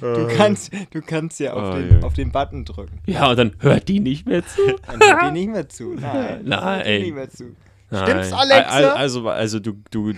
Du 0.00 0.26
kannst, 0.36 0.70
du 0.90 1.00
kannst 1.02 1.38
ja 1.40 1.52
auf, 1.54 1.74
Oh, 1.74 1.78
den, 1.78 2.02
auf 2.04 2.14
den 2.14 2.32
Button 2.32 2.64
drücken. 2.64 2.98
ja, 3.06 3.30
und 3.30 3.38
dann 3.38 3.52
hört 3.60 3.88
die 3.88 4.00
nicht 4.00 4.26
mehr 4.26 4.44
zu. 4.46 4.60
Dann 4.86 5.00
hört 5.00 5.22
die 5.28 5.32
nicht 5.40 5.50
mehr 5.50 5.68
zu. 5.68 5.94
Nein, 5.94 6.40
Nein. 6.44 6.60
hört 6.76 6.86
die 6.86 6.98
nicht 7.02 7.14
mehr 7.14 7.30
zu. 7.30 7.56
Nein. 7.90 8.02
Stimmt's, 8.06 8.32
Al- 8.32 8.50
Alexa? 8.52 8.70
al- 8.72 8.88
Also, 8.90 9.28
also 9.28 9.60
du, 9.60 9.74
du, 9.90 10.12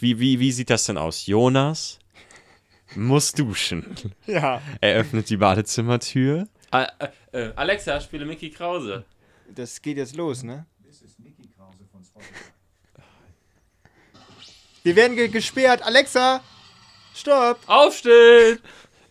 wie, 0.00 0.18
wie, 0.18 0.40
wie 0.40 0.52
sieht 0.52 0.70
das 0.70 0.84
denn 0.86 0.98
aus? 0.98 1.26
Jonas 1.26 1.98
muss 2.96 3.32
duschen. 3.32 3.84
Ja. 4.26 4.60
Er 4.80 4.96
öffnet 4.96 5.28
die 5.30 5.36
Badezimmertür. 5.36 6.46
Ah, 6.70 6.86
äh, 6.98 7.08
äh, 7.38 7.52
Alexa, 7.56 8.00
spiele 8.00 8.24
Mickey 8.24 8.50
Krause. 8.50 9.04
Das 9.54 9.80
geht 9.82 9.96
jetzt 9.98 10.16
los, 10.16 10.42
ne? 10.42 10.64
Wir 14.82 14.96
werden 14.96 15.16
ge 15.16 15.28
gesperrt. 15.28 15.82
Alexa, 15.82 16.40
stopp. 17.14 17.60
Aufstehen! 17.66 18.58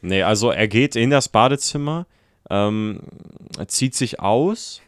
Nee, 0.02 0.24
also 0.24 0.52
er 0.52 0.68
geht 0.68 0.96
in 0.96 1.12
das 1.12 1.30
Badezimmer, 1.30 2.08
ähm, 2.50 3.02
zieht 3.68 3.96
sich 3.96 4.20
aus 4.20 4.82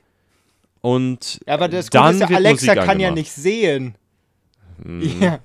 und 0.82 1.40
Ja, 1.48 1.54
aber 1.54 1.70
das 1.70 1.90
dann 1.90 2.14
Gute 2.14 2.16
ist 2.16 2.22
ja, 2.22 2.30
wird 2.30 2.38
Alexa 2.38 2.66
Musik 2.74 2.86
kann 2.86 3.00
ja 3.00 3.08
angemacht. 3.10 3.16
nicht 3.16 3.32
sehen. 3.32 3.96
Hm. 4.84 5.22
Ja. 5.22 5.40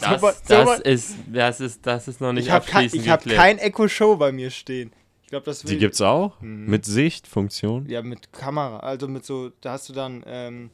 Das, 0.00 0.20
So 0.20 0.26
so 0.28 0.32
das, 0.48 0.66
wa- 0.66 0.74
ist, 0.84 1.14
das, 1.32 1.60
ist, 1.60 1.86
das 1.86 2.08
ist 2.08 2.20
noch 2.20 2.32
nicht 2.32 2.46
ich 2.46 2.50
habe 2.52 2.64
kein, 2.64 2.84
abschließend 2.84 3.02
ich 3.02 3.08
hab 3.10 3.20
geklärt. 3.22 3.40
kein 3.40 3.58
Echo 3.58 3.88
Show 3.88 4.16
bei 4.16 4.30
mir 4.32 4.50
stehen. 4.50 4.92
Ich 5.22 5.28
glaube, 5.28 5.44
das 5.46 5.64
will 5.64 5.70
Die 5.72 5.78
gibt's 5.78 6.00
auch 6.00 6.40
Mhm. 6.40 6.66
mit 6.66 6.84
Sichtfunktion. 6.84 7.86
Ja, 7.88 8.02
mit 8.02 8.32
Kamera. 8.32 8.78
Also 8.80 9.08
mit 9.08 9.24
so, 9.24 9.50
da 9.60 9.72
hast 9.72 9.88
du 9.88 9.92
dann 9.92 10.22
ähm, 10.26 10.70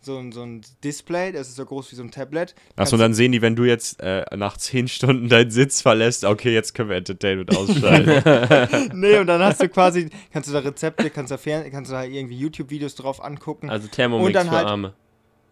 so, 0.00 0.16
ein- 0.16 0.32
so 0.32 0.42
ein 0.42 0.62
Display, 0.82 1.32
das 1.32 1.48
ist 1.48 1.56
so 1.56 1.64
groß 1.66 1.92
wie 1.92 1.96
so 1.96 2.02
ein 2.02 2.10
Tablet. 2.10 2.54
Achso, 2.76 2.96
und 2.96 3.00
dann 3.00 3.14
sehen 3.14 3.32
die, 3.32 3.42
wenn 3.42 3.54
du 3.56 3.64
jetzt 3.64 4.00
äh, 4.00 4.24
nach 4.36 4.56
10 4.56 4.88
Stunden 4.88 5.28
deinen 5.28 5.50
Sitz 5.50 5.82
verlässt, 5.82 6.24
okay, 6.24 6.52
jetzt 6.54 6.72
können 6.74 6.88
wir 6.88 6.96
Entertainment 6.96 7.54
ausschalten. 7.56 8.90
Nee, 8.98 9.18
und 9.18 9.26
dann 9.26 9.42
hast 9.42 9.60
du 9.62 9.68
quasi, 9.68 10.08
kannst 10.32 10.48
du 10.48 10.52
da 10.52 10.60
Rezepte, 10.60 11.10
kannst 11.10 11.30
du 11.30 11.34
da, 11.34 11.38
Fern 11.38 11.70
kannst 11.70 11.90
du 11.90 11.94
da 11.94 12.02
irgendwie 12.04 12.36
YouTube-Videos 12.38 12.94
drauf 12.94 13.22
angucken. 13.22 13.68
Also 13.70 13.88
Thermomix 13.88 14.26
Und 14.26 14.32
dann 14.32 14.48
für 14.48 14.56
halt- 14.56 14.66
Arme. 14.66 14.94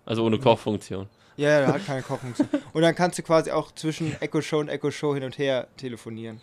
Also 0.07 0.25
ohne 0.25 0.39
Kochfunktion. 0.39 1.09
Ja, 1.37 1.61
ja, 1.61 1.67
hat 1.67 1.87
keine 1.87 2.03
Kochfunktion. 2.03 2.49
Und 2.73 2.83
dann 2.83 2.95
kannst 2.95 3.19
du 3.19 3.23
quasi 3.23 3.51
auch 3.51 3.73
zwischen 3.73 4.21
Echo 4.21 4.41
Show 4.41 4.61
und 4.61 4.69
Echo 4.69 4.91
Show 4.91 5.15
hin 5.15 5.25
und 5.25 5.39
her 5.39 5.69
telefonieren. 5.77 6.41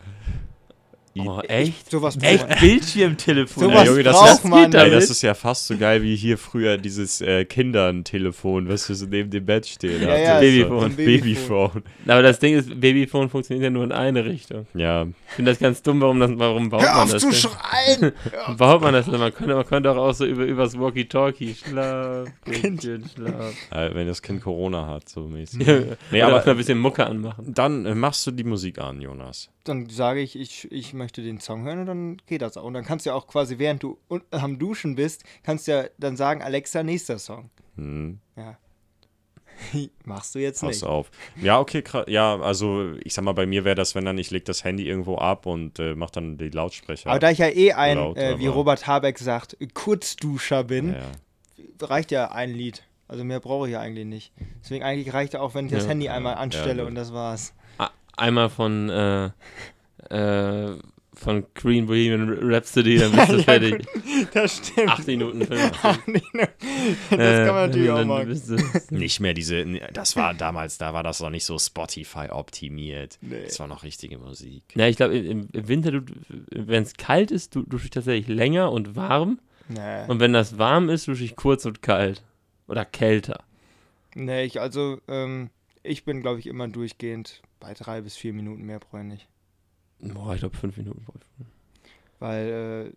Oh, 1.16 1.40
echt? 1.46 1.90
Sowas 1.90 2.18
Echt 2.20 2.46
Bildschirmtelefon. 2.60 3.62
Sowas 3.64 3.84
Ja, 3.84 3.90
Junge, 3.90 4.02
das 4.02 4.16
braucht 4.16 4.30
ist- 4.32 4.44
man. 4.44 4.70
geht 4.70 4.74
Ey, 4.80 4.90
das 4.90 4.90
damit. 5.04 5.10
ist 5.10 5.22
ja 5.22 5.34
fast 5.34 5.66
so 5.68 5.76
geil 5.76 6.02
wie 6.02 6.16
hier 6.16 6.36
früher 6.38 6.76
dieses 6.76 7.20
äh, 7.20 7.44
Kindern-Telefon, 7.44 8.68
was 8.68 8.86
so 8.86 9.06
neben 9.06 9.30
dem 9.30 9.46
Bett 9.46 9.66
steht. 9.66 10.02
Ja, 10.02 10.16
ja, 10.16 10.40
Babyphone. 10.40 10.90
so- 10.90 10.96
Babyphone. 10.96 11.70
Babyphone. 11.72 11.82
Aber 12.08 12.22
das 12.22 12.38
Ding 12.40 12.54
ist, 12.54 12.68
Babyphone 12.80 13.28
funktioniert 13.28 13.64
ja 13.64 13.70
nur 13.70 13.84
in 13.84 13.92
eine 13.92 14.24
Richtung. 14.24 14.66
Ja, 14.74 15.02
Ich 15.28 15.34
finde 15.36 15.52
das 15.52 15.58
ganz 15.60 15.82
dumm, 15.82 16.00
warum, 16.00 16.18
das, 16.20 16.30
warum 16.34 16.68
baut 16.70 16.82
Hör 16.82 16.92
man 16.94 17.02
auf 17.04 17.12
das 17.12 17.22
zu 17.22 17.30
denn? 17.30 17.38
schreien! 17.38 18.12
Warum 18.46 18.56
baut 18.56 18.82
man 18.82 18.92
das 18.94 19.06
denn? 19.06 19.18
Man 19.20 19.32
könnte, 19.32 19.54
man 19.54 19.66
könnte 19.66 19.90
auch, 19.92 19.96
auch 19.96 20.12
so 20.14 20.24
über, 20.26 20.44
übers 20.44 20.78
Walkie-Talkie 20.78 21.54
schlaf, 21.54 22.28
Kindchen, 22.44 23.04
schlaf. 23.14 23.52
äh, 23.70 23.94
wenn 23.94 24.06
das 24.06 24.20
Kind 24.22 24.42
Corona 24.42 24.86
hat, 24.86 25.08
so 25.08 25.20
mäßig. 25.28 25.66
Ja, 25.66 25.74
Nee, 26.10 26.22
Oder 26.24 26.36
aber- 26.40 26.50
ein 26.50 26.56
bisschen 26.56 26.78
Mucke 26.78 27.06
anmachen. 27.06 27.52
Dann 27.54 27.86
äh, 27.86 27.94
machst 27.94 28.26
du 28.26 28.30
die 28.30 28.44
Musik 28.44 28.78
an, 28.78 29.00
Jonas. 29.00 29.48
Dann 29.64 29.88
sage 29.88 30.20
ich, 30.20 30.38
ich, 30.38 30.70
ich 30.70 30.92
möchte 30.92 31.22
den 31.22 31.40
Song 31.40 31.64
hören 31.64 31.80
und 31.80 31.86
dann 31.86 32.16
geht 32.26 32.42
das 32.42 32.56
auch. 32.56 32.64
Und 32.64 32.74
dann 32.74 32.84
kannst 32.84 33.06
du 33.06 33.10
ja 33.10 33.16
auch 33.16 33.26
quasi, 33.26 33.58
während 33.58 33.82
du 33.82 33.98
am 34.30 34.58
Duschen 34.58 34.94
bist, 34.94 35.24
kannst 35.42 35.66
du 35.66 35.72
ja 35.72 35.84
dann 35.98 36.16
sagen, 36.16 36.42
Alexa, 36.42 36.82
nächster 36.82 37.18
Song. 37.18 37.50
Hm, 37.76 38.20
Ja. 38.36 38.58
Machst 40.04 40.34
du 40.34 40.40
jetzt 40.40 40.60
pass 40.60 40.82
nicht. 40.82 40.84
auf. 40.84 41.10
Ja, 41.40 41.60
okay, 41.60 41.82
ja, 42.08 42.40
also 42.40 42.92
ich 43.04 43.14
sag 43.14 43.24
mal, 43.24 43.32
bei 43.34 43.46
mir 43.46 43.64
wäre 43.64 43.76
das, 43.76 43.94
wenn 43.94 44.04
dann, 44.04 44.18
ich 44.18 44.30
leg 44.32 44.44
das 44.44 44.64
Handy 44.64 44.86
irgendwo 44.86 45.16
ab 45.16 45.46
und 45.46 45.78
äh, 45.78 45.94
mach 45.94 46.10
dann 46.10 46.36
die 46.38 46.48
Lautsprecher. 46.48 47.08
Aber 47.10 47.20
da 47.20 47.30
ich 47.30 47.38
ja 47.38 47.48
eh 47.48 47.72
ein, 47.72 47.96
Laut, 47.98 48.16
äh, 48.16 48.38
wie 48.38 48.48
Robert 48.48 48.86
Habeck 48.86 49.18
sagt, 49.18 49.56
Kurzduscher 49.74 50.64
bin, 50.64 50.94
ja. 50.94 51.86
reicht 51.86 52.10
ja 52.10 52.32
ein 52.32 52.52
Lied. 52.52 52.82
Also 53.06 53.22
mehr 53.22 53.38
brauche 53.40 53.68
ich 53.68 53.72
ja 53.74 53.80
eigentlich 53.80 54.06
nicht. 54.06 54.32
Deswegen 54.62 54.82
eigentlich 54.82 55.14
reicht 55.14 55.34
ja 55.34 55.40
auch, 55.40 55.54
wenn 55.54 55.66
ich 55.66 55.72
das 55.72 55.84
Ja. 55.84 55.90
Handy 55.90 56.08
einmal 56.08 56.34
anstelle 56.34 56.82
Ja, 56.82 56.88
und 56.88 56.94
das 56.94 57.12
war's. 57.12 57.54
Einmal 58.16 58.48
von, 58.50 58.88
äh, 58.90 59.30
äh, 60.10 60.78
von 61.14 61.54
Queen 61.54 61.86
Bohemian 61.86 62.38
Rhapsody, 62.42 62.98
dann 62.98 63.12
bist 63.12 63.28
du 63.30 63.38
fertig. 63.42 63.86
Das 64.32 64.56
stimmt. 64.56 64.88
Acht 64.88 65.06
Minuten 65.06 65.46
Film. 65.46 65.60
das 65.82 67.08
kann 67.10 67.54
man 67.54 67.70
natürlich 67.70 67.90
auch 67.90 68.04
machen. 68.04 68.40
Nicht 68.90 69.20
mehr 69.20 69.34
diese, 69.34 69.64
das 69.92 70.16
war 70.16 70.34
damals, 70.34 70.78
da 70.78 70.92
war 70.92 71.02
das 71.02 71.20
noch 71.20 71.30
nicht 71.30 71.44
so 71.44 71.58
Spotify 71.58 72.28
optimiert. 72.30 73.18
Nee. 73.20 73.44
Das 73.44 73.58
war 73.60 73.66
noch 73.66 73.82
richtige 73.82 74.18
Musik. 74.18 74.62
Ja, 74.74 74.86
ich 74.86 74.96
glaube, 74.96 75.16
im, 75.16 75.48
im 75.52 75.68
Winter, 75.68 76.02
wenn 76.50 76.82
es 76.82 76.94
kalt 76.94 77.30
ist, 77.30 77.54
du, 77.54 77.62
dusche 77.62 77.86
ich 77.86 77.90
tatsächlich 77.90 78.28
länger 78.28 78.72
und 78.72 78.96
warm. 78.96 79.38
Nee. 79.68 80.06
Und 80.08 80.20
wenn 80.20 80.32
das 80.32 80.58
warm 80.58 80.90
ist, 80.90 81.08
dusche 81.08 81.24
ich 81.24 81.36
kurz 81.36 81.64
und 81.64 81.80
kalt. 81.82 82.22
Oder 82.66 82.84
kälter. 82.84 83.44
Nee, 84.14 84.44
ich, 84.44 84.60
also, 84.60 85.00
ähm, 85.08 85.50
ich 85.82 86.04
bin, 86.04 86.22
glaube 86.22 86.40
ich, 86.40 86.46
immer 86.46 86.68
durchgehend 86.68 87.42
bei 87.64 87.72
drei 87.72 88.02
bis 88.02 88.14
vier 88.14 88.34
Minuten 88.34 88.62
mehr 88.64 88.78
brauche 88.78 88.98
ich 89.00 89.06
nicht. 89.06 89.28
Boah, 90.00 90.34
ich 90.34 90.40
glaube, 90.40 90.54
fünf 90.56 90.76
Minuten. 90.76 91.02
brauche 91.04 91.18
ich. 91.40 91.46
Weil 92.20 92.92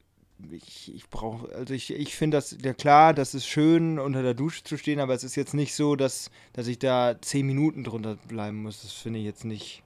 äh, 0.51 0.55
ich, 0.55 0.93
ich 0.93 1.09
brauche, 1.09 1.53
also 1.55 1.73
ich, 1.73 1.93
ich 1.93 2.15
finde 2.15 2.37
das, 2.37 2.57
ja 2.61 2.73
klar, 2.73 3.13
das 3.13 3.33
ist 3.33 3.47
schön, 3.47 3.97
unter 3.97 4.21
der 4.23 4.33
Dusche 4.33 4.63
zu 4.63 4.77
stehen, 4.77 4.99
aber 4.99 5.13
es 5.13 5.23
ist 5.23 5.35
jetzt 5.35 5.53
nicht 5.53 5.73
so, 5.73 5.95
dass, 5.95 6.31
dass 6.51 6.67
ich 6.67 6.79
da 6.79 7.15
zehn 7.21 7.45
Minuten 7.47 7.85
drunter 7.85 8.17
bleiben 8.27 8.61
muss. 8.61 8.81
Das 8.81 8.91
finde 8.91 9.19
ich 9.19 9.25
jetzt 9.25 9.45
nicht 9.45 9.83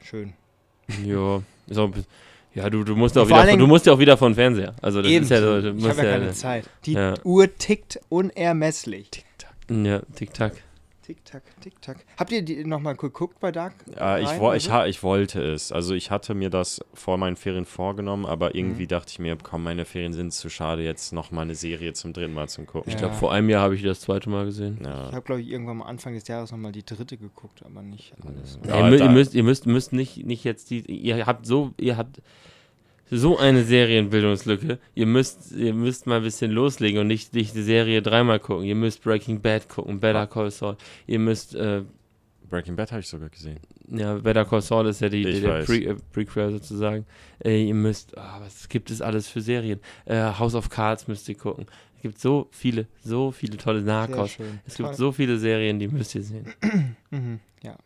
schön. 0.00 0.32
Ja, 1.04 1.42
ist 1.66 1.78
auch 1.78 1.84
ein 1.84 1.90
bisschen. 1.92 2.10
Ja, 2.54 2.68
du, 2.70 2.84
du 2.84 2.96
musst 2.96 3.16
auch 3.18 3.26
wieder, 3.26 3.36
von, 3.36 3.46
du 3.46 3.52
Dingen- 3.56 3.68
musst 3.68 3.86
ja 3.86 3.92
auch 3.92 3.98
wieder 3.98 4.16
von 4.16 4.34
Fernseher. 4.34 4.74
Also 4.82 5.02
das 5.02 5.10
Eben. 5.10 5.24
ist 5.24 5.30
ja 5.30 5.40
du 5.40 5.74
ich 5.76 5.84
habe 5.88 5.98
ja 5.98 6.04
ja, 6.04 6.18
keine 6.18 6.32
Zeit. 6.32 6.68
Die 6.84 6.92
ja. 6.92 7.14
Uhr 7.24 7.54
tickt 7.54 8.00
unermesslich. 8.08 9.08
ja, 9.70 10.00
Tick-Tack. 10.14 10.62
Tick, 11.02 11.24
tack, 11.24 11.42
tick, 11.60 11.82
tack. 11.82 12.04
Habt 12.16 12.30
ihr 12.30 12.42
die 12.42 12.64
nochmal 12.64 12.94
geguckt 12.94 13.40
bei 13.40 13.50
Dark? 13.50 13.74
Ja, 13.96 14.18
ich, 14.18 14.38
wo, 14.38 14.52
ich, 14.52 14.70
ich 14.86 15.02
wollte 15.02 15.42
es. 15.42 15.72
Also 15.72 15.94
ich 15.94 16.12
hatte 16.12 16.32
mir 16.34 16.48
das 16.48 16.80
vor 16.94 17.18
meinen 17.18 17.34
Ferien 17.34 17.64
vorgenommen, 17.64 18.24
aber 18.24 18.50
Mhm. 18.50 18.54
irgendwie 18.54 18.86
dachte 18.86 19.10
ich 19.10 19.18
mir, 19.18 19.36
komm, 19.42 19.64
meine 19.64 19.84
Ferien 19.84 20.12
sind 20.12 20.32
zu 20.32 20.48
schade, 20.48 20.84
jetzt 20.84 21.12
noch 21.12 21.32
mal 21.32 21.42
eine 21.42 21.56
Serie 21.56 21.92
zum 21.92 22.12
dritten 22.12 22.34
Mal 22.34 22.48
zu 22.48 22.62
gucken. 22.62 22.84
Ich 22.86 22.94
Ja. 22.94 23.00
glaube, 23.00 23.14
vor 23.16 23.32
einem 23.32 23.48
Jahr 23.50 23.62
habe 23.62 23.74
ich 23.74 23.80
die 23.80 23.88
das 23.88 24.00
zweite 24.00 24.30
Mal 24.30 24.44
gesehen. 24.44 24.78
Ja. 24.84 25.08
Ich 25.08 25.14
habe, 25.14 25.22
glaube 25.22 25.40
ich, 25.40 25.48
irgendwann 25.50 25.78
mal 25.78 25.86
Anfang 25.86 26.14
des 26.14 26.28
Jahres 26.28 26.52
nochmal 26.52 26.70
die 26.70 26.86
dritte 26.86 27.16
geguckt, 27.16 27.64
aber 27.64 27.82
nicht 27.82 28.14
alles. 28.24 28.60
Ja, 28.64 28.88
ihr, 28.88 29.00
ihr 29.00 29.10
müsst, 29.10 29.34
ihr 29.34 29.42
müsst, 29.42 29.66
müsst 29.66 29.92
nicht, 29.92 30.24
nicht 30.24 30.44
jetzt 30.44 30.70
die. 30.70 30.80
Ihr 30.86 31.26
habt 31.26 31.46
so, 31.46 31.72
ihr 31.78 31.96
habt 31.96 32.22
so 33.18 33.38
eine 33.38 33.62
Serienbildungslücke. 33.62 34.78
Ihr 34.94 35.06
müsst, 35.06 35.52
ihr 35.52 35.74
müsst 35.74 36.06
mal 36.06 36.16
ein 36.16 36.22
bisschen 36.22 36.50
loslegen 36.50 37.00
und 37.00 37.06
nicht, 37.08 37.34
nicht 37.34 37.54
die 37.54 37.62
Serie 37.62 38.00
dreimal 38.00 38.40
gucken. 38.40 38.64
Ihr 38.64 38.74
müsst 38.74 39.02
Breaking 39.02 39.40
Bad 39.40 39.68
gucken, 39.68 40.00
Better 40.00 40.26
Call 40.26 40.50
Saul. 40.50 40.76
Ihr 41.06 41.18
müsst, 41.18 41.54
äh, 41.54 41.82
Breaking 42.48 42.74
Bad 42.76 42.90
habe 42.90 43.00
ich 43.00 43.08
sogar 43.08 43.28
gesehen. 43.28 43.60
ja, 43.88 44.14
Better 44.14 44.44
Call 44.46 44.62
Saul 44.62 44.86
ist 44.86 45.00
ja 45.00 45.08
die, 45.10 45.24
die 45.24 45.40
der. 45.40 45.62
Pre, 45.64 45.76
äh, 45.76 45.96
Prequel 46.12 46.52
sozusagen. 46.52 47.04
Äh, 47.44 47.64
ihr 47.66 47.74
müsst, 47.74 48.16
ah, 48.16 48.40
was 48.40 48.68
gibt 48.68 48.90
es 48.90 49.02
alles 49.02 49.28
für 49.28 49.40
Serien? 49.42 49.80
Äh, 50.06 50.16
House 50.38 50.54
of 50.54 50.70
Cards 50.70 51.06
müsst 51.06 51.28
ihr 51.28 51.36
gucken. 51.36 51.66
Es 51.96 52.02
gibt 52.02 52.18
so 52.18 52.48
viele, 52.50 52.86
so 53.04 53.30
viele 53.30 53.58
tolle 53.58 53.82
Narcos. 53.82 54.38
Es 54.66 54.76
gibt 54.76 54.88
Toll. 54.88 54.96
so 54.96 55.12
viele 55.12 55.38
Serien, 55.38 55.78
die 55.78 55.86
müsst 55.88 56.14
ihr 56.14 56.22
sehen. 56.22 56.52
Mhm, 57.10 57.40
ja. 57.62 57.76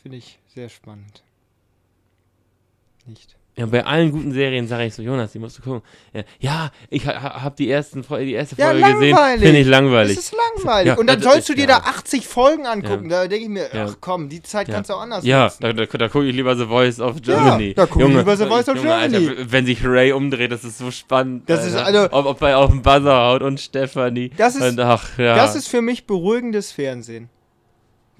Finde 0.00 0.18
ich 0.18 0.38
sehr 0.46 0.68
spannend. 0.68 1.24
Nicht. 3.06 3.36
Ja, 3.60 3.66
bei 3.66 3.84
allen 3.84 4.10
guten 4.10 4.32
Serien 4.32 4.66
sage 4.66 4.86
ich 4.86 4.94
so, 4.94 5.02
Jonas, 5.02 5.32
die 5.32 5.38
musst 5.38 5.58
du 5.58 5.62
gucken. 5.62 5.82
Ja, 6.14 6.22
ja 6.38 6.70
ich 6.88 7.06
ha, 7.06 7.42
habe 7.42 7.54
die, 7.58 7.70
ersten, 7.70 8.00
die 8.02 8.32
erste 8.32 8.56
Ja, 8.56 8.70
Folge 8.70 8.92
gesehen. 8.94 9.16
Finde 9.38 9.58
ich 9.58 9.66
langweilig. 9.66 10.16
Das 10.16 10.24
ist 10.24 10.34
langweilig. 10.56 10.86
Ja, 10.86 10.94
Und 10.94 11.06
dann 11.06 11.20
sollst 11.20 11.50
du 11.50 11.54
dir 11.54 11.66
da 11.66 11.76
80 11.76 12.26
Folgen 12.26 12.64
angucken. 12.64 13.10
Da 13.10 13.26
denke 13.26 13.44
ich 13.44 13.50
mir, 13.50 13.68
ach 13.74 13.96
komm, 14.00 14.30
die 14.30 14.42
Zeit 14.42 14.68
kannst 14.68 14.88
du 14.88 14.94
auch 14.94 15.02
anders 15.02 15.26
Ja, 15.26 15.52
da, 15.60 15.74
da, 15.74 15.84
da 15.84 16.08
gucke 16.08 16.24
ich 16.24 16.34
lieber 16.34 16.56
The 16.56 16.64
Voice 16.64 17.00
of 17.00 17.20
Germany. 17.20 17.74
da 17.74 17.84
guck 17.84 18.00
ich 18.00 18.08
lieber 18.08 18.34
The 18.34 18.46
Voice 18.46 18.68
of 18.70 18.76
Junge, 18.76 18.88
Germany. 18.88 19.28
Alter, 19.28 19.52
wenn 19.52 19.66
sich 19.66 19.84
Ray 19.84 20.12
umdreht, 20.12 20.52
das 20.52 20.64
ist 20.64 20.78
so 20.78 20.90
spannend. 20.90 21.42
Das 21.50 21.66
ist 21.66 21.76
also- 21.76 22.08
ob, 22.12 22.24
ob 22.24 22.40
er 22.40 22.58
auf 22.58 22.70
den 22.70 22.80
Buzzer 22.80 23.26
haut 23.26 23.42
und 23.42 23.60
Stefanie. 23.60 24.30
Das 24.38 24.56
ist- 24.56 24.62
und, 24.62 24.80
ach. 24.80 25.06
Das 25.18 25.54
ist 25.54 25.68
für 25.68 25.82
mich 25.82 26.06
beruhigendes 26.06 26.72
Fernsehen. 26.72 27.28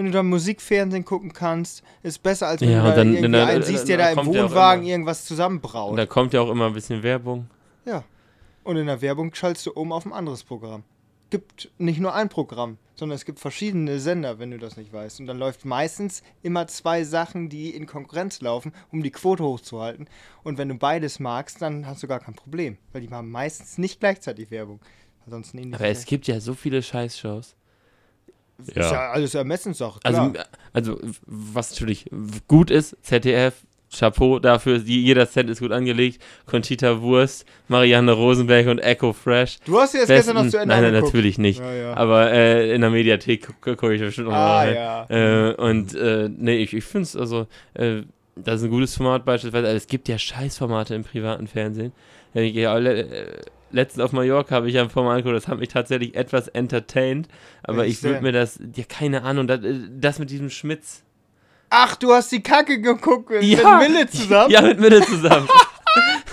Wenn 0.00 0.06
du 0.06 0.12
da 0.12 0.22
Musikfernsehen 0.22 1.04
gucken 1.04 1.34
kannst, 1.34 1.82
ist 2.02 2.22
besser, 2.22 2.48
als 2.48 2.62
wenn 2.62 2.70
Ja, 2.70 2.82
du 2.82 2.88
da 2.88 2.96
dann- 2.96 3.12
irgendwie 3.12 3.32
dann- 3.32 3.48
einen 3.50 3.62
siehst, 3.62 3.86
der 3.86 3.98
da 3.98 4.10
im 4.12 4.24
Wohnwagen 4.24 4.82
immer- 4.84 4.90
irgendwas 4.92 5.26
zusammenbraut. 5.26 5.90
und 5.90 5.98
da 5.98 6.06
kommt 6.06 6.32
ja 6.32 6.40
auch 6.40 6.48
immer 6.48 6.68
ein 6.68 6.72
bisschen 6.72 7.02
Werbung. 7.02 7.50
Ja. 7.84 8.02
Und 8.64 8.78
in 8.78 8.86
der 8.86 9.02
Werbung 9.02 9.34
schaltest 9.34 9.66
du 9.66 9.72
um 9.72 9.92
auf 9.92 10.06
ein 10.06 10.14
anderes 10.14 10.42
Programm. 10.42 10.84
Gibt 11.28 11.70
nicht 11.76 12.00
nur 12.00 12.14
ein 12.14 12.30
Programm, 12.30 12.78
sondern 12.94 13.14
es 13.16 13.26
gibt 13.26 13.40
verschiedene 13.40 14.00
Sender, 14.00 14.38
wenn 14.38 14.50
du 14.50 14.56
das 14.58 14.78
nicht 14.78 14.90
weißt. 14.90 15.20
Und 15.20 15.26
dann 15.26 15.38
läuft 15.38 15.66
meistens 15.66 16.22
immer 16.42 16.66
zwei 16.66 17.04
Sachen, 17.04 17.50
die 17.50 17.68
in 17.68 17.84
Konkurrenz 17.84 18.40
laufen, 18.40 18.72
um 18.90 19.02
die 19.02 19.10
Quote 19.10 19.44
hochzuhalten. 19.44 20.08
Und 20.42 20.56
wenn 20.56 20.70
du 20.70 20.76
beides 20.76 21.20
magst, 21.20 21.60
dann 21.60 21.86
hast 21.86 22.02
du 22.02 22.06
gar 22.06 22.20
kein 22.20 22.32
Problem. 22.34 22.78
Weil 22.92 23.02
die 23.02 23.10
haben 23.10 23.30
meistens 23.30 23.76
nicht 23.76 24.00
gleichzeitig 24.00 24.50
Werbung. 24.50 24.80
Ansonsten 25.26 25.74
Aber 25.74 25.86
es 25.88 26.06
gibt 26.06 26.26
ja 26.26 26.40
so 26.40 26.54
viele 26.54 26.82
Scheißshows. 26.82 27.54
Ist 28.66 28.76
Ja. 28.76 28.92
ja 28.92 29.10
alles 29.12 29.34
Ermessenssache. 29.34 30.00
Also, 30.04 30.30
klar. 30.30 30.46
also, 30.72 30.98
was 31.26 31.70
natürlich 31.72 32.06
gut 32.48 32.70
ist, 32.70 32.96
ZDF, 33.02 33.54
Chapeau 33.92 34.38
dafür, 34.38 34.76
jeder 34.76 35.28
Cent 35.28 35.50
ist 35.50 35.58
gut 35.58 35.72
angelegt. 35.72 36.22
Conchita 36.46 37.00
Wurst, 37.02 37.44
Marianne 37.66 38.12
Rosenberg 38.12 38.68
und 38.68 38.78
Echo 38.78 39.12
Fresh. 39.12 39.58
du 39.64 39.80
hast 39.80 39.94
dir 39.94 39.98
das 40.00 40.08
gestern 40.08 40.36
noch 40.36 40.48
zu 40.48 40.58
Ende 40.58 40.72
nein, 40.76 40.92
nein, 40.92 41.02
natürlich 41.02 41.38
nicht. 41.38 41.58
Ja, 41.58 41.72
ja. 41.72 41.94
Aber 41.96 42.30
äh, 42.30 42.72
in 42.72 42.82
der 42.82 42.90
Mediathek 42.90 43.46
gucke 43.46 43.74
guck 43.74 43.90
ich 43.90 44.00
bestimmt 44.00 44.28
noch 44.28 44.34
Ah, 44.34 44.38
mal 44.38 44.66
rein. 44.68 44.74
ja. 44.76 45.06
Äh, 45.50 45.54
und 45.56 45.94
äh, 45.96 46.28
nee, 46.28 46.58
ich, 46.58 46.72
ich 46.72 46.84
finde 46.84 47.02
es 47.02 47.16
also, 47.16 47.48
äh, 47.74 48.02
das 48.36 48.60
ist 48.60 48.66
ein 48.68 48.70
gutes 48.70 48.94
Format 48.94 49.24
beispielsweise. 49.24 49.66
Also, 49.66 49.76
es 49.78 49.88
gibt 49.88 50.06
ja 50.08 50.18
Scheißformate 50.18 50.94
im 50.94 51.02
privaten 51.02 51.48
Fernsehen. 51.48 51.92
Äh, 52.32 52.46
letztens 53.72 54.04
auf 54.04 54.12
Mallorca 54.12 54.54
habe 54.54 54.68
ich 54.68 54.74
ja 54.74 54.88
Format 54.88 55.18
angeguckt, 55.18 55.36
das 55.36 55.48
hat 55.48 55.58
mich 55.58 55.68
tatsächlich 55.68 56.14
etwas 56.14 56.48
entertained. 56.48 57.28
Aber 57.62 57.78
Welches 57.78 57.98
ich 57.98 58.02
würde 58.04 58.20
mir 58.22 58.32
das, 58.32 58.58
ja, 58.76 58.84
keine 58.88 59.22
Ahnung, 59.22 59.46
das, 59.46 59.62
äh, 59.64 59.74
das 59.98 60.18
mit 60.18 60.30
diesem 60.30 60.50
Schmitz. 60.50 61.02
Ach, 61.70 61.94
du 61.96 62.12
hast 62.12 62.32
die 62.32 62.42
Kacke 62.42 62.80
geguckt 62.80 63.30
mit 63.30 63.44
Ja. 63.44 63.78
mit 63.78 63.90
Mille 63.90 64.06
zusammen? 64.08 64.50
Ja, 64.52 64.60
mit 64.62 64.80
Mitte 64.80 65.00
zusammen. 65.02 65.48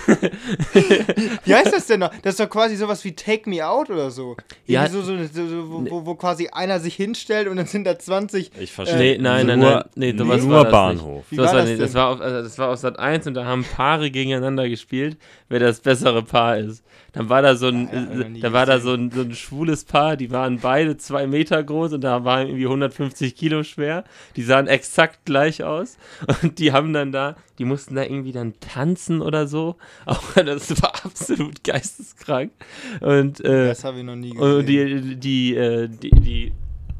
Wie 1.44 1.54
heißt 1.54 1.72
das 1.72 1.86
denn 1.86 2.00
noch? 2.00 2.10
Das 2.22 2.34
ist 2.34 2.40
doch 2.40 2.48
quasi 2.48 2.76
sowas 2.76 3.04
wie 3.04 3.12
Take 3.12 3.48
Me 3.48 3.66
Out 3.66 3.90
oder 3.90 4.10
so. 4.10 4.36
Ja. 4.66 4.88
So, 4.88 5.02
so, 5.02 5.16
so, 5.16 5.46
so 5.46 5.70
wo, 5.70 5.90
wo, 5.90 6.06
wo 6.06 6.14
quasi 6.14 6.48
einer 6.48 6.80
sich 6.80 6.94
hinstellt 6.94 7.48
und 7.48 7.56
dann 7.56 7.66
sind 7.66 7.84
da 7.84 7.98
20. 7.98 8.52
Ich 8.58 8.72
verstehe. 8.72 8.98
nee, 8.98 9.18
nein, 9.18 9.46
nein, 9.46 9.58
nur, 9.58 9.70
nein. 9.70 9.84
Nee, 9.94 10.12
nur 10.12 10.64
Bahnhof. 10.64 11.24
Wie 11.30 11.36
das, 11.36 11.52
war 11.52 11.64
nee, 11.64 11.76
das, 11.76 11.92
denn? 11.92 12.00
war 12.00 12.08
auf, 12.08 12.20
also 12.20 12.42
das 12.42 12.58
war 12.58 12.70
auf 12.70 12.78
Sat 12.78 12.98
1 12.98 13.26
und 13.26 13.34
da 13.34 13.44
haben 13.44 13.64
Paare 13.64 14.10
gegeneinander 14.10 14.68
gespielt, 14.68 15.18
wer 15.48 15.60
das 15.60 15.80
bessere 15.80 16.22
Paar 16.22 16.58
ist. 16.58 16.82
Dann 17.12 17.28
war 17.28 17.42
da 17.42 17.56
so 17.56 17.68
ein, 17.68 17.88
ja, 17.92 18.28
nie 18.28 18.40
da 18.40 18.52
war 18.52 18.66
da 18.66 18.80
so 18.80 18.92
ein, 18.92 19.10
so 19.10 19.22
ein 19.22 19.34
schwules 19.34 19.84
Paar, 19.84 20.16
die 20.16 20.30
waren 20.30 20.58
beide 20.60 20.96
zwei 20.98 21.26
Meter 21.26 21.62
groß 21.62 21.94
und 21.94 22.02
da 22.02 22.24
waren 22.24 22.48
irgendwie 22.48 22.66
150 22.66 23.34
Kilo 23.34 23.62
schwer. 23.62 24.04
Die 24.36 24.42
sahen 24.42 24.66
exakt 24.66 25.24
gleich 25.24 25.64
aus 25.64 25.96
und 26.42 26.58
die 26.58 26.72
haben 26.72 26.92
dann 26.92 27.12
da, 27.12 27.36
die 27.58 27.64
mussten 27.64 27.94
da 27.94 28.02
irgendwie 28.02 28.32
dann 28.32 28.54
tanzen 28.60 29.20
oder 29.20 29.46
so. 29.46 29.76
Auch 30.06 30.34
das 30.34 30.80
war 30.82 30.94
absolut 31.04 31.64
geisteskrank. 31.64 32.52
Und, 33.00 33.40
äh, 33.44 33.68
Das 33.68 33.84
habe 33.84 33.98
ich 33.98 34.04
noch 34.04 34.16
nie 34.16 34.30
gesehen. 34.30 34.56
und 34.56 34.66
die, 34.66 35.16
die, 35.16 35.56
äh, 35.56 35.88
die, 35.88 36.10
die 36.10 36.52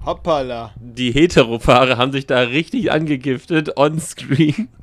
Hoppala. 0.04 0.72
die 0.80 1.10
Heteropaare 1.12 1.96
haben 1.96 2.12
sich 2.12 2.26
da 2.26 2.40
richtig 2.40 2.92
angegiftet, 2.92 3.76
on-screen. 3.76 4.68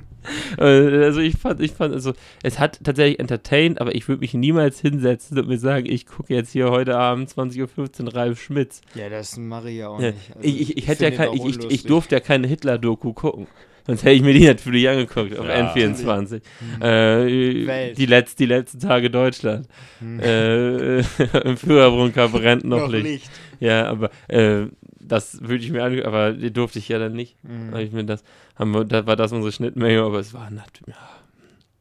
Äh, 0.58 1.04
Also 1.04 1.20
ich 1.20 1.36
fand, 1.36 1.60
ich 1.60 1.70
fand, 1.70 1.94
also 1.94 2.12
es 2.42 2.58
hat 2.58 2.80
tatsächlich 2.82 3.20
entertained, 3.20 3.80
aber 3.80 3.94
ich 3.94 4.08
würde 4.08 4.22
mich 4.22 4.34
niemals 4.34 4.80
hinsetzen 4.80 5.38
und 5.38 5.46
mir 5.46 5.58
sagen, 5.58 5.86
ich 5.86 6.04
gucke 6.04 6.34
jetzt 6.34 6.50
hier 6.50 6.70
heute 6.70 6.96
Abend 6.96 7.30
20.15 7.30 8.06
Uhr 8.06 8.14
Ralf 8.16 8.42
Schmitz. 8.42 8.80
Ja, 8.96 9.08
das 9.08 9.36
mache 9.36 9.70
ich 9.70 9.76
ja 9.76 9.88
auch 9.88 10.00
nicht. 10.00 10.14
Also, 10.34 10.40
ich, 10.48 10.60
ich, 10.62 10.76
ich, 10.78 10.88
hätte 10.88 11.04
ja 11.04 11.10
kein, 11.12 11.32
ich, 11.32 11.70
ich, 11.70 11.84
durfte 11.84 12.16
ja 12.16 12.20
keine 12.20 12.48
Hitler-Doku 12.48 13.12
gucken. 13.12 13.46
Sonst 13.86 14.02
hätte 14.02 14.14
ich 14.16 14.22
mir 14.22 14.32
die 14.32 14.44
natürlich 14.46 14.88
angeguckt 14.88 15.38
auf 15.38 15.46
Ja. 15.46 15.72
N24. 15.72 16.42
Äh, 16.80 17.66
Welt. 17.66 17.98
die, 17.98 18.06
letz, 18.06 18.34
die 18.34 18.46
letzten 18.46 18.80
Tage 18.80 19.10
Deutschland. 19.10 19.68
Äh, 20.02 20.98
Im 21.44 21.56
Führerbunker 21.56 22.28
brennt 22.28 22.64
noch, 22.64 22.80
noch 22.80 22.88
Licht. 22.88 23.04
Licht. 23.04 23.30
Ja, 23.60 23.86
aber 23.86 24.10
äh, 24.28 24.66
das 25.00 25.40
würde 25.40 25.62
ich 25.64 25.70
mir 25.70 25.84
angucken, 25.84 26.06
aber 26.06 26.32
die 26.32 26.52
durfte 26.52 26.78
ich 26.80 26.88
ja 26.88 26.98
dann 26.98 27.12
nicht. 27.12 27.36
Mhm. 27.44 27.72
Hab 27.72 27.80
ich 27.80 27.92
mir 27.92 28.04
das, 28.04 28.24
haben 28.56 28.72
wir, 28.74 28.84
da 28.84 29.06
war 29.06 29.14
das 29.16 29.32
unsere 29.32 29.52
Schnittmenge, 29.52 30.02
aber 30.02 30.18
es 30.18 30.34
war 30.34 30.50
nat- 30.50 30.80
ja, 30.86 30.94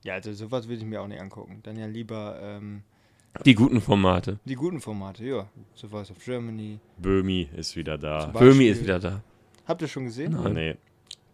Ja, 0.03 0.13
also 0.13 0.31
sowas 0.33 0.67
würde 0.67 0.77
ich 0.81 0.85
mir 0.85 1.01
auch 1.01 1.07
nicht 1.07 1.19
angucken. 1.19 1.59
Dann 1.63 1.75
ja 1.77 1.87
lieber 1.87 2.37
ähm, 2.41 2.83
die 3.45 3.55
guten 3.55 3.81
Formate. 3.81 4.37
die 4.45 4.53
guten 4.55 4.79
Formate, 4.79 5.25
ja. 5.25 5.49
So 5.73 5.87
Voice 5.89 6.11
of 6.11 6.23
Germany. 6.23 6.79
Böhmi 6.99 7.49
ist 7.57 7.75
wieder 7.75 7.97
da. 7.97 8.27
Böhmi 8.27 8.65
ist 8.67 8.83
wieder 8.83 8.99
da. 8.99 9.21
Habt 9.67 9.81
ihr 9.81 9.87
schon 9.87 10.05
gesehen? 10.05 10.33
Nein. 10.41 10.53
Nee. 10.53 10.75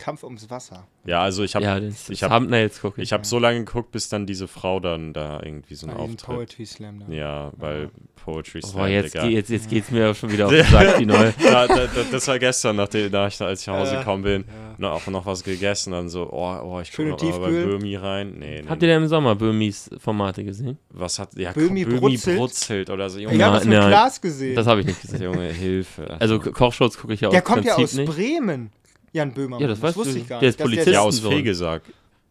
Kampf 0.01 0.23
ums 0.23 0.49
Wasser. 0.49 0.87
Ja, 1.05 1.21
also 1.21 1.43
ich 1.43 1.55
habe 1.55 1.63
ja, 1.65 1.79
das, 1.79 2.09
ich 2.09 2.19
das 2.19 2.29
hab- 2.29 2.43
ich. 2.51 2.97
ich 2.97 3.13
hab 3.13 3.25
so 3.25 3.37
lange 3.39 3.59
geguckt, 3.63 3.91
bis 3.91 4.09
dann 4.09 4.25
diese 4.25 4.47
Frau 4.47 4.79
dann 4.79 5.13
da 5.13 5.39
irgendwie 5.43 5.75
so 5.75 5.87
einen 5.87 5.95
Bei 5.95 6.03
Auftritt. 6.03 6.25
Poetry 6.25 6.65
Slam 6.65 6.99
da. 7.07 7.13
Ja, 7.13 7.51
weil 7.57 7.89
Poetry 8.15 8.59
Boah, 8.61 8.67
Slam, 8.69 8.87
jetzt, 8.89 9.13
Digga. 9.13 9.27
geh- 9.27 9.33
jetzt, 9.33 9.49
jetzt 9.49 9.69
geht's 9.69 9.91
mir 9.91 10.13
schon 10.13 10.31
wieder 10.31 10.45
auf 10.47 10.51
den 10.55 10.65
Sack, 10.65 10.97
die 10.97 11.05
neue. 11.05 11.33
da, 11.43 11.67
da, 11.67 11.75
da, 11.87 11.87
das 12.11 12.27
war 12.27 12.37
gestern, 12.39 12.75
nachdem, 12.75 13.11
da 13.11 13.27
ich, 13.27 13.37
da, 13.37 13.45
als 13.45 13.61
ich 13.61 13.67
nach 13.67 13.75
Hause 13.79 13.97
gekommen 13.97 14.23
bin, 14.23 14.41
ja. 14.47 14.75
noch, 14.77 14.91
auch 14.93 15.07
noch 15.07 15.25
was 15.25 15.43
gegessen, 15.43 15.91
dann 15.91 16.09
so, 16.09 16.29
oh, 16.31 16.59
oh 16.63 16.79
ich 16.81 16.91
gucke 16.91 17.09
noch 17.09 17.21
mal 17.21 17.39
bei. 17.39 17.49
Böhmi 17.49 17.95
rein. 17.95 18.35
Nee, 18.37 18.61
nee. 18.61 18.67
Habt 18.69 18.81
ihr 18.83 18.87
denn 18.89 19.03
im 19.03 19.07
Sommer 19.07 19.35
Böhmis 19.35 19.89
Formate 19.99 20.43
gesehen? 20.43 20.77
was 20.89 21.17
hat, 21.19 21.35
ja, 21.35 21.51
Böhmi 21.51 21.85
Böhmi, 21.85 21.99
brutzelt? 21.99 22.37
brutzelt 22.37 22.89
oder 22.89 23.09
so. 23.09 23.19
Junge, 23.19 23.35
Ich 23.35 23.41
habe 23.41 23.55
das 23.57 23.65
mit. 23.65 23.79
Glas 23.79 24.21
gesehen. 24.21 24.55
Das 24.55 24.67
habe 24.67 24.81
ich 24.81 24.87
nicht 24.87 25.01
gesehen. 25.01 25.21
Junge, 25.23 25.47
Hilfe. 25.47 26.17
Also 26.19 26.39
Ko- 26.39 26.51
Kochshows 26.51 26.97
gucke 26.97 27.13
ich 27.13 27.21
ja 27.21 27.29
der 27.29 27.41
aus 27.41 27.45
kommt 27.47 27.65
ja 27.65 27.75
aus. 27.75 27.95
Bremen. 27.95 28.71
Jan 29.13 29.33
Böhmermann. 29.33 29.61
Ja, 29.61 29.67
das 29.67 29.81
weißt 29.81 29.97
wusste 29.97 30.13
du. 30.13 30.19
ich 30.19 30.27
gar 30.27 30.39
Der 30.39 30.47
nicht. 30.49 30.55
ist 30.55 30.59
dass 30.59 30.65
Polizist. 30.67 30.87
ja, 30.87 30.91
Der, 30.93 31.01
aus. 31.01 31.19
Fegesack. 31.19 31.81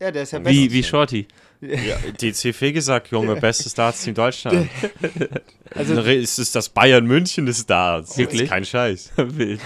ja, 0.00 0.10
der 0.10 0.22
ist 0.22 0.32
ja 0.32 0.44
Wie, 0.46 0.72
wie 0.72 0.82
Shorty. 0.82 1.26
Ja, 1.60 1.96
DC 2.18 2.54
Fegesack, 2.54 3.10
Junge, 3.12 3.36
bestes 3.40 3.74
Darts-Team 3.74 4.14
Deutschland. 4.14 4.68
Also- 5.74 5.94
es 6.00 6.38
ist 6.38 6.54
das 6.54 6.68
Bayern 6.68 7.04
München 7.06 7.46
des 7.46 7.66
Darts. 7.66 8.16
Wirklich? 8.16 8.40
Das 8.40 8.44
ist 8.46 8.50
kein 8.50 8.64
Scheiß. 8.64 9.12
Wild. 9.16 9.60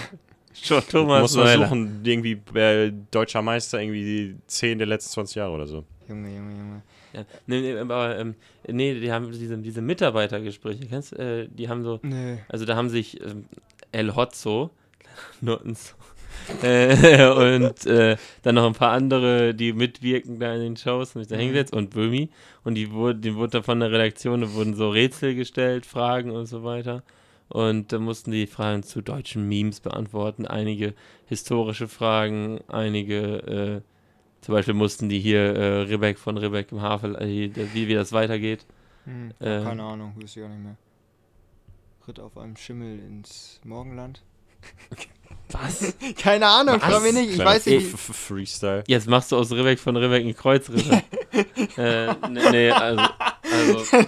Schon 0.53 0.81
Du 0.81 0.91
Thomas 0.91 1.21
musst 1.21 1.35
mal 1.37 1.45
Weiler. 1.45 1.67
suchen, 1.67 2.01
irgendwie 2.03 2.41
äh, 2.57 2.91
deutscher 3.11 3.41
Meister, 3.41 3.79
irgendwie 3.81 4.03
die 4.03 4.35
10 4.47 4.77
der 4.77 4.87
letzten 4.87 5.11
20 5.11 5.35
Jahre 5.35 5.51
oder 5.53 5.67
so. 5.67 5.83
Junge, 6.07 6.29
Junge, 6.35 6.51
Junge. 6.57 6.81
Ja. 7.13 7.25
Nee, 7.47 7.61
nee, 7.61 7.77
aber 7.77 8.17
ähm, 8.19 8.35
nee, 8.67 8.99
die 8.99 9.11
haben 9.11 9.31
diese, 9.31 9.57
diese 9.57 9.81
Mitarbeitergespräche, 9.81 10.85
kennst 10.87 11.11
du? 11.13 11.15
Äh, 11.17 11.47
die 11.49 11.67
haben 11.69 11.83
so, 11.83 11.99
Nee. 12.03 12.39
also 12.49 12.65
da 12.65 12.75
haben 12.75 12.89
sich 12.89 13.21
ähm, 13.21 13.45
El 13.91 14.15
Hotzo, 14.15 14.69
Nuttenzo, 15.41 15.93
äh, 16.63 17.27
und 17.59 17.85
äh, 17.85 18.17
dann 18.43 18.55
noch 18.55 18.65
ein 18.65 18.73
paar 18.73 18.91
andere, 18.91 19.53
die 19.53 19.73
mitwirken 19.73 20.39
da 20.39 20.53
in 20.55 20.61
den 20.61 20.77
Shows, 20.77 21.13
sich 21.13 21.27
da 21.27 21.35
Mhm. 21.35 21.39
hingesetzt 21.41 21.73
und 21.73 21.89
Böhmi. 21.91 22.29
Und 22.63 22.75
die 22.75 22.91
wurde, 22.91 23.19
die 23.19 23.35
wurde 23.35 23.51
da 23.59 23.61
von 23.61 23.79
der 23.79 23.91
Redaktion, 23.91 24.41
da 24.41 24.53
wurden 24.53 24.73
so 24.75 24.89
Rätsel 24.89 25.35
gestellt, 25.35 25.85
Fragen 25.85 26.31
und 26.31 26.45
so 26.45 26.63
weiter. 26.63 27.03
Und 27.47 27.91
da 27.91 27.99
mussten 27.99 28.31
die 28.31 28.47
Fragen 28.47 28.81
zu 28.83 29.01
deutschen 29.01 29.47
Memes 29.47 29.79
beantworten, 29.79 30.47
einige 30.47 30.93
historische 31.27 31.87
Fragen, 31.87 32.59
einige, 32.67 33.83
äh, 33.83 34.41
zum 34.41 34.53
Beispiel 34.55 34.73
mussten 34.73 35.09
die 35.09 35.19
hier 35.19 35.39
äh, 35.55 35.81
Ribbeck 35.81 36.17
von 36.17 36.37
Ribbeck 36.37 36.71
im 36.71 36.81
Havel, 36.81 37.15
äh, 37.15 37.51
wie, 37.73 37.87
wie 37.87 37.93
das 37.93 38.11
weitergeht. 38.13 38.65
Hm, 39.05 39.31
Ähm. 39.41 39.63
keine 39.63 39.83
Ahnung, 39.83 40.13
wüsste 40.17 40.39
ich 40.39 40.45
auch 40.45 40.49
nicht 40.49 40.63
mehr. 40.63 40.75
Ritt 42.07 42.19
auf 42.19 42.35
einem 42.37 42.55
Schimmel 42.55 42.97
ins 42.99 43.59
Morgenland. 43.63 44.23
Was? 45.51 45.93
Keine 46.17 46.47
Ahnung, 46.47 46.79
frag 46.79 47.01
mich 47.03 47.13
nicht. 47.13 47.29
Ich 47.29 47.35
Kleiner 47.35 47.49
weiß 47.51 47.65
nicht. 47.67 47.93
F- 47.93 48.09
F- 48.09 48.15
Freestyle. 48.15 48.83
Jetzt 48.87 49.07
machst 49.07 49.31
du 49.31 49.37
aus 49.37 49.51
Ribbeck 49.51 49.79
von 49.79 49.95
Ribbeck 49.95 50.23
einen 50.23 50.35
Kreuzritter. 50.35 51.01
äh, 51.77 52.13
nee, 52.29 52.49
nee, 52.51 52.71
also, 52.71 53.03
also 53.51 54.05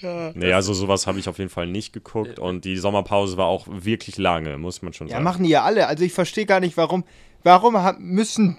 Ja, 0.00 0.32
Nee, 0.34 0.52
also 0.52 0.72
sowas 0.72 1.06
habe 1.06 1.18
ich 1.18 1.28
auf 1.28 1.38
jeden 1.38 1.50
Fall 1.50 1.66
nicht 1.66 1.92
geguckt 1.92 2.38
und 2.38 2.64
die 2.64 2.76
Sommerpause 2.76 3.36
war 3.36 3.46
auch 3.46 3.66
wirklich 3.68 4.16
lange, 4.18 4.56
muss 4.58 4.82
man 4.82 4.92
schon 4.92 5.06
ja, 5.08 5.14
sagen. 5.14 5.24
machen 5.24 5.44
die 5.44 5.50
ja 5.50 5.62
alle. 5.62 5.86
Also 5.86 6.04
ich 6.04 6.12
verstehe 6.12 6.46
gar 6.46 6.60
nicht, 6.60 6.76
warum. 6.76 7.04
Warum 7.42 7.76
müssen. 7.98 8.56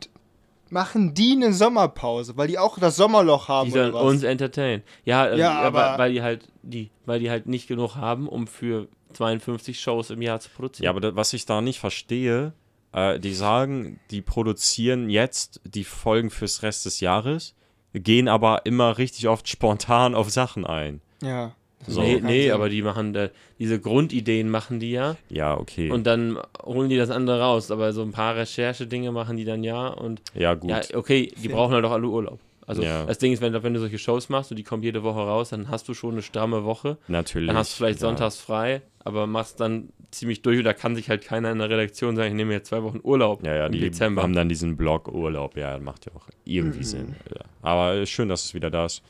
Machen 0.70 1.14
die 1.14 1.34
eine 1.34 1.53
Sommerpause? 1.53 2.38
Weil 2.38 2.47
die 2.47 2.58
auch 2.60 2.78
das 2.80 2.95
Sommerloch 2.95 3.47
haben 3.49 3.68
die 3.68 3.72
sollen 3.74 3.93
oder 3.93 4.03
was? 4.03 4.12
uns 4.14 4.24
entertainen. 4.24 4.84
Ja, 5.06 5.26
äh, 5.28 5.32
Ja, 5.32 5.38
ja 5.38 5.62
aber- 5.62 5.80
weil, 5.80 5.97
weil 5.99 6.12
die 6.14 6.22
halt 6.22 6.47
die, 6.64 6.89
weil 7.06 7.20
die 7.20 7.30
halt 7.30 7.45
nicht 7.47 7.68
genug 7.68 7.95
haben, 7.95 8.28
um 8.28 8.47
für 8.47 8.88
52 9.16 9.80
Shows 9.80 10.09
im 10.09 10.22
Jahr 10.22 10.39
zu 10.39 10.49
produzieren. 10.49 10.86
Ja, 10.86 10.89
aber 10.91 11.16
was 11.16 11.34
ich 11.34 11.45
da 11.45 11.61
nicht 11.61 11.80
verstehe, 11.80 12.53
äh, 12.91 13.20
die 13.20 13.34
sagen, 13.34 13.99
die 14.11 14.22
produzieren 14.22 15.09
jetzt 15.09 15.61
die 15.63 15.84
Folgen 15.84 16.30
fürs 16.30 16.63
Rest 16.63 16.86
des 16.86 16.99
Jahres, 16.99 17.55
gehen 17.93 18.28
aber 18.28 18.66
immer 18.66 18.97
richtig 18.97 19.28
oft 19.28 19.47
spontan 19.47 20.16
auf 20.16 20.30
Sachen 20.30 20.66
ein. 20.66 21.01
Ja. 21.22 21.55
So. 21.88 22.01
nee, 22.01 22.20
nee 22.22 22.51
aber 22.51 22.70
die 22.70 22.82
machen 22.82 23.13
da, 23.13 23.30
diese 23.59 23.80
Grundideen 23.80 24.49
machen 24.49 24.80
die 24.80 24.91
ja 24.91 25.18
Ja, 25.30 25.57
okay. 25.57 25.91
und 25.91 26.07
dann 26.07 26.39
holen 26.63 26.89
die 26.89 26.97
das 26.97 27.11
andere 27.11 27.41
raus. 27.41 27.70
Aber 27.70 27.93
so 27.93 28.01
ein 28.01 28.11
paar 28.11 28.36
Recherche-Dinge 28.36 29.11
machen 29.11 29.38
die 29.38 29.45
dann 29.45 29.63
ja 29.63 29.88
und 29.88 30.22
ja, 30.34 30.55
gut. 30.55 30.70
ja, 30.70 30.82
okay, 30.93 31.32
die 31.41 31.49
brauchen 31.49 31.74
halt 31.74 31.86
auch 31.86 31.91
alle 31.91 32.07
Urlaub. 32.07 32.39
Also 32.68 32.82
Ja. 32.82 33.05
das 33.05 33.18
Ding 33.20 33.32
ist, 33.32 33.41
wenn, 33.41 33.53
wenn 33.61 33.74
du 33.74 33.80
solche 33.80 33.99
Shows 33.99 34.30
machst 34.30 34.51
und 34.51 34.57
die 34.57 34.63
kommen 34.63 34.82
jede 34.84 35.03
Woche 35.03 35.20
raus, 35.20 35.49
dann 35.49 35.70
hast 35.70 35.88
du 35.88 35.93
schon 35.93 36.13
eine 36.13 36.22
stramme 36.22 36.63
Woche. 36.66 36.97
Natürlich. 37.07 37.47
Dann 37.47 37.57
hast 37.57 37.74
du 37.74 37.78
vielleicht 37.78 37.99
ja. 38.01 38.07
sonntags 38.07 38.38
frei, 38.39 38.82
aber 39.03 39.28
machst 39.28 39.59
dann 39.59 39.89
ziemlich 40.11 40.41
durch 40.41 40.57
und 40.59 40.63
da 40.63 40.74
kann 40.74 40.95
sich 40.95 41.09
halt 41.09 41.24
keiner 41.24 41.51
in 41.51 41.59
der 41.59 41.70
Redaktion 41.70 42.16
sagen, 42.16 42.30
ich 42.30 42.36
nehme 42.36 42.53
jetzt 42.53 42.70
zwei 42.70 42.82
Wochen 42.84 42.99
Urlaub 43.03 43.45
Ja, 43.45 43.53
ja, 43.53 43.66
im 43.68 43.72
die 43.74 43.80
Dezember. 43.82 44.24
haben 44.24 44.34
dann 44.34 44.49
diesen 44.49 44.78
Blog 44.78 45.07
Urlaub. 45.09 45.57
Ja, 45.57 45.78
macht 45.80 46.05
ja 46.05 46.11
auch 46.16 46.28
irgendwie 46.45 46.80
Mhm. 46.80 46.84
Sinn. 46.84 47.16
Ja. 47.34 47.41
Aber 47.61 48.05
schön, 48.05 48.30
dass 48.30 48.45
es 48.45 48.53
wieder 48.53 48.72
da 48.72 48.86
ist. 48.86 49.03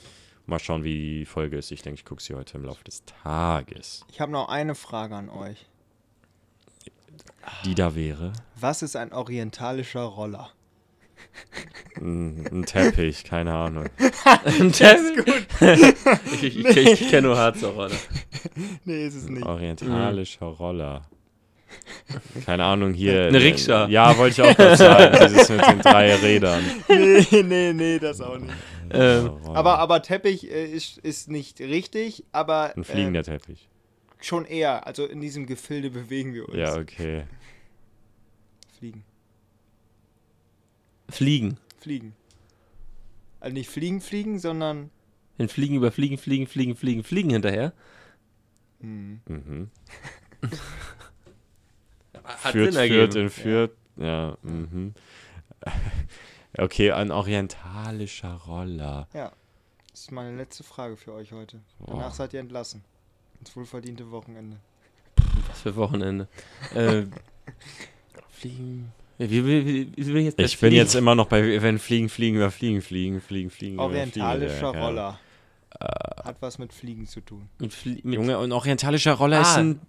Mal 0.48 0.60
schauen, 0.60 0.84
wie 0.84 1.20
die 1.20 1.26
Folge 1.26 1.58
ist. 1.58 1.72
Ich 1.72 1.82
denke, 1.82 2.00
ich 2.00 2.06
gucke 2.06 2.22
sie 2.22 2.36
heute 2.36 2.58
im 2.58 2.66
Laufe 2.66 2.84
des 2.84 3.04
Tages. 3.06 4.06
Ich 4.12 4.20
habe 4.22 4.32
noch 4.32 4.50
eine 4.50 4.76
Frage 4.76 5.16
an 5.16 5.30
euch. 5.30 5.66
Die 7.64 7.76
da 7.76 7.96
wäre. 7.96 8.34
Was 8.60 8.82
ist 8.82 8.96
ein 8.96 9.14
orientalischer 9.14 10.02
Roller? 10.04 10.50
Ein, 11.98 12.46
ein 12.52 12.66
Teppich, 12.66 13.24
keine 13.24 13.54
Ahnung. 13.54 13.86
ich 14.46 14.82
ich, 16.44 16.66
ich, 16.66 16.78
ich 16.78 17.10
kenne 17.10 17.28
nur 17.30 17.38
Harzer 17.38 17.70
Roller. 17.70 17.96
Nee, 18.84 19.08
ist 19.08 19.16
es 19.16 19.30
nicht. 19.30 19.46
Orientalischer 19.46 20.46
Roller. 20.46 21.08
Keine 22.46 22.64
Ahnung, 22.64 22.94
hier. 22.94 23.28
Eine 23.28 23.42
Rikscha. 23.42 23.88
Ja, 23.88 24.18
wollte 24.18 24.42
ich 24.42 24.48
auch 24.48 24.56
gerade 24.56 24.78
sagen. 24.78 25.18
Dieses 25.30 25.50
mit 25.50 25.68
den 25.68 25.80
drei 25.80 26.16
Rädern. 26.16 26.64
Nee, 26.88 27.44
nee, 27.44 27.74
nee, 27.74 28.00
das 28.00 28.22
auch 28.22 28.38
nicht. 28.38 28.54
Ähm, 28.92 29.28
Roller. 29.28 29.58
Aber, 29.58 29.80
aber 29.80 30.02
Teppich 30.02 30.50
äh, 30.50 30.66
ist, 30.66 30.98
ist 31.00 31.30
nicht 31.30 31.60
richtig, 31.60 32.24
aber 32.32 32.74
Ein 32.76 32.82
äh, 32.82 32.86
fliegender 32.86 33.24
Teppich. 33.24 33.68
schon 34.22 34.46
eher. 34.46 34.86
Also 34.86 35.06
in 35.06 35.22
diesem 35.22 35.46
Gefilde 35.48 35.90
bewegen 35.90 36.34
wir 36.34 36.48
uns. 36.48 36.58
Ja, 36.58 36.76
okay. 36.76 37.24
Fliegen. 38.78 39.04
Fliegen. 41.10 41.58
Fliegen. 41.80 42.16
Also 43.40 43.54
nicht 43.54 43.70
fliegen, 43.70 44.02
fliegen, 44.02 44.40
sondern. 44.40 44.90
Wenn 45.38 45.50
Fliegen 45.50 45.76
über 45.76 45.92
Fliegen, 45.92 46.18
Fliegen, 46.18 46.48
Fliegen, 46.48 46.76
Fliegen, 46.76 47.04
Fliegen 47.04 47.30
hinterher. 47.30 47.74
Hm. 48.80 49.22
Mhm. 49.28 49.70
Hat 52.24 52.52
Führt, 52.54 52.74
Sinn 52.74 52.88
führt, 52.88 53.16
in 53.16 53.30
führt. 53.30 53.78
Ja, 53.98 54.38
mhm. 54.42 54.94
Okay, 56.58 56.92
ein 56.92 57.12
orientalischer 57.12 58.34
Roller. 58.34 59.08
Das 59.12 59.34
ist 60.02 60.12
meine 60.12 60.36
letzte 60.38 60.64
Frage 60.64 60.96
für 60.96 61.14
euch 61.14 61.34
heute. 61.34 61.62
Boah. 61.80 61.96
Danach 61.96 62.14
seid 62.14 62.34
ihr 62.34 62.40
entlassen. 62.40 62.84
Ins 63.40 63.56
wohlverdiente 63.56 64.10
Wochenende. 64.10 64.58
Was 65.50 65.62
für 65.62 65.76
Wochenende. 65.76 66.28
äh, 66.74 67.04
fliegen. 68.30 68.94
Wie, 69.18 69.30
wie, 69.46 69.66
wie, 69.66 69.92
wie 69.96 70.06
will 70.14 70.18
ich 70.18 70.28
Ich 70.28 70.36
bin 70.36 70.48
Fliegen? 70.48 70.76
jetzt 70.76 70.96
immer 70.96 71.16
noch 71.16 71.28
bei, 71.28 71.62
wenn 71.62 71.80
Fliegen, 71.80 72.10
Fliegen 72.10 72.38
über 72.38 72.52
Fliegen, 72.52 72.82
Fliegen, 72.82 73.22
Fliegen, 73.22 73.50
Fliegen. 73.50 73.76
über 73.76 73.90
Fliegen, 73.90 74.22
Orientalischer 74.22 74.74
ja. 74.74 74.86
Roller. 74.86 75.20
Hat 76.24 76.38
was 76.42 76.58
mit 76.58 76.74
Fliegen 76.74 77.06
zu 77.06 77.22
tun. 77.22 77.48
mit 77.60 77.74
Flie 77.74 78.00
mit 78.04 78.16
Junge, 78.16 78.38
ein 78.38 78.52
orientalischer 78.52 79.14
Roller 79.14 79.42
ist 79.42 79.48
Ah. 79.56 79.60
ein. 79.60 79.80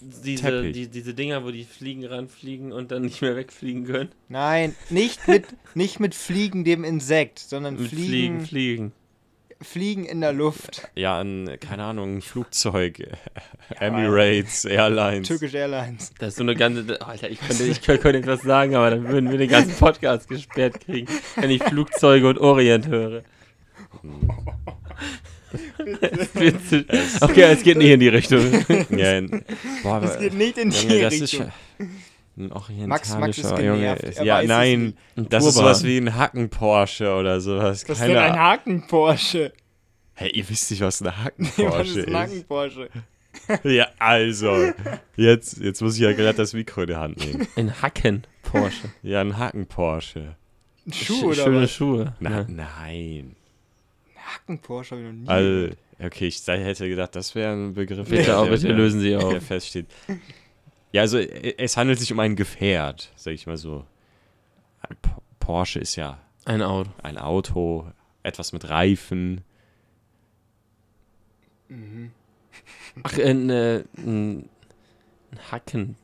diese, 0.00 0.70
die, 0.72 0.88
diese 0.88 1.14
Dinger, 1.14 1.44
wo 1.44 1.50
die 1.50 1.64
Fliegen 1.64 2.04
ranfliegen 2.04 2.72
und 2.72 2.90
dann 2.90 3.02
nicht 3.02 3.22
mehr 3.22 3.34
wegfliegen 3.36 3.84
können. 3.86 4.10
Nein, 4.28 4.74
nicht 4.90 5.26
mit, 5.26 5.44
nicht 5.74 5.98
mit 6.00 6.14
Fliegen, 6.14 6.64
dem 6.64 6.84
Insekt, 6.84 7.38
sondern 7.38 7.74
Mit 7.76 7.88
Fliegen, 7.88 8.40
Fliegen, 8.40 8.46
Fliegen, 8.46 8.92
Fliegen. 9.64 10.04
in 10.04 10.20
der 10.20 10.32
Luft. 10.32 10.88
Ja, 10.94 11.20
ein, 11.20 11.50
keine 11.60 11.84
Ahnung, 11.84 12.18
ein 12.18 12.22
Flugzeug. 12.22 13.02
Emirates, 13.80 14.64
Airlines. 14.64 15.28
Turkish 15.28 15.54
Airlines. 15.54 16.12
Das 16.18 16.30
ist 16.30 16.36
so 16.36 16.42
eine 16.42 16.54
ganze. 16.54 17.00
Alter, 17.00 17.30
ich 17.30 17.40
könnte, 17.40 17.64
ich 17.70 17.82
könnte, 17.82 18.18
etwas 18.18 18.42
sagen, 18.42 18.74
aber 18.76 18.90
dann 18.90 19.08
würden 19.08 19.30
wir 19.30 19.38
den 19.38 19.48
ganzen 19.48 19.74
Podcast 19.74 20.28
gesperrt 20.28 20.80
kriegen, 20.80 21.08
wenn 21.36 21.50
ich 21.50 21.62
Flugzeuge 21.62 22.28
und 22.28 22.38
Orient 22.38 22.86
höre. 22.86 23.22
Witzig. 26.34 26.86
okay, 27.20 27.42
es 27.42 27.62
geht 27.62 27.78
nicht 27.78 27.90
in 27.90 28.00
die 28.00 28.08
Richtung. 28.08 28.40
Ja, 28.90 29.20
boah, 29.82 30.00
Das 30.00 30.12
aber, 30.12 30.20
geht 30.20 30.34
nicht 30.34 30.58
in 30.58 30.70
die 30.70 30.76
Junge, 30.78 31.00
das 31.02 31.14
ist 31.14 31.22
Richtung. 31.22 31.52
schon. 31.78 31.90
Ein 32.36 32.50
orientalischer 32.52 32.86
Max- 32.88 33.18
Max 33.18 33.38
ist 33.38 33.50
Junge. 33.50 33.62
genervt, 33.62 34.02
er 34.02 34.24
Ja, 34.24 34.42
nein. 34.42 34.94
Ein 35.16 35.28
das 35.28 35.44
ist 35.46 35.54
sowas 35.54 35.84
wie 35.84 35.98
ein 35.98 36.14
Hacken-Porsche 36.16 37.14
oder 37.14 37.40
sowas. 37.40 37.84
Was 37.88 37.98
ist 37.98 38.06
denn 38.08 38.16
ein 38.16 38.32
Ahnung. 38.32 38.38
Haken-Porsche? 38.38 39.52
Hey, 40.14 40.30
ihr 40.30 40.48
wisst 40.48 40.70
nicht, 40.70 40.80
was 40.80 41.00
ein 41.02 41.16
Hacken-Porsche 41.24 41.82
ist 41.82 41.96
ein 41.96 42.04
ist. 42.08 42.14
Haken-Porsche? 42.14 42.88
Ja, 43.64 43.88
also. 43.98 44.72
Jetzt, 45.16 45.58
jetzt 45.58 45.82
muss 45.82 45.96
ich 45.96 46.02
ja 46.02 46.12
gerade 46.12 46.34
das 46.36 46.52
Mikro 46.52 46.82
in 46.82 46.86
die 46.86 46.94
Hand 46.94 47.16
nehmen. 47.18 47.48
Ein 47.56 47.82
Hacken 47.82 48.24
Porsche. 48.42 48.90
Ja, 49.02 49.20
ein 49.20 49.36
Hacken-Porsche. 49.36 50.36
Ein 50.86 50.92
Schuh 50.92 51.14
Sch- 51.14 51.24
oder 51.24 51.34
Schöne 51.42 51.62
was? 51.62 51.70
Schuhe. 51.72 52.14
Na, 52.20 52.30
Ja. 52.30 52.46
Nein. 52.48 53.34
Haken-Porsche 54.16 54.92
habe 54.96 55.02
ich 55.02 55.06
noch 55.08 55.14
nie 55.14 55.28
Also, 55.28 55.74
okay, 55.98 56.26
ich 56.28 56.46
hätte 56.46 56.88
gedacht, 56.88 57.16
das 57.16 57.34
wäre 57.34 57.52
ein 57.54 57.74
Begriff. 57.74 58.08
Bitte 58.08 58.36
auch, 58.36 58.48
bitte 58.48 58.68
lösen 58.68 59.00
Sie 59.00 59.16
auf. 59.16 59.30
Der 59.30 59.40
feststeht. 59.40 59.86
Ja, 60.94 61.00
also 61.02 61.18
äh, 61.18 61.54
es 61.58 61.76
handelt 61.76 61.98
sich 61.98 62.12
um 62.12 62.20
ein 62.20 62.36
Gefährt, 62.36 63.10
sag 63.16 63.32
ich 63.34 63.48
mal 63.48 63.56
so. 63.56 63.84
Ein 64.80 64.96
P 65.02 65.10
Porsche 65.40 65.80
ist 65.80 65.96
ja 65.96 66.18
Ein 66.44 66.62
Auto. 66.62 66.88
ein 67.02 67.18
Auto, 67.18 67.90
etwas 68.22 68.52
mit 68.52 68.68
Reifen. 68.68 69.42
Ach, 73.02 73.18
ein, 73.18 73.50
äh, 73.50 73.82
ein, 73.98 74.48
ein 75.32 75.38
Hacken. 75.50 75.96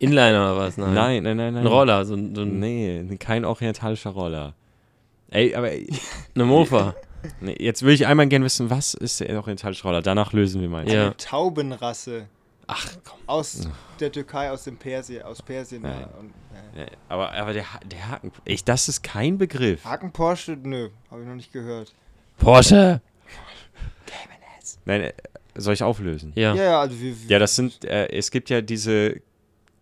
Inliner 0.00 0.52
oder 0.52 0.56
was? 0.56 0.76
Nein. 0.76 0.92
Nein, 0.94 1.22
nein, 1.22 1.36
nein, 1.36 1.54
nein. 1.54 1.62
Ein 1.62 1.66
Roller, 1.68 2.04
so 2.04 2.14
ein, 2.14 2.34
so 2.34 2.42
ein 2.42 2.58
Nee, 2.58 3.06
kein 3.20 3.44
orientalischer 3.44 4.10
Roller. 4.10 4.54
Ey, 5.30 5.54
aber 5.54 5.70
ey, 5.70 5.86
eine 6.34 6.44
Mofa. 6.44 6.96
nee, 7.40 7.56
jetzt 7.60 7.82
will 7.82 7.94
ich 7.94 8.08
einmal 8.08 8.26
gerne 8.26 8.44
wissen, 8.44 8.70
was 8.70 8.94
ist 8.94 9.20
der 9.20 9.38
orientalische 9.38 9.84
Roller? 9.84 10.02
Danach 10.02 10.32
lösen 10.32 10.60
wir 10.60 10.68
mal. 10.68 10.88
Ja. 10.90 11.04
Eine 11.04 11.16
Taubenrasse. 11.16 12.26
Ach, 12.68 12.88
komm. 13.04 13.18
Aus 13.26 13.68
der 14.00 14.10
Türkei, 14.10 14.50
aus 14.50 14.64
dem 14.64 14.76
Persien, 14.76 15.22
aus 15.22 15.40
Persien. 15.40 15.84
Ja. 15.84 16.00
ja. 16.00 16.06
Und, 16.18 16.32
ja. 16.52 16.84
Nee, 16.84 16.90
Aber, 17.08 17.32
aber 17.32 17.52
der, 17.52 17.64
der 17.84 18.08
Haken, 18.08 18.32
ich, 18.44 18.64
das 18.64 18.88
ist 18.88 19.02
kein 19.02 19.38
Begriff. 19.38 19.84
Haken 19.84 20.10
Porsche, 20.12 20.58
nö, 20.60 20.90
habe 21.10 21.22
ich 21.22 21.28
noch 21.28 21.36
nicht 21.36 21.52
gehört. 21.52 21.94
Porsche. 22.38 23.00
Nein, 24.84 25.00
äh, 25.02 25.12
soll 25.54 25.74
ich 25.74 25.82
auflösen? 25.82 26.32
Ja. 26.34 26.54
Ja, 26.54 26.62
ja, 26.62 26.80
also 26.80 26.98
wir, 27.00 27.14
Ja, 27.28 27.38
das 27.38 27.56
sind, 27.56 27.84
äh, 27.84 28.08
es 28.08 28.30
gibt 28.30 28.50
ja 28.50 28.60
diese 28.60 29.20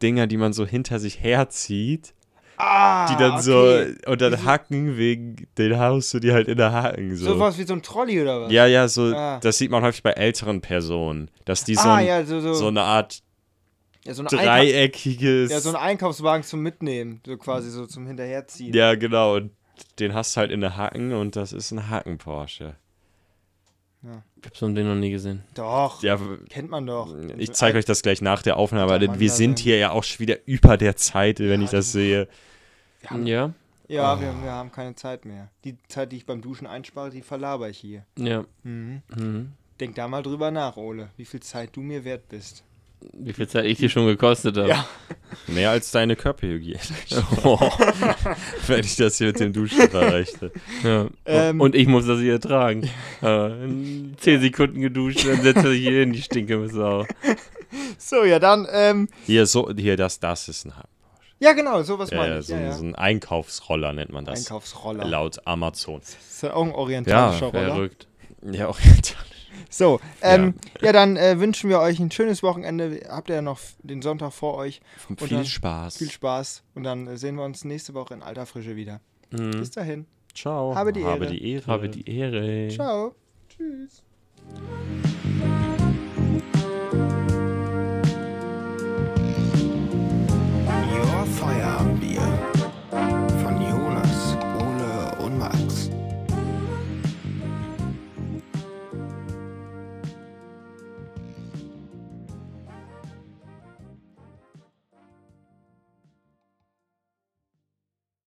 Dinger, 0.02 0.26
die 0.26 0.36
man 0.36 0.52
so 0.52 0.66
hinter 0.66 0.98
sich 0.98 1.20
herzieht, 1.20 2.14
ah, 2.56 3.06
die 3.08 3.16
dann 3.16 3.32
okay. 3.32 3.42
so, 3.42 4.10
und 4.10 4.20
dann 4.20 4.44
hacken 4.44 4.96
wegen, 4.96 5.46
den 5.58 5.78
haust 5.78 6.14
du 6.14 6.20
die 6.20 6.32
halt 6.32 6.48
in 6.48 6.56
der 6.56 6.72
Haken. 6.72 7.16
So. 7.16 7.34
So 7.34 7.38
was 7.40 7.58
wie 7.58 7.64
so 7.64 7.74
ein 7.74 7.82
Trolley 7.82 8.20
oder 8.22 8.42
was? 8.42 8.52
Ja, 8.52 8.66
ja, 8.66 8.88
so, 8.88 9.14
Ah. 9.14 9.38
das 9.40 9.58
sieht 9.58 9.70
man 9.70 9.82
häufig 9.82 10.02
bei 10.02 10.10
älteren 10.12 10.60
Personen, 10.60 11.30
dass 11.44 11.64
die 11.64 11.74
so, 11.74 11.88
ah, 11.88 11.96
ein, 11.96 12.06
ja, 12.06 12.24
so, 12.24 12.40
so, 12.40 12.54
so 12.54 12.68
eine 12.68 12.82
Art 12.82 13.22
ja, 14.04 14.12
so, 14.14 14.22
ein 14.22 14.28
dreieckiges. 14.28 15.50
ja, 15.50 15.60
so 15.60 15.70
ein 15.70 15.76
Einkaufswagen 15.76 16.44
zum 16.44 16.60
Mitnehmen, 16.60 17.20
so 17.26 17.36
quasi 17.36 17.70
so 17.70 17.86
zum 17.86 18.06
Hinterherziehen. 18.06 18.74
Ja, 18.74 18.94
genau. 18.94 19.36
Und 19.36 19.52
den 19.98 20.14
hast 20.14 20.36
du 20.36 20.40
halt 20.40 20.50
in 20.50 20.60
der 20.60 20.76
Haken 20.76 21.12
und 21.12 21.36
das 21.36 21.52
ist 21.52 21.72
ein 21.72 21.88
Haken-Porsche. 24.10 24.40
Ich 24.40 24.46
hab 24.46 24.56
so 24.56 24.66
ein 24.66 24.74
Ding 24.74 24.86
noch 24.86 24.94
nie 24.94 25.10
gesehen. 25.10 25.42
Doch, 25.54 26.02
Ja, 26.02 26.18
kennt 26.48 26.70
man 26.70 26.86
doch. 26.86 27.14
ich 27.38 27.52
zeige 27.52 27.78
euch 27.78 27.84
das 27.84 28.02
gleich 28.02 28.20
nach 28.20 28.42
der 28.42 28.56
Aufnahme, 28.56 28.98
Mann, 28.98 29.20
wir 29.20 29.30
sind 29.30 29.58
hier 29.58 29.78
ja 29.78 29.90
auch 29.90 30.04
schon 30.04 30.20
wieder 30.20 30.36
über 30.46 30.76
der 30.76 30.96
Zeit, 30.96 31.40
wenn 31.40 31.62
ich 31.62 31.70
das 31.70 31.92
sehe. 31.92 32.28
Ja. 33.24 33.52
Ja, 33.86 34.14
Oh. 34.14 34.20
wir, 34.20 34.34
wir 34.42 34.50
haben 34.52 34.72
keine 34.72 34.94
Zeit 34.94 35.24
mehr. 35.26 35.50
Die 35.64 35.76
Zeit, 35.88 36.10
die 36.12 36.16
ich 36.16 36.24
beim 36.26 36.40
Duschen 36.40 36.66
einspare, 36.66 37.10
die 37.10 37.20
verlaber 37.20 37.68
ich 37.68 37.78
hier. 37.78 38.04
Ja. 38.18 38.44
Mhm. 38.62 39.02
Mhm. 39.14 39.52
Denk 39.78 39.94
da 39.96 40.08
mal 40.08 40.22
drüber 40.22 40.50
nach, 40.50 40.76
Ole, 40.78 41.10
wie 41.18 41.24
viel 41.26 41.40
Zeit 41.40 41.76
du 41.76 41.80
mir 41.82 42.04
wert 42.04 42.28
bist. 42.28 42.64
Wie 43.12 43.32
viel 43.32 43.46
Zeit 43.48 43.64
ich 43.66 43.78
dir 43.78 43.88
schon 43.88 44.06
gekostet 44.06 44.56
habe. 44.56 44.68
Ja. 44.68 44.86
Mehr 45.46 45.70
als 45.70 45.90
deine 45.90 46.16
Körperhygiene, 46.16 46.78
Oh, 47.44 47.58
wenn 48.66 48.80
ich 48.80 48.96
das 48.96 49.18
hier 49.18 49.28
mit 49.28 49.40
dem 49.40 49.52
Duschen 49.52 49.88
verrechne. 49.90 50.50
ja. 50.82 51.06
Ähm. 51.26 51.60
Und 51.60 51.74
ich 51.74 51.86
muss 51.86 52.06
das 52.06 52.20
hier 52.20 52.40
tragen. 52.40 52.88
Äh, 53.22 53.64
in 53.64 54.16
10 54.18 54.40
Sekunden 54.40 54.80
geduscht, 54.80 55.26
dann 55.26 55.42
setzt 55.42 55.64
er 55.64 55.70
sich 55.70 55.80
hier 55.82 56.02
in 56.02 56.12
die 56.12 56.22
Stinke 56.22 56.68
Sau. 56.68 57.04
So, 57.98 58.24
ja, 58.24 58.38
dann, 58.38 58.66
ähm, 58.72 59.08
Hier, 59.26 59.46
so, 59.46 59.70
hier, 59.76 59.96
das, 59.96 60.20
das 60.20 60.48
ist 60.48 60.64
ein 60.66 60.76
Haken. 60.76 60.88
ja, 61.40 61.52
genau, 61.52 61.82
sowas 61.82 62.10
Ja, 62.10 62.18
meine 62.18 62.34
ja, 62.34 62.38
ich. 62.40 62.46
so, 62.46 62.52
Ja, 62.54 62.58
ein- 62.60 62.64
ja. 62.66 62.72
so 62.72 62.84
ein 62.84 62.94
Einkaufsroller 62.94 63.92
nennt 63.92 64.12
man 64.12 64.24
das. 64.24 64.38
Einkaufsroller. 64.40 65.04
Laut 65.04 65.44
Amazon. 65.46 66.00
Das 66.00 66.10
ist 66.30 66.42
ja 66.42 66.54
auch 66.54 66.64
ein 66.64 66.72
orientalischer 66.72 67.46
Roller. 67.46 67.66
Verrückt. 67.74 68.06
Ja, 68.42 68.68
orientalisch. 68.68 69.14
So, 69.70 70.00
ähm, 70.22 70.54
ja. 70.80 70.86
ja. 70.86 70.92
dann 70.92 71.16
äh, 71.16 71.38
wünschen 71.40 71.70
wir 71.70 71.80
euch 71.80 71.98
ein 71.98 72.10
schönes 72.10 72.42
Wochenende. 72.42 73.00
Habt 73.08 73.28
ihr 73.28 73.36
ja 73.36 73.42
noch 73.42 73.60
den 73.82 74.02
Sonntag 74.02 74.32
vor 74.32 74.54
euch. 74.54 74.80
Und 75.08 75.20
viel 75.20 75.36
dann, 75.36 75.46
Spaß. 75.46 75.98
Viel 75.98 76.10
Spaß. 76.10 76.62
Und 76.74 76.84
dann 76.84 77.06
äh, 77.06 77.16
sehen 77.16 77.36
wir 77.36 77.44
uns 77.44 77.64
nächste 77.64 77.94
Woche 77.94 78.14
in 78.14 78.22
alter 78.22 78.46
Frische 78.46 78.76
wieder. 78.76 79.00
Mhm. 79.30 79.52
Bis 79.52 79.70
dahin. 79.70 80.06
Ciao. 80.34 80.74
Habe 80.74 80.92
die 80.92 81.00
Ehre. 81.00 81.26
Die 81.26 81.52
Ehre. 81.52 81.66
Habe 81.66 81.88
die 81.88 82.08
Ehre. 82.08 82.68
Ciao. 82.68 83.14
Tschüss. 83.48 84.02
Your 90.90 91.26
fire. 91.26 91.93